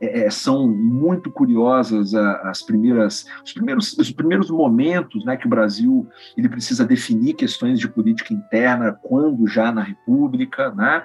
é, 0.00 0.26
é 0.26 0.30
são 0.30 0.68
muito 0.68 1.30
curiosas 1.30 2.14
as 2.14 2.62
primeiras, 2.62 3.26
os 3.44 3.52
primeiros, 3.52 3.98
os 3.98 4.10
primeiros 4.10 4.50
momentos, 4.50 5.24
né, 5.24 5.36
que 5.36 5.46
o 5.46 5.50
Brasil 5.50 6.06
ele 6.36 6.48
precisa 6.48 6.84
definir 6.84 7.34
questões 7.34 7.78
de 7.78 7.88
política 7.88 8.32
interna 8.32 8.92
quando 9.02 9.46
já 9.46 9.72
na 9.72 9.82
República, 9.82 10.70
né? 10.72 11.04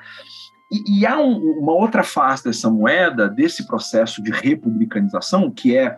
E, 0.72 1.00
e 1.00 1.06
há 1.06 1.20
um, 1.20 1.38
uma 1.60 1.74
outra 1.74 2.04
face 2.04 2.44
dessa 2.44 2.70
moeda, 2.70 3.28
desse 3.28 3.66
processo 3.66 4.22
de 4.22 4.32
republicanização, 4.32 5.50
que 5.50 5.76
é 5.76 5.98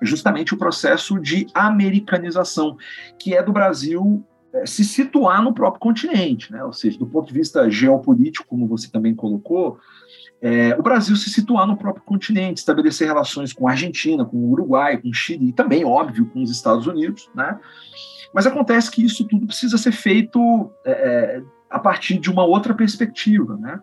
justamente 0.00 0.54
o 0.54 0.58
processo 0.58 1.18
de 1.18 1.46
americanização, 1.52 2.76
que 3.18 3.34
é 3.34 3.42
do 3.42 3.52
Brasil 3.52 4.24
se 4.66 4.84
situar 4.84 5.42
no 5.42 5.52
próprio 5.52 5.80
continente, 5.80 6.52
né? 6.52 6.62
ou 6.64 6.72
seja, 6.72 6.98
do 6.98 7.06
ponto 7.06 7.28
de 7.28 7.34
vista 7.34 7.70
geopolítico, 7.70 8.46
como 8.46 8.66
você 8.66 8.90
também 8.90 9.14
colocou, 9.14 9.78
é, 10.40 10.76
o 10.78 10.82
Brasil 10.82 11.16
se 11.16 11.30
situar 11.30 11.66
no 11.66 11.76
próprio 11.76 12.04
continente, 12.04 12.58
estabelecer 12.58 13.08
relações 13.08 13.52
com 13.52 13.66
a 13.66 13.72
Argentina, 13.72 14.24
com 14.24 14.36
o 14.36 14.50
Uruguai, 14.50 14.96
com 14.96 15.08
o 15.08 15.14
Chile, 15.14 15.48
e 15.48 15.52
também, 15.52 15.84
óbvio, 15.84 16.26
com 16.26 16.42
os 16.42 16.50
Estados 16.50 16.86
Unidos. 16.86 17.28
Né? 17.34 17.58
Mas 18.32 18.46
acontece 18.46 18.90
que 18.90 19.04
isso 19.04 19.26
tudo 19.26 19.46
precisa 19.46 19.76
ser 19.76 19.92
feito 19.92 20.70
é 20.84 21.42
a 21.70 21.78
partir 21.78 22.18
de 22.18 22.30
uma 22.30 22.44
outra 22.44 22.74
perspectiva. 22.74 23.56
Né? 23.56 23.78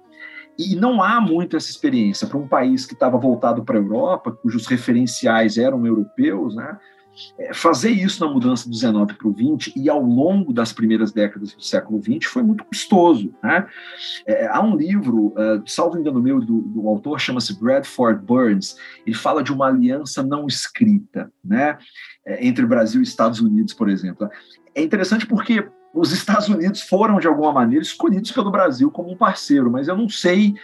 E 0.57 0.75
não 0.75 1.01
há 1.01 1.19
muito 1.19 1.55
essa 1.57 1.69
experiência 1.69 2.27
para 2.27 2.37
um 2.37 2.47
país 2.47 2.85
que 2.85 2.93
estava 2.93 3.17
voltado 3.17 3.63
para 3.63 3.77
a 3.77 3.81
Europa, 3.81 4.31
cujos 4.31 4.67
referenciais 4.67 5.57
eram 5.57 5.85
europeus, 5.85 6.55
né? 6.55 6.77
É, 7.37 7.53
fazer 7.53 7.91
isso 7.91 8.25
na 8.25 8.31
mudança 8.31 8.65
do 8.65 8.71
19 8.71 9.13
para 9.13 9.27
o 9.27 9.31
20 9.31 9.73
e 9.75 9.89
ao 9.89 10.01
longo 10.01 10.51
das 10.51 10.73
primeiras 10.73 11.11
décadas 11.11 11.53
do 11.53 11.63
século 11.63 11.99
20 11.99 12.27
foi 12.27 12.43
muito 12.43 12.63
custoso. 12.63 13.33
Né? 13.43 13.67
É, 14.25 14.47
há 14.47 14.61
um 14.61 14.75
livro, 14.75 15.27
uh, 15.27 15.63
salvo 15.65 15.97
engano 15.97 16.21
meu, 16.21 16.39
do, 16.39 16.61
do 16.61 16.87
autor, 16.87 17.19
chama-se 17.19 17.57
Bradford 17.59 18.21
Burns, 18.23 18.77
ele 19.05 19.15
fala 19.15 19.43
de 19.43 19.53
uma 19.53 19.67
aliança 19.67 20.23
não 20.23 20.47
escrita 20.47 21.31
né? 21.43 21.77
É, 22.25 22.45
entre 22.45 22.65
Brasil 22.65 22.99
e 22.99 23.03
Estados 23.03 23.39
Unidos, 23.39 23.73
por 23.73 23.89
exemplo. 23.89 24.29
É 24.73 24.81
interessante 24.81 25.25
porque 25.25 25.67
os 25.93 26.11
Estados 26.11 26.49
Unidos 26.49 26.81
foram, 26.81 27.19
de 27.19 27.27
alguma 27.27 27.53
maneira, 27.53 27.83
escolhidos 27.83 28.31
pelo 28.31 28.51
Brasil 28.51 28.91
como 28.91 29.11
um 29.11 29.17
parceiro, 29.17 29.71
mas 29.71 29.87
eu 29.87 29.95
não 29.95 30.09
sei 30.09 30.55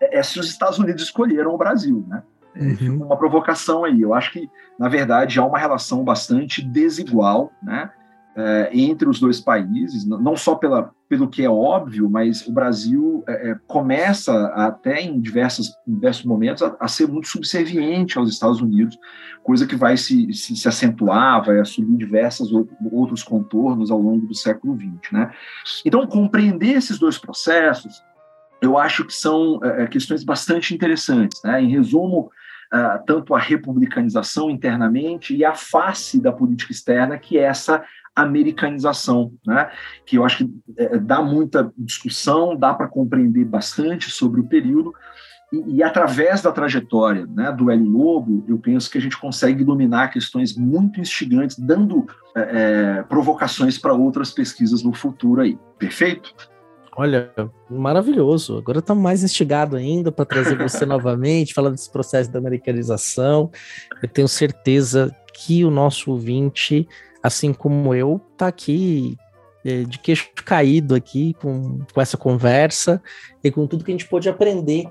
é, 0.00 0.22
se 0.22 0.40
os 0.40 0.48
Estados 0.48 0.78
Unidos 0.78 1.04
escolheram 1.04 1.54
o 1.54 1.58
Brasil, 1.58 2.04
né? 2.08 2.22
Uhum. 2.54 3.06
uma 3.06 3.16
provocação 3.16 3.84
aí. 3.84 4.00
Eu 4.00 4.14
acho 4.14 4.32
que, 4.32 4.50
na 4.78 4.88
verdade, 4.88 5.38
há 5.38 5.44
uma 5.44 5.58
relação 5.58 6.04
bastante 6.04 6.62
desigual 6.62 7.50
né, 7.62 7.90
é, 8.36 8.70
entre 8.72 9.08
os 9.08 9.20
dois 9.20 9.40
países, 9.40 10.06
não 10.06 10.36
só 10.36 10.54
pela, 10.54 10.90
pelo 11.08 11.28
que 11.28 11.44
é 11.44 11.50
óbvio, 11.50 12.08
mas 12.08 12.46
o 12.46 12.52
Brasil 12.52 13.22
é, 13.28 13.56
começa 13.66 14.46
até 14.54 15.02
em 15.02 15.20
diversos, 15.20 15.70
em 15.86 15.94
diversos 15.94 16.24
momentos 16.24 16.62
a, 16.62 16.76
a, 16.80 16.88
ser 16.88 17.06
muito 17.06 17.28
subserviente 17.28 18.18
aos 18.18 18.30
Estados 18.30 18.60
Unidos, 18.60 18.98
coisa 19.42 19.66
que 19.66 19.76
vai 19.76 19.96
se, 19.96 20.32
se, 20.32 20.56
se 20.56 20.68
acentuar, 20.68 21.44
vai 21.44 21.60
assumir 21.60 21.96
diversos 21.96 22.50
outros 22.90 23.22
contornos 23.22 23.90
ao 23.90 24.00
longo 24.00 24.26
do 24.26 24.34
século 24.34 24.76
XX. 24.76 25.12
Né? 25.12 25.30
Então, 25.84 26.06
compreender 26.06 26.76
esses 26.76 26.98
dois 26.98 27.18
processos 27.18 28.02
eu 28.62 28.78
acho 28.78 29.04
que 29.04 29.12
são 29.12 29.58
é, 29.64 29.88
questões 29.88 30.22
bastante 30.22 30.72
interessantes. 30.72 31.42
Né? 31.42 31.62
Em 31.62 31.68
resumo, 31.68 32.30
uh, 32.72 33.04
tanto 33.06 33.34
a 33.34 33.38
republicanização 33.38 34.50
internamente 34.50 35.34
e 35.34 35.44
a 35.44 35.54
face 35.54 36.20
da 36.20 36.32
política 36.32 36.72
externa, 36.72 37.18
que 37.18 37.38
é 37.38 37.42
essa 37.42 37.84
americanização, 38.14 39.32
né? 39.46 39.70
que 40.04 40.16
eu 40.16 40.24
acho 40.24 40.38
que 40.38 40.50
é, 40.76 40.98
dá 40.98 41.22
muita 41.22 41.72
discussão, 41.76 42.56
dá 42.56 42.74
para 42.74 42.88
compreender 42.88 43.44
bastante 43.44 44.10
sobre 44.10 44.40
o 44.40 44.46
período, 44.46 44.92
e, 45.52 45.76
e, 45.76 45.82
através 45.82 46.40
da 46.40 46.50
trajetória 46.50 47.26
né, 47.26 47.52
do 47.52 47.70
Hélio 47.70 47.86
Lobo, 47.86 48.42
eu 48.48 48.58
penso 48.58 48.90
que 48.90 48.96
a 48.96 49.00
gente 49.00 49.18
consegue 49.18 49.62
iluminar 49.62 50.10
questões 50.10 50.56
muito 50.56 50.98
instigantes, 50.98 51.58
dando 51.58 52.06
é, 52.34 53.02
provocações 53.02 53.76
para 53.76 53.92
outras 53.92 54.30
pesquisas 54.30 54.82
no 54.82 54.94
futuro 54.94 55.42
aí. 55.42 55.58
Perfeito? 55.78 56.34
Olha, 56.94 57.32
maravilhoso. 57.70 58.58
Agora 58.58 58.80
está 58.80 58.94
mais 58.94 59.22
instigado 59.22 59.76
ainda 59.76 60.12
para 60.12 60.26
trazer 60.26 60.56
você 60.58 60.84
novamente, 60.86 61.54
falando 61.54 61.72
desse 61.72 61.90
processo 61.90 62.30
da 62.30 62.38
americanização. 62.38 63.50
Eu 64.02 64.08
tenho 64.08 64.28
certeza 64.28 65.14
que 65.32 65.64
o 65.64 65.70
nosso 65.70 66.10
ouvinte, 66.10 66.86
assim 67.22 67.52
como 67.52 67.94
eu, 67.94 68.20
está 68.32 68.46
aqui 68.46 69.16
é, 69.64 69.84
de 69.84 69.98
queixo 69.98 70.28
caído 70.44 70.94
aqui 70.94 71.34
com, 71.40 71.78
com 71.92 72.00
essa 72.00 72.16
conversa 72.16 73.02
e 73.42 73.50
com 73.50 73.66
tudo 73.66 73.84
que 73.84 73.90
a 73.90 73.94
gente 73.94 74.08
pôde 74.08 74.28
aprender 74.28 74.86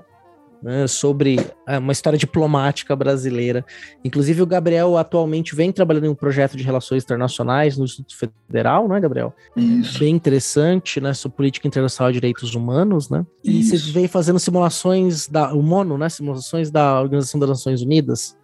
né, 0.62 0.86
sobre 0.86 1.38
é, 1.66 1.78
uma 1.78 1.92
história 1.92 2.18
diplomática 2.18 2.94
brasileira. 2.94 3.64
Inclusive, 4.04 4.42
o 4.42 4.46
Gabriel 4.46 4.96
atualmente 4.96 5.54
vem 5.54 5.72
trabalhando 5.72 6.06
em 6.06 6.08
um 6.08 6.14
projeto 6.14 6.56
de 6.56 6.62
relações 6.62 7.02
internacionais 7.02 7.76
no 7.76 7.84
Instituto 7.84 8.16
Federal, 8.16 8.86
não 8.86 8.94
é, 8.94 9.00
Gabriel? 9.00 9.34
Isso. 9.56 9.98
Bem 9.98 10.14
interessante, 10.14 11.00
né? 11.00 11.12
Sobre 11.12 11.36
política 11.36 11.66
internacional 11.66 12.12
de 12.12 12.20
direitos 12.20 12.54
humanos, 12.54 13.10
né? 13.10 13.26
E 13.42 13.60
Isso. 13.60 13.76
você 13.76 13.92
vem 13.92 14.06
fazendo 14.06 14.38
simulações 14.38 15.26
da 15.28 15.52
o 15.52 15.62
MONO, 15.62 15.98
né? 15.98 16.08
Simulações 16.08 16.70
da 16.70 17.00
Organização 17.00 17.40
das 17.40 17.48
Nações 17.48 17.82
Unidas. 17.82 18.36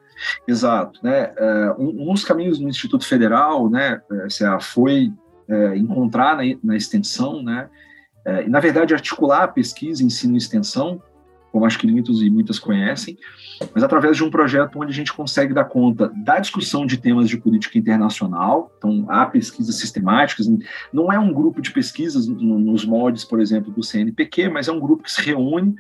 Exato, 0.46 0.98
né? 1.02 1.32
Uh, 1.78 2.10
um, 2.10 2.12
dos 2.12 2.24
caminhos 2.24 2.58
do 2.58 2.68
Instituto 2.68 3.06
Federal, 3.06 3.70
né, 3.70 4.00
é, 4.10 4.60
foi 4.60 5.12
é, 5.48 5.76
encontrar 5.76 6.36
na, 6.62 6.76
extensão, 6.76 7.42
né, 7.42 7.68
é, 8.24 8.44
e 8.44 8.48
na 8.48 8.60
verdade 8.60 8.92
articular 8.92 9.44
a 9.44 9.48
pesquisa, 9.48 10.02
ensino 10.02 10.34
e 10.34 10.38
extensão 10.38 11.00
como 11.51 11.64
acho 11.64 11.78
que 11.78 11.86
muitos 11.86 12.22
e 12.22 12.30
muitas 12.30 12.59
conhecem, 12.59 13.18
mas 13.74 13.82
através 13.82 14.16
de 14.16 14.24
um 14.24 14.30
projeto 14.30 14.78
onde 14.80 14.92
a 14.92 14.94
gente 14.94 15.12
consegue 15.12 15.53
dar 15.53 15.64
conta 15.64 16.12
da 16.24 16.38
discussão 16.38 16.86
de 16.86 16.96
temas 16.96 17.28
de 17.28 17.36
política 17.36 17.78
internacional. 17.78 18.72
Então, 18.78 19.07
há 19.09 19.26
pesquisas 19.26 19.74
sistemáticas, 19.76 20.49
não 20.92 21.12
é 21.12 21.18
um 21.18 21.32
grupo 21.32 21.61
de 21.61 21.70
pesquisas 21.70 22.26
nos 22.26 22.84
moldes, 22.84 23.24
por 23.24 23.40
exemplo, 23.40 23.72
do 23.72 23.82
CNPq, 23.82 24.49
mas 24.49 24.68
é 24.68 24.72
um 24.72 24.80
grupo 24.80 25.03
que 25.03 25.12
se 25.12 25.22
reúne 25.22 25.74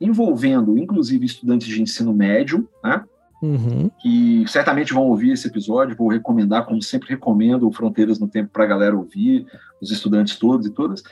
envolvendo, 0.00 0.78
inclusive, 0.78 1.24
estudantes 1.24 1.66
de 1.68 1.80
ensino 1.80 2.12
médio, 2.12 2.68
né? 2.82 3.02
Uhum. 3.44 3.90
que 4.00 4.44
certamente 4.48 4.94
vão 4.94 5.02
ouvir 5.04 5.32
esse 5.32 5.46
episódio. 5.46 5.94
Vou 5.94 6.08
recomendar, 6.08 6.64
como 6.64 6.80
sempre 6.80 7.10
recomendo, 7.10 7.68
o 7.68 7.72
Fronteiras 7.72 8.18
no 8.18 8.26
Tempo 8.26 8.48
para 8.50 8.64
a 8.64 8.66
galera 8.66 8.96
ouvir, 8.96 9.46
os 9.82 9.90
estudantes 9.90 10.36
todos 10.36 10.66
e 10.66 10.70
todas. 10.70 11.02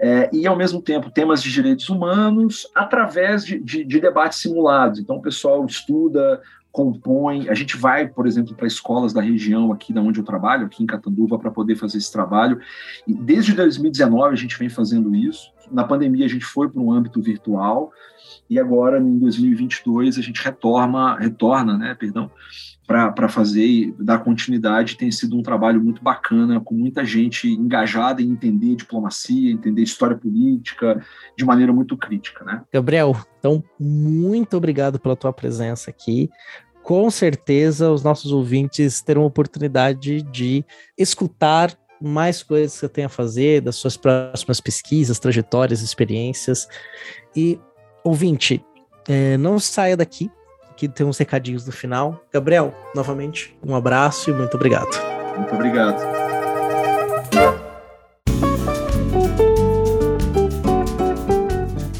É, 0.00 0.30
e, 0.32 0.46
ao 0.46 0.56
mesmo 0.56 0.80
tempo, 0.80 1.10
temas 1.10 1.42
de 1.42 1.50
direitos 1.50 1.88
humanos 1.88 2.64
através 2.74 3.44
de, 3.44 3.58
de, 3.58 3.82
de 3.82 4.00
debates 4.00 4.38
simulados. 4.38 5.00
Então, 5.00 5.16
o 5.16 5.22
pessoal 5.22 5.66
estuda, 5.66 6.40
compõe. 6.74 7.48
A 7.48 7.54
gente 7.54 7.76
vai, 7.76 8.08
por 8.08 8.26
exemplo, 8.26 8.52
para 8.52 8.66
escolas 8.66 9.12
da 9.12 9.20
região 9.20 9.70
aqui 9.70 9.92
da 9.92 10.00
onde 10.02 10.18
eu 10.18 10.24
trabalho, 10.24 10.66
aqui 10.66 10.82
em 10.82 10.86
Catanduva, 10.86 11.38
para 11.38 11.48
poder 11.48 11.76
fazer 11.76 11.98
esse 11.98 12.10
trabalho. 12.10 12.58
E 13.06 13.14
desde 13.14 13.52
2019 13.54 14.32
a 14.32 14.36
gente 14.36 14.58
vem 14.58 14.68
fazendo 14.68 15.14
isso. 15.14 15.52
Na 15.70 15.84
pandemia 15.84 16.26
a 16.26 16.28
gente 16.28 16.44
foi 16.44 16.68
para 16.68 16.82
um 16.82 16.90
âmbito 16.90 17.22
virtual 17.22 17.92
e 18.50 18.58
agora 18.58 18.98
em 18.98 19.18
2022 19.20 20.18
a 20.18 20.20
gente 20.20 20.42
retorna, 20.42 21.16
retorna, 21.16 21.78
né, 21.78 21.94
perdão, 21.94 22.28
para 22.86 23.28
fazer 23.28 23.64
e 23.64 23.94
dar 23.98 24.18
continuidade. 24.18 24.96
Tem 24.96 25.10
sido 25.10 25.38
um 25.38 25.42
trabalho 25.42 25.82
muito 25.82 26.02
bacana, 26.02 26.60
com 26.60 26.74
muita 26.74 27.04
gente 27.04 27.48
engajada 27.48 28.20
em 28.20 28.30
entender 28.30 28.74
diplomacia, 28.74 29.50
entender 29.50 29.82
história 29.82 30.16
política 30.16 31.02
de 31.36 31.44
maneira 31.44 31.72
muito 31.72 31.96
crítica, 31.96 32.44
né? 32.44 32.62
Gabriel, 32.72 33.16
então 33.38 33.64
muito 33.80 34.56
obrigado 34.56 34.98
pela 34.98 35.16
tua 35.16 35.32
presença 35.32 35.90
aqui. 35.90 36.28
Com 36.84 37.10
certeza 37.10 37.90
os 37.90 38.02
nossos 38.04 38.30
ouvintes 38.30 39.00
terão 39.00 39.22
a 39.22 39.26
oportunidade 39.26 40.20
de 40.20 40.62
escutar 40.98 41.74
mais 41.98 42.42
coisas 42.42 42.74
que 42.74 42.80
você 42.80 42.88
tem 42.90 43.04
a 43.06 43.08
fazer, 43.08 43.62
das 43.62 43.76
suas 43.76 43.96
próximas 43.96 44.60
pesquisas, 44.60 45.18
trajetórias, 45.18 45.80
experiências. 45.80 46.68
E 47.34 47.58
Ouvinte, 48.04 48.62
é, 49.08 49.38
não 49.38 49.58
saia 49.58 49.96
daqui, 49.96 50.30
que 50.76 50.86
tem 50.86 51.06
uns 51.06 51.16
recadinhos 51.16 51.64
no 51.64 51.72
final. 51.72 52.22
Gabriel, 52.30 52.74
novamente, 52.94 53.56
um 53.66 53.74
abraço 53.74 54.28
e 54.28 54.34
muito 54.34 54.54
obrigado. 54.54 54.90
Muito 55.38 55.54
obrigado. 55.54 55.98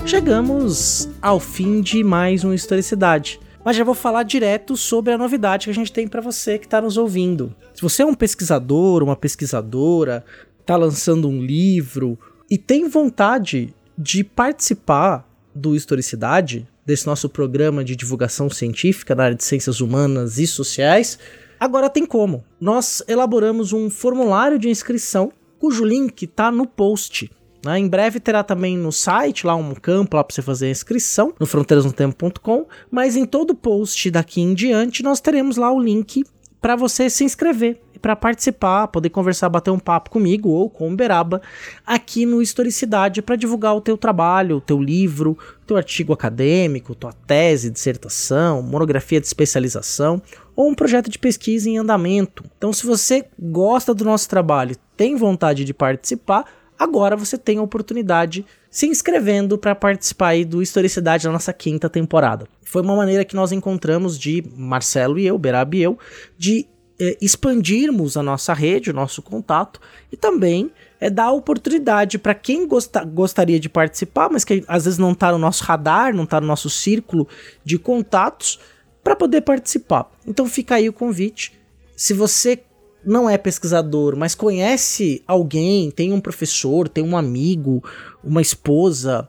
Chegamos 0.04 1.08
ao 1.22 1.40
fim 1.40 1.80
de 1.80 2.04
mais 2.04 2.44
uma 2.44 2.54
historicidade. 2.54 3.40
Mas 3.64 3.76
já 3.76 3.82
vou 3.82 3.94
falar 3.94 4.24
direto 4.24 4.76
sobre 4.76 5.12
a 5.12 5.18
novidade 5.18 5.64
que 5.64 5.70
a 5.70 5.74
gente 5.74 5.92
tem 5.92 6.06
para 6.06 6.20
você 6.20 6.58
que 6.58 6.66
está 6.66 6.82
nos 6.82 6.98
ouvindo. 6.98 7.54
Se 7.72 7.80
você 7.80 8.02
é 8.02 8.06
um 8.06 8.14
pesquisador, 8.14 9.02
uma 9.02 9.16
pesquisadora, 9.16 10.22
está 10.60 10.76
lançando 10.76 11.28
um 11.28 11.40
livro 11.40 12.18
e 12.50 12.58
tem 12.58 12.88
vontade 12.88 13.74
de 13.96 14.22
participar 14.22 15.26
do 15.54 15.74
Historicidade, 15.74 16.68
desse 16.84 17.06
nosso 17.06 17.28
programa 17.28 17.82
de 17.82 17.96
divulgação 17.96 18.50
científica 18.50 19.14
na 19.14 19.24
área 19.24 19.36
de 19.36 19.44
ciências 19.44 19.80
humanas 19.80 20.36
e 20.38 20.46
sociais, 20.46 21.18
agora 21.58 21.88
tem 21.88 22.04
como. 22.04 22.44
Nós 22.60 23.02
elaboramos 23.08 23.72
um 23.72 23.88
formulário 23.88 24.58
de 24.58 24.68
inscrição, 24.68 25.32
cujo 25.58 25.84
link 25.84 26.24
está 26.24 26.50
no 26.50 26.66
post. 26.66 27.30
Né? 27.64 27.78
Em 27.78 27.88
breve 27.88 28.20
terá 28.20 28.42
também 28.42 28.76
no 28.76 28.92
site 28.92 29.46
lá 29.46 29.54
um 29.54 29.74
campo 29.74 30.16
lá 30.16 30.24
para 30.24 30.34
você 30.34 30.42
fazer 30.42 30.66
a 30.66 30.70
inscrição, 30.70 31.32
no 31.38 31.46
fronteirasnotempo.com, 31.46 32.66
mas 32.90 33.16
em 33.16 33.24
todo 33.24 33.54
post 33.54 34.10
daqui 34.10 34.40
em 34.40 34.54
diante 34.54 35.02
nós 35.02 35.20
teremos 35.20 35.56
lá 35.56 35.72
o 35.72 35.80
link 35.80 36.24
para 36.60 36.76
você 36.76 37.10
se 37.10 37.24
inscrever 37.24 37.80
para 38.04 38.14
participar, 38.14 38.88
poder 38.88 39.08
conversar, 39.08 39.48
bater 39.48 39.70
um 39.70 39.78
papo 39.78 40.10
comigo 40.10 40.50
ou 40.50 40.68
com 40.68 40.92
o 40.92 40.94
Beraba 40.94 41.40
aqui 41.86 42.26
no 42.26 42.42
Historicidade 42.42 43.22
para 43.22 43.34
divulgar 43.34 43.74
o 43.74 43.80
teu 43.80 43.96
trabalho, 43.96 44.58
o 44.58 44.60
teu 44.60 44.78
livro, 44.78 45.38
o 45.62 45.66
teu 45.66 45.74
artigo 45.78 46.12
acadêmico, 46.12 46.94
tua 46.94 47.14
tese, 47.26 47.70
dissertação, 47.70 48.60
monografia 48.60 49.18
de 49.18 49.26
especialização 49.26 50.20
ou 50.54 50.68
um 50.68 50.74
projeto 50.74 51.08
de 51.08 51.18
pesquisa 51.18 51.66
em 51.70 51.78
andamento. 51.78 52.44
Então, 52.58 52.74
se 52.74 52.84
você 52.84 53.24
gosta 53.38 53.94
do 53.94 54.04
nosso 54.04 54.28
trabalho, 54.28 54.76
tem 54.98 55.16
vontade 55.16 55.64
de 55.64 55.72
participar, 55.72 56.44
agora 56.78 57.16
você 57.16 57.36
tem 57.38 57.58
a 57.58 57.62
oportunidade 57.62 58.44
se 58.70 58.86
inscrevendo 58.86 59.56
para 59.56 59.74
participar 59.74 60.44
do 60.44 60.62
Historicidade 60.62 61.24
da 61.24 61.32
nossa 61.32 61.52
quinta 61.52 61.88
temporada. 61.88 62.46
Foi 62.62 62.82
uma 62.82 62.96
maneira 62.96 63.24
que 63.24 63.36
nós 63.36 63.52
encontramos 63.52 64.18
de 64.18 64.44
Marcelo 64.56 65.18
e 65.18 65.26
eu, 65.26 65.38
Beraba 65.38 65.76
e 65.76 65.82
eu, 65.82 65.98
de 66.36 66.66
é, 66.98 67.16
expandirmos 67.20 68.16
a 68.16 68.22
nossa 68.22 68.52
rede, 68.52 68.90
o 68.90 68.94
nosso 68.94 69.22
contato 69.22 69.80
e 70.10 70.16
também 70.16 70.70
é 71.00 71.10
dar 71.10 71.32
oportunidade 71.32 72.18
para 72.18 72.34
quem 72.34 72.66
gosta, 72.66 73.04
gostaria 73.04 73.60
de 73.60 73.68
participar, 73.68 74.30
mas 74.30 74.44
que 74.44 74.64
às 74.66 74.84
vezes 74.84 74.98
não 74.98 75.12
está 75.12 75.30
no 75.30 75.38
nosso 75.38 75.62
radar, 75.64 76.14
não 76.14 76.24
está 76.24 76.40
no 76.40 76.46
nosso 76.46 76.70
círculo 76.70 77.28
de 77.64 77.78
contatos, 77.78 78.58
para 79.04 79.14
poder 79.14 79.42
participar. 79.42 80.10
Então 80.26 80.46
fica 80.46 80.76
aí 80.76 80.88
o 80.88 80.92
convite. 80.92 81.52
Se 81.94 82.14
você 82.14 82.58
não 83.04 83.28
é 83.28 83.36
pesquisador, 83.36 84.16
mas 84.16 84.34
conhece 84.34 85.22
alguém, 85.26 85.90
tem 85.90 86.12
um 86.12 86.20
professor, 86.20 86.88
tem 86.88 87.04
um 87.04 87.16
amigo, 87.16 87.82
uma 88.22 88.40
esposa, 88.40 89.28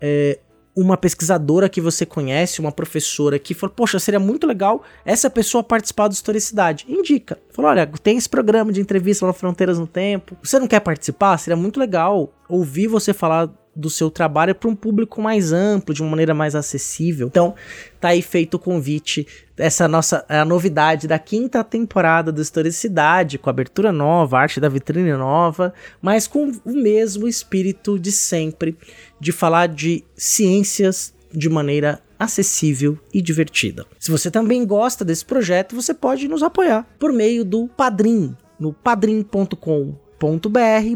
é, 0.00 0.38
uma 0.74 0.96
pesquisadora 0.96 1.68
que 1.68 1.80
você 1.80 2.06
conhece, 2.06 2.60
uma 2.60 2.72
professora 2.72 3.38
que 3.38 3.54
falou, 3.54 3.74
poxa, 3.74 3.98
seria 3.98 4.18
muito 4.18 4.46
legal 4.46 4.82
essa 5.04 5.28
pessoa 5.28 5.62
participar 5.62 6.08
do 6.08 6.14
Historicidade. 6.14 6.86
Indica. 6.88 7.38
Falou, 7.50 7.70
olha, 7.70 7.86
tem 8.02 8.16
esse 8.16 8.28
programa 8.28 8.72
de 8.72 8.80
entrevista 8.80 9.26
lá 9.26 9.32
Fronteiras 9.32 9.78
no 9.78 9.86
Tempo. 9.86 10.36
Você 10.42 10.58
não 10.58 10.66
quer 10.66 10.80
participar? 10.80 11.36
Seria 11.38 11.56
muito 11.56 11.78
legal 11.78 12.32
ouvir 12.48 12.86
você 12.86 13.12
falar 13.12 13.50
do 13.74 13.88
seu 13.88 14.10
trabalho 14.10 14.54
para 14.54 14.68
um 14.68 14.76
público 14.76 15.20
mais 15.20 15.52
amplo, 15.52 15.94
de 15.94 16.02
uma 16.02 16.10
maneira 16.10 16.34
mais 16.34 16.54
acessível. 16.54 17.26
Então, 17.26 17.54
tá 18.00 18.08
aí 18.08 18.20
feito 18.20 18.54
o 18.54 18.58
convite. 18.58 19.26
Essa 19.56 19.88
nossa 19.88 20.24
é 20.28 20.38
a 20.38 20.44
novidade 20.44 21.08
da 21.08 21.18
quinta 21.18 21.64
temporada 21.64 22.30
do 22.30 22.42
Historicidade, 22.42 23.38
com 23.38 23.48
abertura 23.48 23.90
nova, 23.90 24.38
arte 24.38 24.60
da 24.60 24.68
vitrine 24.68 25.12
nova, 25.12 25.72
mas 26.00 26.26
com 26.26 26.52
o 26.64 26.72
mesmo 26.72 27.26
espírito 27.26 27.98
de 27.98 28.12
sempre, 28.12 28.76
de 29.18 29.32
falar 29.32 29.68
de 29.68 30.04
ciências 30.16 31.14
de 31.32 31.48
maneira 31.48 32.00
acessível 32.18 32.98
e 33.12 33.20
divertida. 33.20 33.84
Se 33.98 34.10
você 34.10 34.30
também 34.30 34.64
gosta 34.64 35.04
desse 35.04 35.24
projeto, 35.24 35.74
você 35.74 35.92
pode 35.92 36.28
nos 36.28 36.42
apoiar 36.42 36.86
por 36.98 37.12
meio 37.12 37.44
do 37.44 37.66
Padrim, 37.68 38.36
no 38.60 38.72
padrim.com.br 38.72 39.96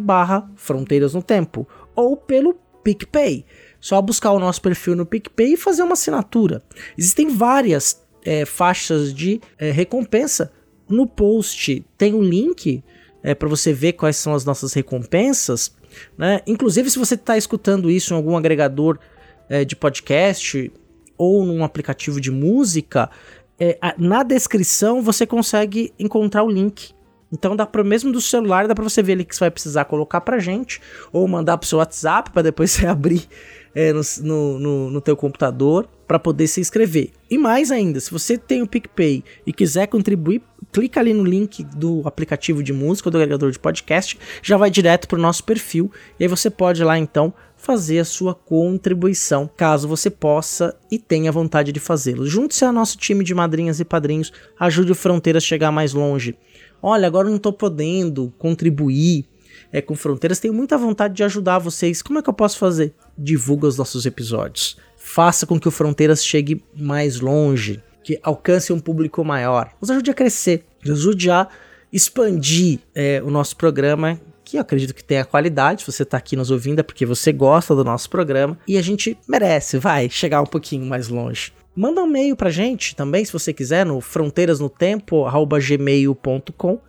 barra 0.01 0.49
Fronteiras 0.55 1.14
no 1.14 1.22
Tempo, 1.22 1.66
ou 1.97 2.16
pelo 2.16 2.55
PicPay. 2.87 3.45
Só 3.80 4.01
buscar 4.01 4.30
o 4.30 4.39
nosso 4.39 4.62
perfil 4.62 4.95
no 4.95 5.05
PicPay 5.05 5.55
e 5.55 5.57
fazer 5.57 5.82
uma 5.82 5.95
assinatura. 5.95 6.62
Existem 6.97 7.28
várias 7.28 8.01
é, 8.24 8.45
faixas 8.45 9.12
de 9.12 9.41
é, 9.59 9.72
recompensa. 9.72 10.53
No 10.89 11.05
post 11.05 11.84
tem 11.99 12.14
um 12.14 12.22
link 12.22 12.84
é, 13.24 13.34
para 13.34 13.49
você 13.49 13.72
ver 13.72 13.95
quais 13.95 14.16
são 14.16 14.34
as 14.34 14.45
nossas 14.45 14.72
recompensas. 14.72 15.74
Né? 16.16 16.41
Inclusive, 16.47 16.89
se 16.89 16.99
você 16.99 17.16
está 17.16 17.37
escutando 17.37 17.91
isso 17.91 18.14
em 18.14 18.16
algum 18.16 18.37
agregador 18.37 19.01
é, 19.49 19.64
de 19.64 19.74
podcast 19.74 20.72
ou 21.18 21.45
num 21.45 21.64
aplicativo 21.64 22.20
de 22.20 22.30
música, 22.30 23.11
é, 23.59 23.76
na 23.99 24.22
descrição 24.22 25.03
você 25.03 25.26
consegue 25.26 25.93
encontrar 25.99 26.45
o 26.45 26.51
link 26.51 26.95
então 27.33 27.57
dá 27.57 27.66
para 27.66 27.83
mesmo 27.83 28.12
do 28.12 28.20
celular, 28.20 28.68
dá 28.68 28.74
para 28.74 28.85
você 28.85 29.03
ver 29.03 29.12
ali 29.12 29.24
que 29.24 29.35
você 29.35 29.41
vai 29.41 29.51
precisar 29.51 29.85
colocar 29.85 30.20
pra 30.20 30.39
gente 30.39 30.81
ou 31.12 31.27
mandar 31.27 31.59
pro 31.59 31.68
seu 31.68 31.79
WhatsApp 31.79 32.31
para 32.31 32.43
depois 32.43 32.70
você 32.72 32.87
abrir 32.87 33.27
é, 33.74 33.93
no, 33.93 34.01
no, 34.22 34.59
no, 34.59 34.91
no 34.91 35.01
teu 35.01 35.16
computador 35.16 35.89
para 36.07 36.18
poder 36.18 36.47
se 36.47 36.61
inscrever. 36.61 37.11
E 37.29 37.37
mais 37.37 37.70
ainda, 37.70 38.01
se 38.01 38.11
você 38.11 38.39
tem 38.39 38.62
o 38.62 38.66
PicPay 38.66 39.24
e 39.47 39.53
quiser 39.53 39.87
contribuir, 39.89 40.41
clica 40.72 41.01
ali 41.01 41.12
no 41.12 41.24
link 41.24 41.64
do 41.64 42.03
aplicativo 42.07 42.62
de 42.62 42.72
música 42.72 43.09
ou 43.09 43.11
do 43.11 43.18
agregador 43.18 43.51
de 43.51 43.59
podcast, 43.59 44.18
já 44.41 44.57
vai 44.57 44.70
direto 44.70 45.09
pro 45.09 45.20
nosso 45.20 45.45
perfil 45.45 45.91
e 46.18 46.24
aí 46.24 46.29
você 46.29 46.49
pode 46.49 46.83
lá 46.83 46.97
então 46.97 47.35
fazer 47.57 47.99
a 47.99 48.05
sua 48.05 48.35
contribuição, 48.35 49.51
caso 49.57 49.89
você 49.89 50.09
possa 50.09 50.77
e 50.91 50.99
tenha 50.99 51.33
vontade 51.33 51.72
de 51.72 51.81
fazê-lo. 51.81 52.27
Junte-se 52.27 52.64
ao 52.64 52.72
nosso 52.72 52.97
time 52.97 53.24
de 53.24 53.35
madrinhas 53.35 53.81
e 53.81 53.85
padrinhos, 53.85 54.33
ajude 54.59 54.93
o 54.93 54.95
Fronteiras 54.95 55.43
a 55.43 55.47
chegar 55.47 55.72
mais 55.72 55.93
longe. 55.93 56.37
Olha, 56.83 57.07
agora 57.07 57.27
eu 57.27 57.31
não 57.31 57.37
estou 57.37 57.53
podendo 57.53 58.33
contribuir 58.39 59.27
é, 59.72 59.81
com 59.81 59.95
Fronteiras, 59.95 60.39
tenho 60.39 60.55
muita 60.55 60.79
vontade 60.79 61.14
de 61.14 61.24
ajudar 61.24 61.59
vocês. 61.59 62.03
Como 62.03 62.18
é 62.18 62.22
que 62.22 62.29
eu 62.29 62.35
posso 62.35 62.59
fazer? 62.59 62.95
Divulga 63.16 63.66
os 63.66 63.77
nossos 63.77 64.07
episódios. 64.07 64.77
Faça 64.97 65.47
com 65.47 65.59
que 65.59 65.68
o 65.68 65.70
Fronteiras 65.70 66.24
chegue 66.24 66.62
mais 66.74 67.20
longe, 67.20 67.83
que 68.03 68.18
alcance 68.22 68.72
um 68.72 68.81
público 68.81 69.24
maior. 69.24 69.70
Nos 69.81 69.91
ajude 69.91 70.11
a 70.11 70.14
crescer, 70.14 70.64
nos 70.85 71.01
ajude 71.01 71.31
a 71.31 71.49
expandir 71.93 72.81
é, 72.95 73.22
o 73.24 73.31
nosso 73.31 73.57
programa 73.57 74.20
que 74.45 74.57
eu 74.57 74.61
acredito 74.61 74.95
que 74.95 75.03
tenha 75.03 75.24
qualidade. 75.24 75.83
Se 75.83 75.93
você 75.93 76.05
está 76.05 76.16
aqui 76.16 76.37
nos 76.37 76.51
ouvindo 76.51 76.79
é 76.79 76.83
porque 76.83 77.05
você 77.05 77.33
gosta 77.33 77.74
do 77.74 77.85
nosso 77.85 78.09
programa 78.09 78.59
e 78.66 78.77
a 78.79 78.83
gente 78.83 79.18
merece, 79.29 79.79
vai, 79.79 80.09
chegar 80.09 80.41
um 80.41 80.47
pouquinho 80.47 80.87
mais 80.87 81.09
longe. 81.09 81.53
Manda 81.77 82.03
um 82.03 82.07
e-mail 82.07 82.35
pra 82.35 82.49
gente 82.49 82.97
também, 82.97 83.22
se 83.22 83.33
você 83.33 83.53
quiser, 83.53 83.85
no 83.85 84.01
fronteirasnotempo@gmail.com. 84.01 86.81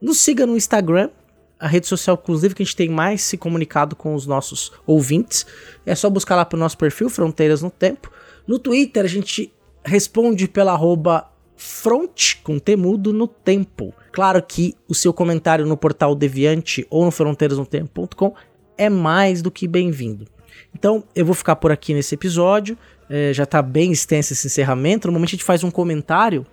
Nos 0.00 0.20
siga 0.20 0.46
no 0.46 0.56
Instagram, 0.56 1.10
a 1.58 1.66
rede 1.66 1.88
social, 1.88 2.16
inclusive, 2.22 2.54
que 2.54 2.62
a 2.62 2.64
gente 2.64 2.76
tem 2.76 2.88
mais 2.88 3.22
se 3.22 3.36
comunicado 3.36 3.96
com 3.96 4.14
os 4.14 4.24
nossos 4.24 4.70
ouvintes. 4.86 5.44
É 5.84 5.96
só 5.96 6.08
buscar 6.08 6.36
lá 6.36 6.44
pro 6.44 6.58
nosso 6.58 6.78
perfil, 6.78 7.10
Fronteiras 7.10 7.60
no 7.60 7.70
Tempo. 7.70 8.12
No 8.46 8.58
Twitter, 8.58 9.04
a 9.04 9.08
gente 9.08 9.52
responde 9.84 10.46
pela 10.46 10.72
arroba 10.72 11.28
front, 11.56 12.36
com 12.44 12.58
temudo, 12.58 13.12
no 13.12 13.26
tempo. 13.26 13.92
Claro 14.12 14.40
que 14.42 14.74
o 14.86 14.94
seu 14.94 15.12
comentário 15.12 15.66
no 15.66 15.76
portal 15.76 16.14
Deviante 16.14 16.86
ou 16.88 17.04
no 17.04 17.10
fronteirasnotempo.com 17.10 18.34
é 18.78 18.88
mais 18.88 19.42
do 19.42 19.50
que 19.50 19.66
bem-vindo. 19.66 20.26
Então, 20.74 21.04
eu 21.14 21.24
vou 21.24 21.34
ficar 21.34 21.56
por 21.56 21.72
aqui 21.72 21.94
nesse 21.94 22.14
episódio. 22.14 22.76
É, 23.08 23.32
já 23.32 23.44
está 23.44 23.62
bem 23.62 23.92
extenso 23.92 24.32
esse 24.32 24.46
encerramento. 24.46 25.08
Normalmente 25.08 25.30
a 25.30 25.36
gente 25.36 25.44
faz 25.44 25.62
um 25.62 25.70
comentário 25.70 26.46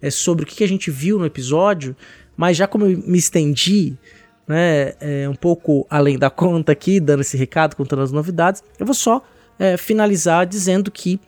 é, 0.00 0.10
sobre 0.10 0.44
o 0.44 0.46
que, 0.46 0.64
a 0.64 0.68
gente 0.68 0.90
viu 0.90 1.18
no 1.18 1.26
episódio, 1.26 1.94
mas 2.36 2.56
já 2.56 2.66
como 2.66 2.86
eu 2.86 2.98
me 2.98 3.18
estendi 3.18 3.96
né, 4.48 4.94
é, 5.00 5.28
um 5.28 5.34
pouco 5.34 5.86
além 5.90 6.18
da 6.18 6.30
conta 6.30 6.72
aqui, 6.72 6.98
dando 6.98 7.20
esse 7.20 7.36
recado, 7.36 7.76
contando 7.76 8.02
as 8.02 8.12
novidades, 8.12 8.62
eu 8.78 8.86
vou 8.86 8.94
só 8.94 9.22
é, 9.58 9.76
finalizar 9.76 10.46
dizendo 10.46 10.90
que 10.90 11.20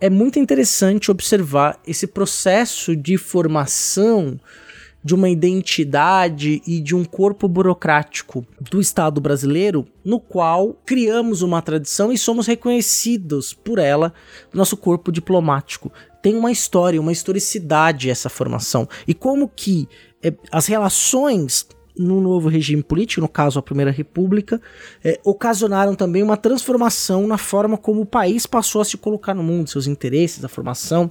é 0.00 0.10
muito 0.10 0.38
interessante 0.38 1.10
observar 1.10 1.78
esse 1.86 2.06
processo 2.06 2.96
de 2.96 3.16
formação 3.16 4.38
de 5.04 5.14
uma 5.14 5.28
identidade 5.28 6.62
e 6.66 6.80
de 6.80 6.96
um 6.96 7.04
corpo 7.04 7.46
burocrático 7.46 8.44
do 8.58 8.80
Estado 8.80 9.20
brasileiro, 9.20 9.86
no 10.02 10.18
qual 10.18 10.74
criamos 10.86 11.42
uma 11.42 11.60
tradição 11.60 12.10
e 12.10 12.16
somos 12.16 12.46
reconhecidos 12.46 13.52
por 13.52 13.78
ela, 13.78 14.14
nosso 14.52 14.76
corpo 14.76 15.12
diplomático. 15.12 15.92
Tem 16.22 16.34
uma 16.34 16.50
história, 16.50 16.98
uma 17.00 17.12
historicidade 17.12 18.08
essa 18.08 18.30
formação. 18.30 18.88
E 19.06 19.12
como 19.12 19.46
que 19.46 19.86
é, 20.22 20.32
as 20.50 20.66
relações 20.66 21.68
no 21.96 22.20
novo 22.20 22.48
regime 22.48 22.82
político, 22.82 23.20
no 23.20 23.28
caso 23.28 23.58
a 23.58 23.62
Primeira 23.62 23.90
República, 23.90 24.60
é, 25.04 25.20
ocasionaram 25.22 25.94
também 25.94 26.22
uma 26.22 26.36
transformação 26.36 27.26
na 27.26 27.38
forma 27.38 27.76
como 27.76 28.00
o 28.00 28.06
país 28.06 28.46
passou 28.46 28.80
a 28.80 28.84
se 28.84 28.96
colocar 28.96 29.34
no 29.34 29.42
mundo, 29.42 29.70
seus 29.70 29.86
interesses, 29.86 30.44
a 30.44 30.48
formação 30.48 31.10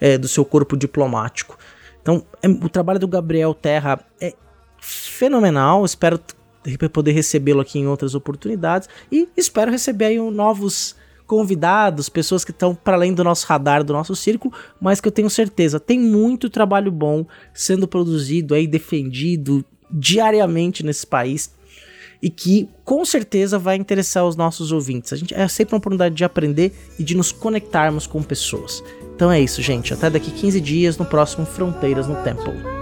é, 0.00 0.16
do 0.16 0.28
seu 0.28 0.44
corpo 0.44 0.76
diplomático. 0.76 1.58
Então, 2.02 2.24
é, 2.42 2.48
o 2.48 2.68
trabalho 2.68 2.98
do 2.98 3.08
Gabriel 3.08 3.54
Terra 3.54 4.00
é 4.20 4.34
fenomenal. 4.80 5.84
Espero 5.84 6.20
poder 6.92 7.12
recebê-lo 7.12 7.60
aqui 7.60 7.78
em 7.78 7.86
outras 7.86 8.14
oportunidades 8.14 8.88
e 9.10 9.28
espero 9.36 9.70
receber 9.70 10.06
aí 10.06 10.20
um, 10.20 10.30
novos 10.30 10.96
convidados, 11.26 12.08
pessoas 12.08 12.44
que 12.44 12.50
estão 12.50 12.74
para 12.74 12.96
além 12.96 13.14
do 13.14 13.22
nosso 13.22 13.46
radar, 13.46 13.84
do 13.84 13.92
nosso 13.92 14.16
círculo, 14.16 14.52
mas 14.80 15.00
que 15.00 15.06
eu 15.06 15.12
tenho 15.12 15.30
certeza 15.30 15.78
tem 15.78 15.98
muito 15.98 16.50
trabalho 16.50 16.90
bom 16.90 17.24
sendo 17.54 17.86
produzido 17.86 18.52
aí, 18.52 18.66
defendido 18.66 19.64
diariamente 19.90 20.84
nesse 20.84 21.06
país 21.06 21.54
e 22.22 22.28
que 22.28 22.68
com 22.84 23.04
certeza 23.04 23.58
vai 23.58 23.76
interessar 23.76 24.26
os 24.26 24.36
nossos 24.36 24.72
ouvintes. 24.72 25.12
A 25.12 25.16
gente 25.16 25.32
é 25.32 25.46
sempre 25.48 25.74
uma 25.74 25.78
oportunidade 25.78 26.14
de 26.14 26.24
aprender 26.24 26.74
e 26.98 27.04
de 27.04 27.16
nos 27.16 27.32
conectarmos 27.32 28.06
com 28.06 28.22
pessoas. 28.22 28.82
Então 29.20 29.30
é 29.30 29.38
isso, 29.38 29.60
gente. 29.60 29.92
Até 29.92 30.08
daqui 30.08 30.30
15 30.30 30.58
dias 30.62 30.96
no 30.96 31.04
próximo 31.04 31.44
Fronteiras 31.44 32.08
no 32.08 32.14
Temple. 32.24 32.79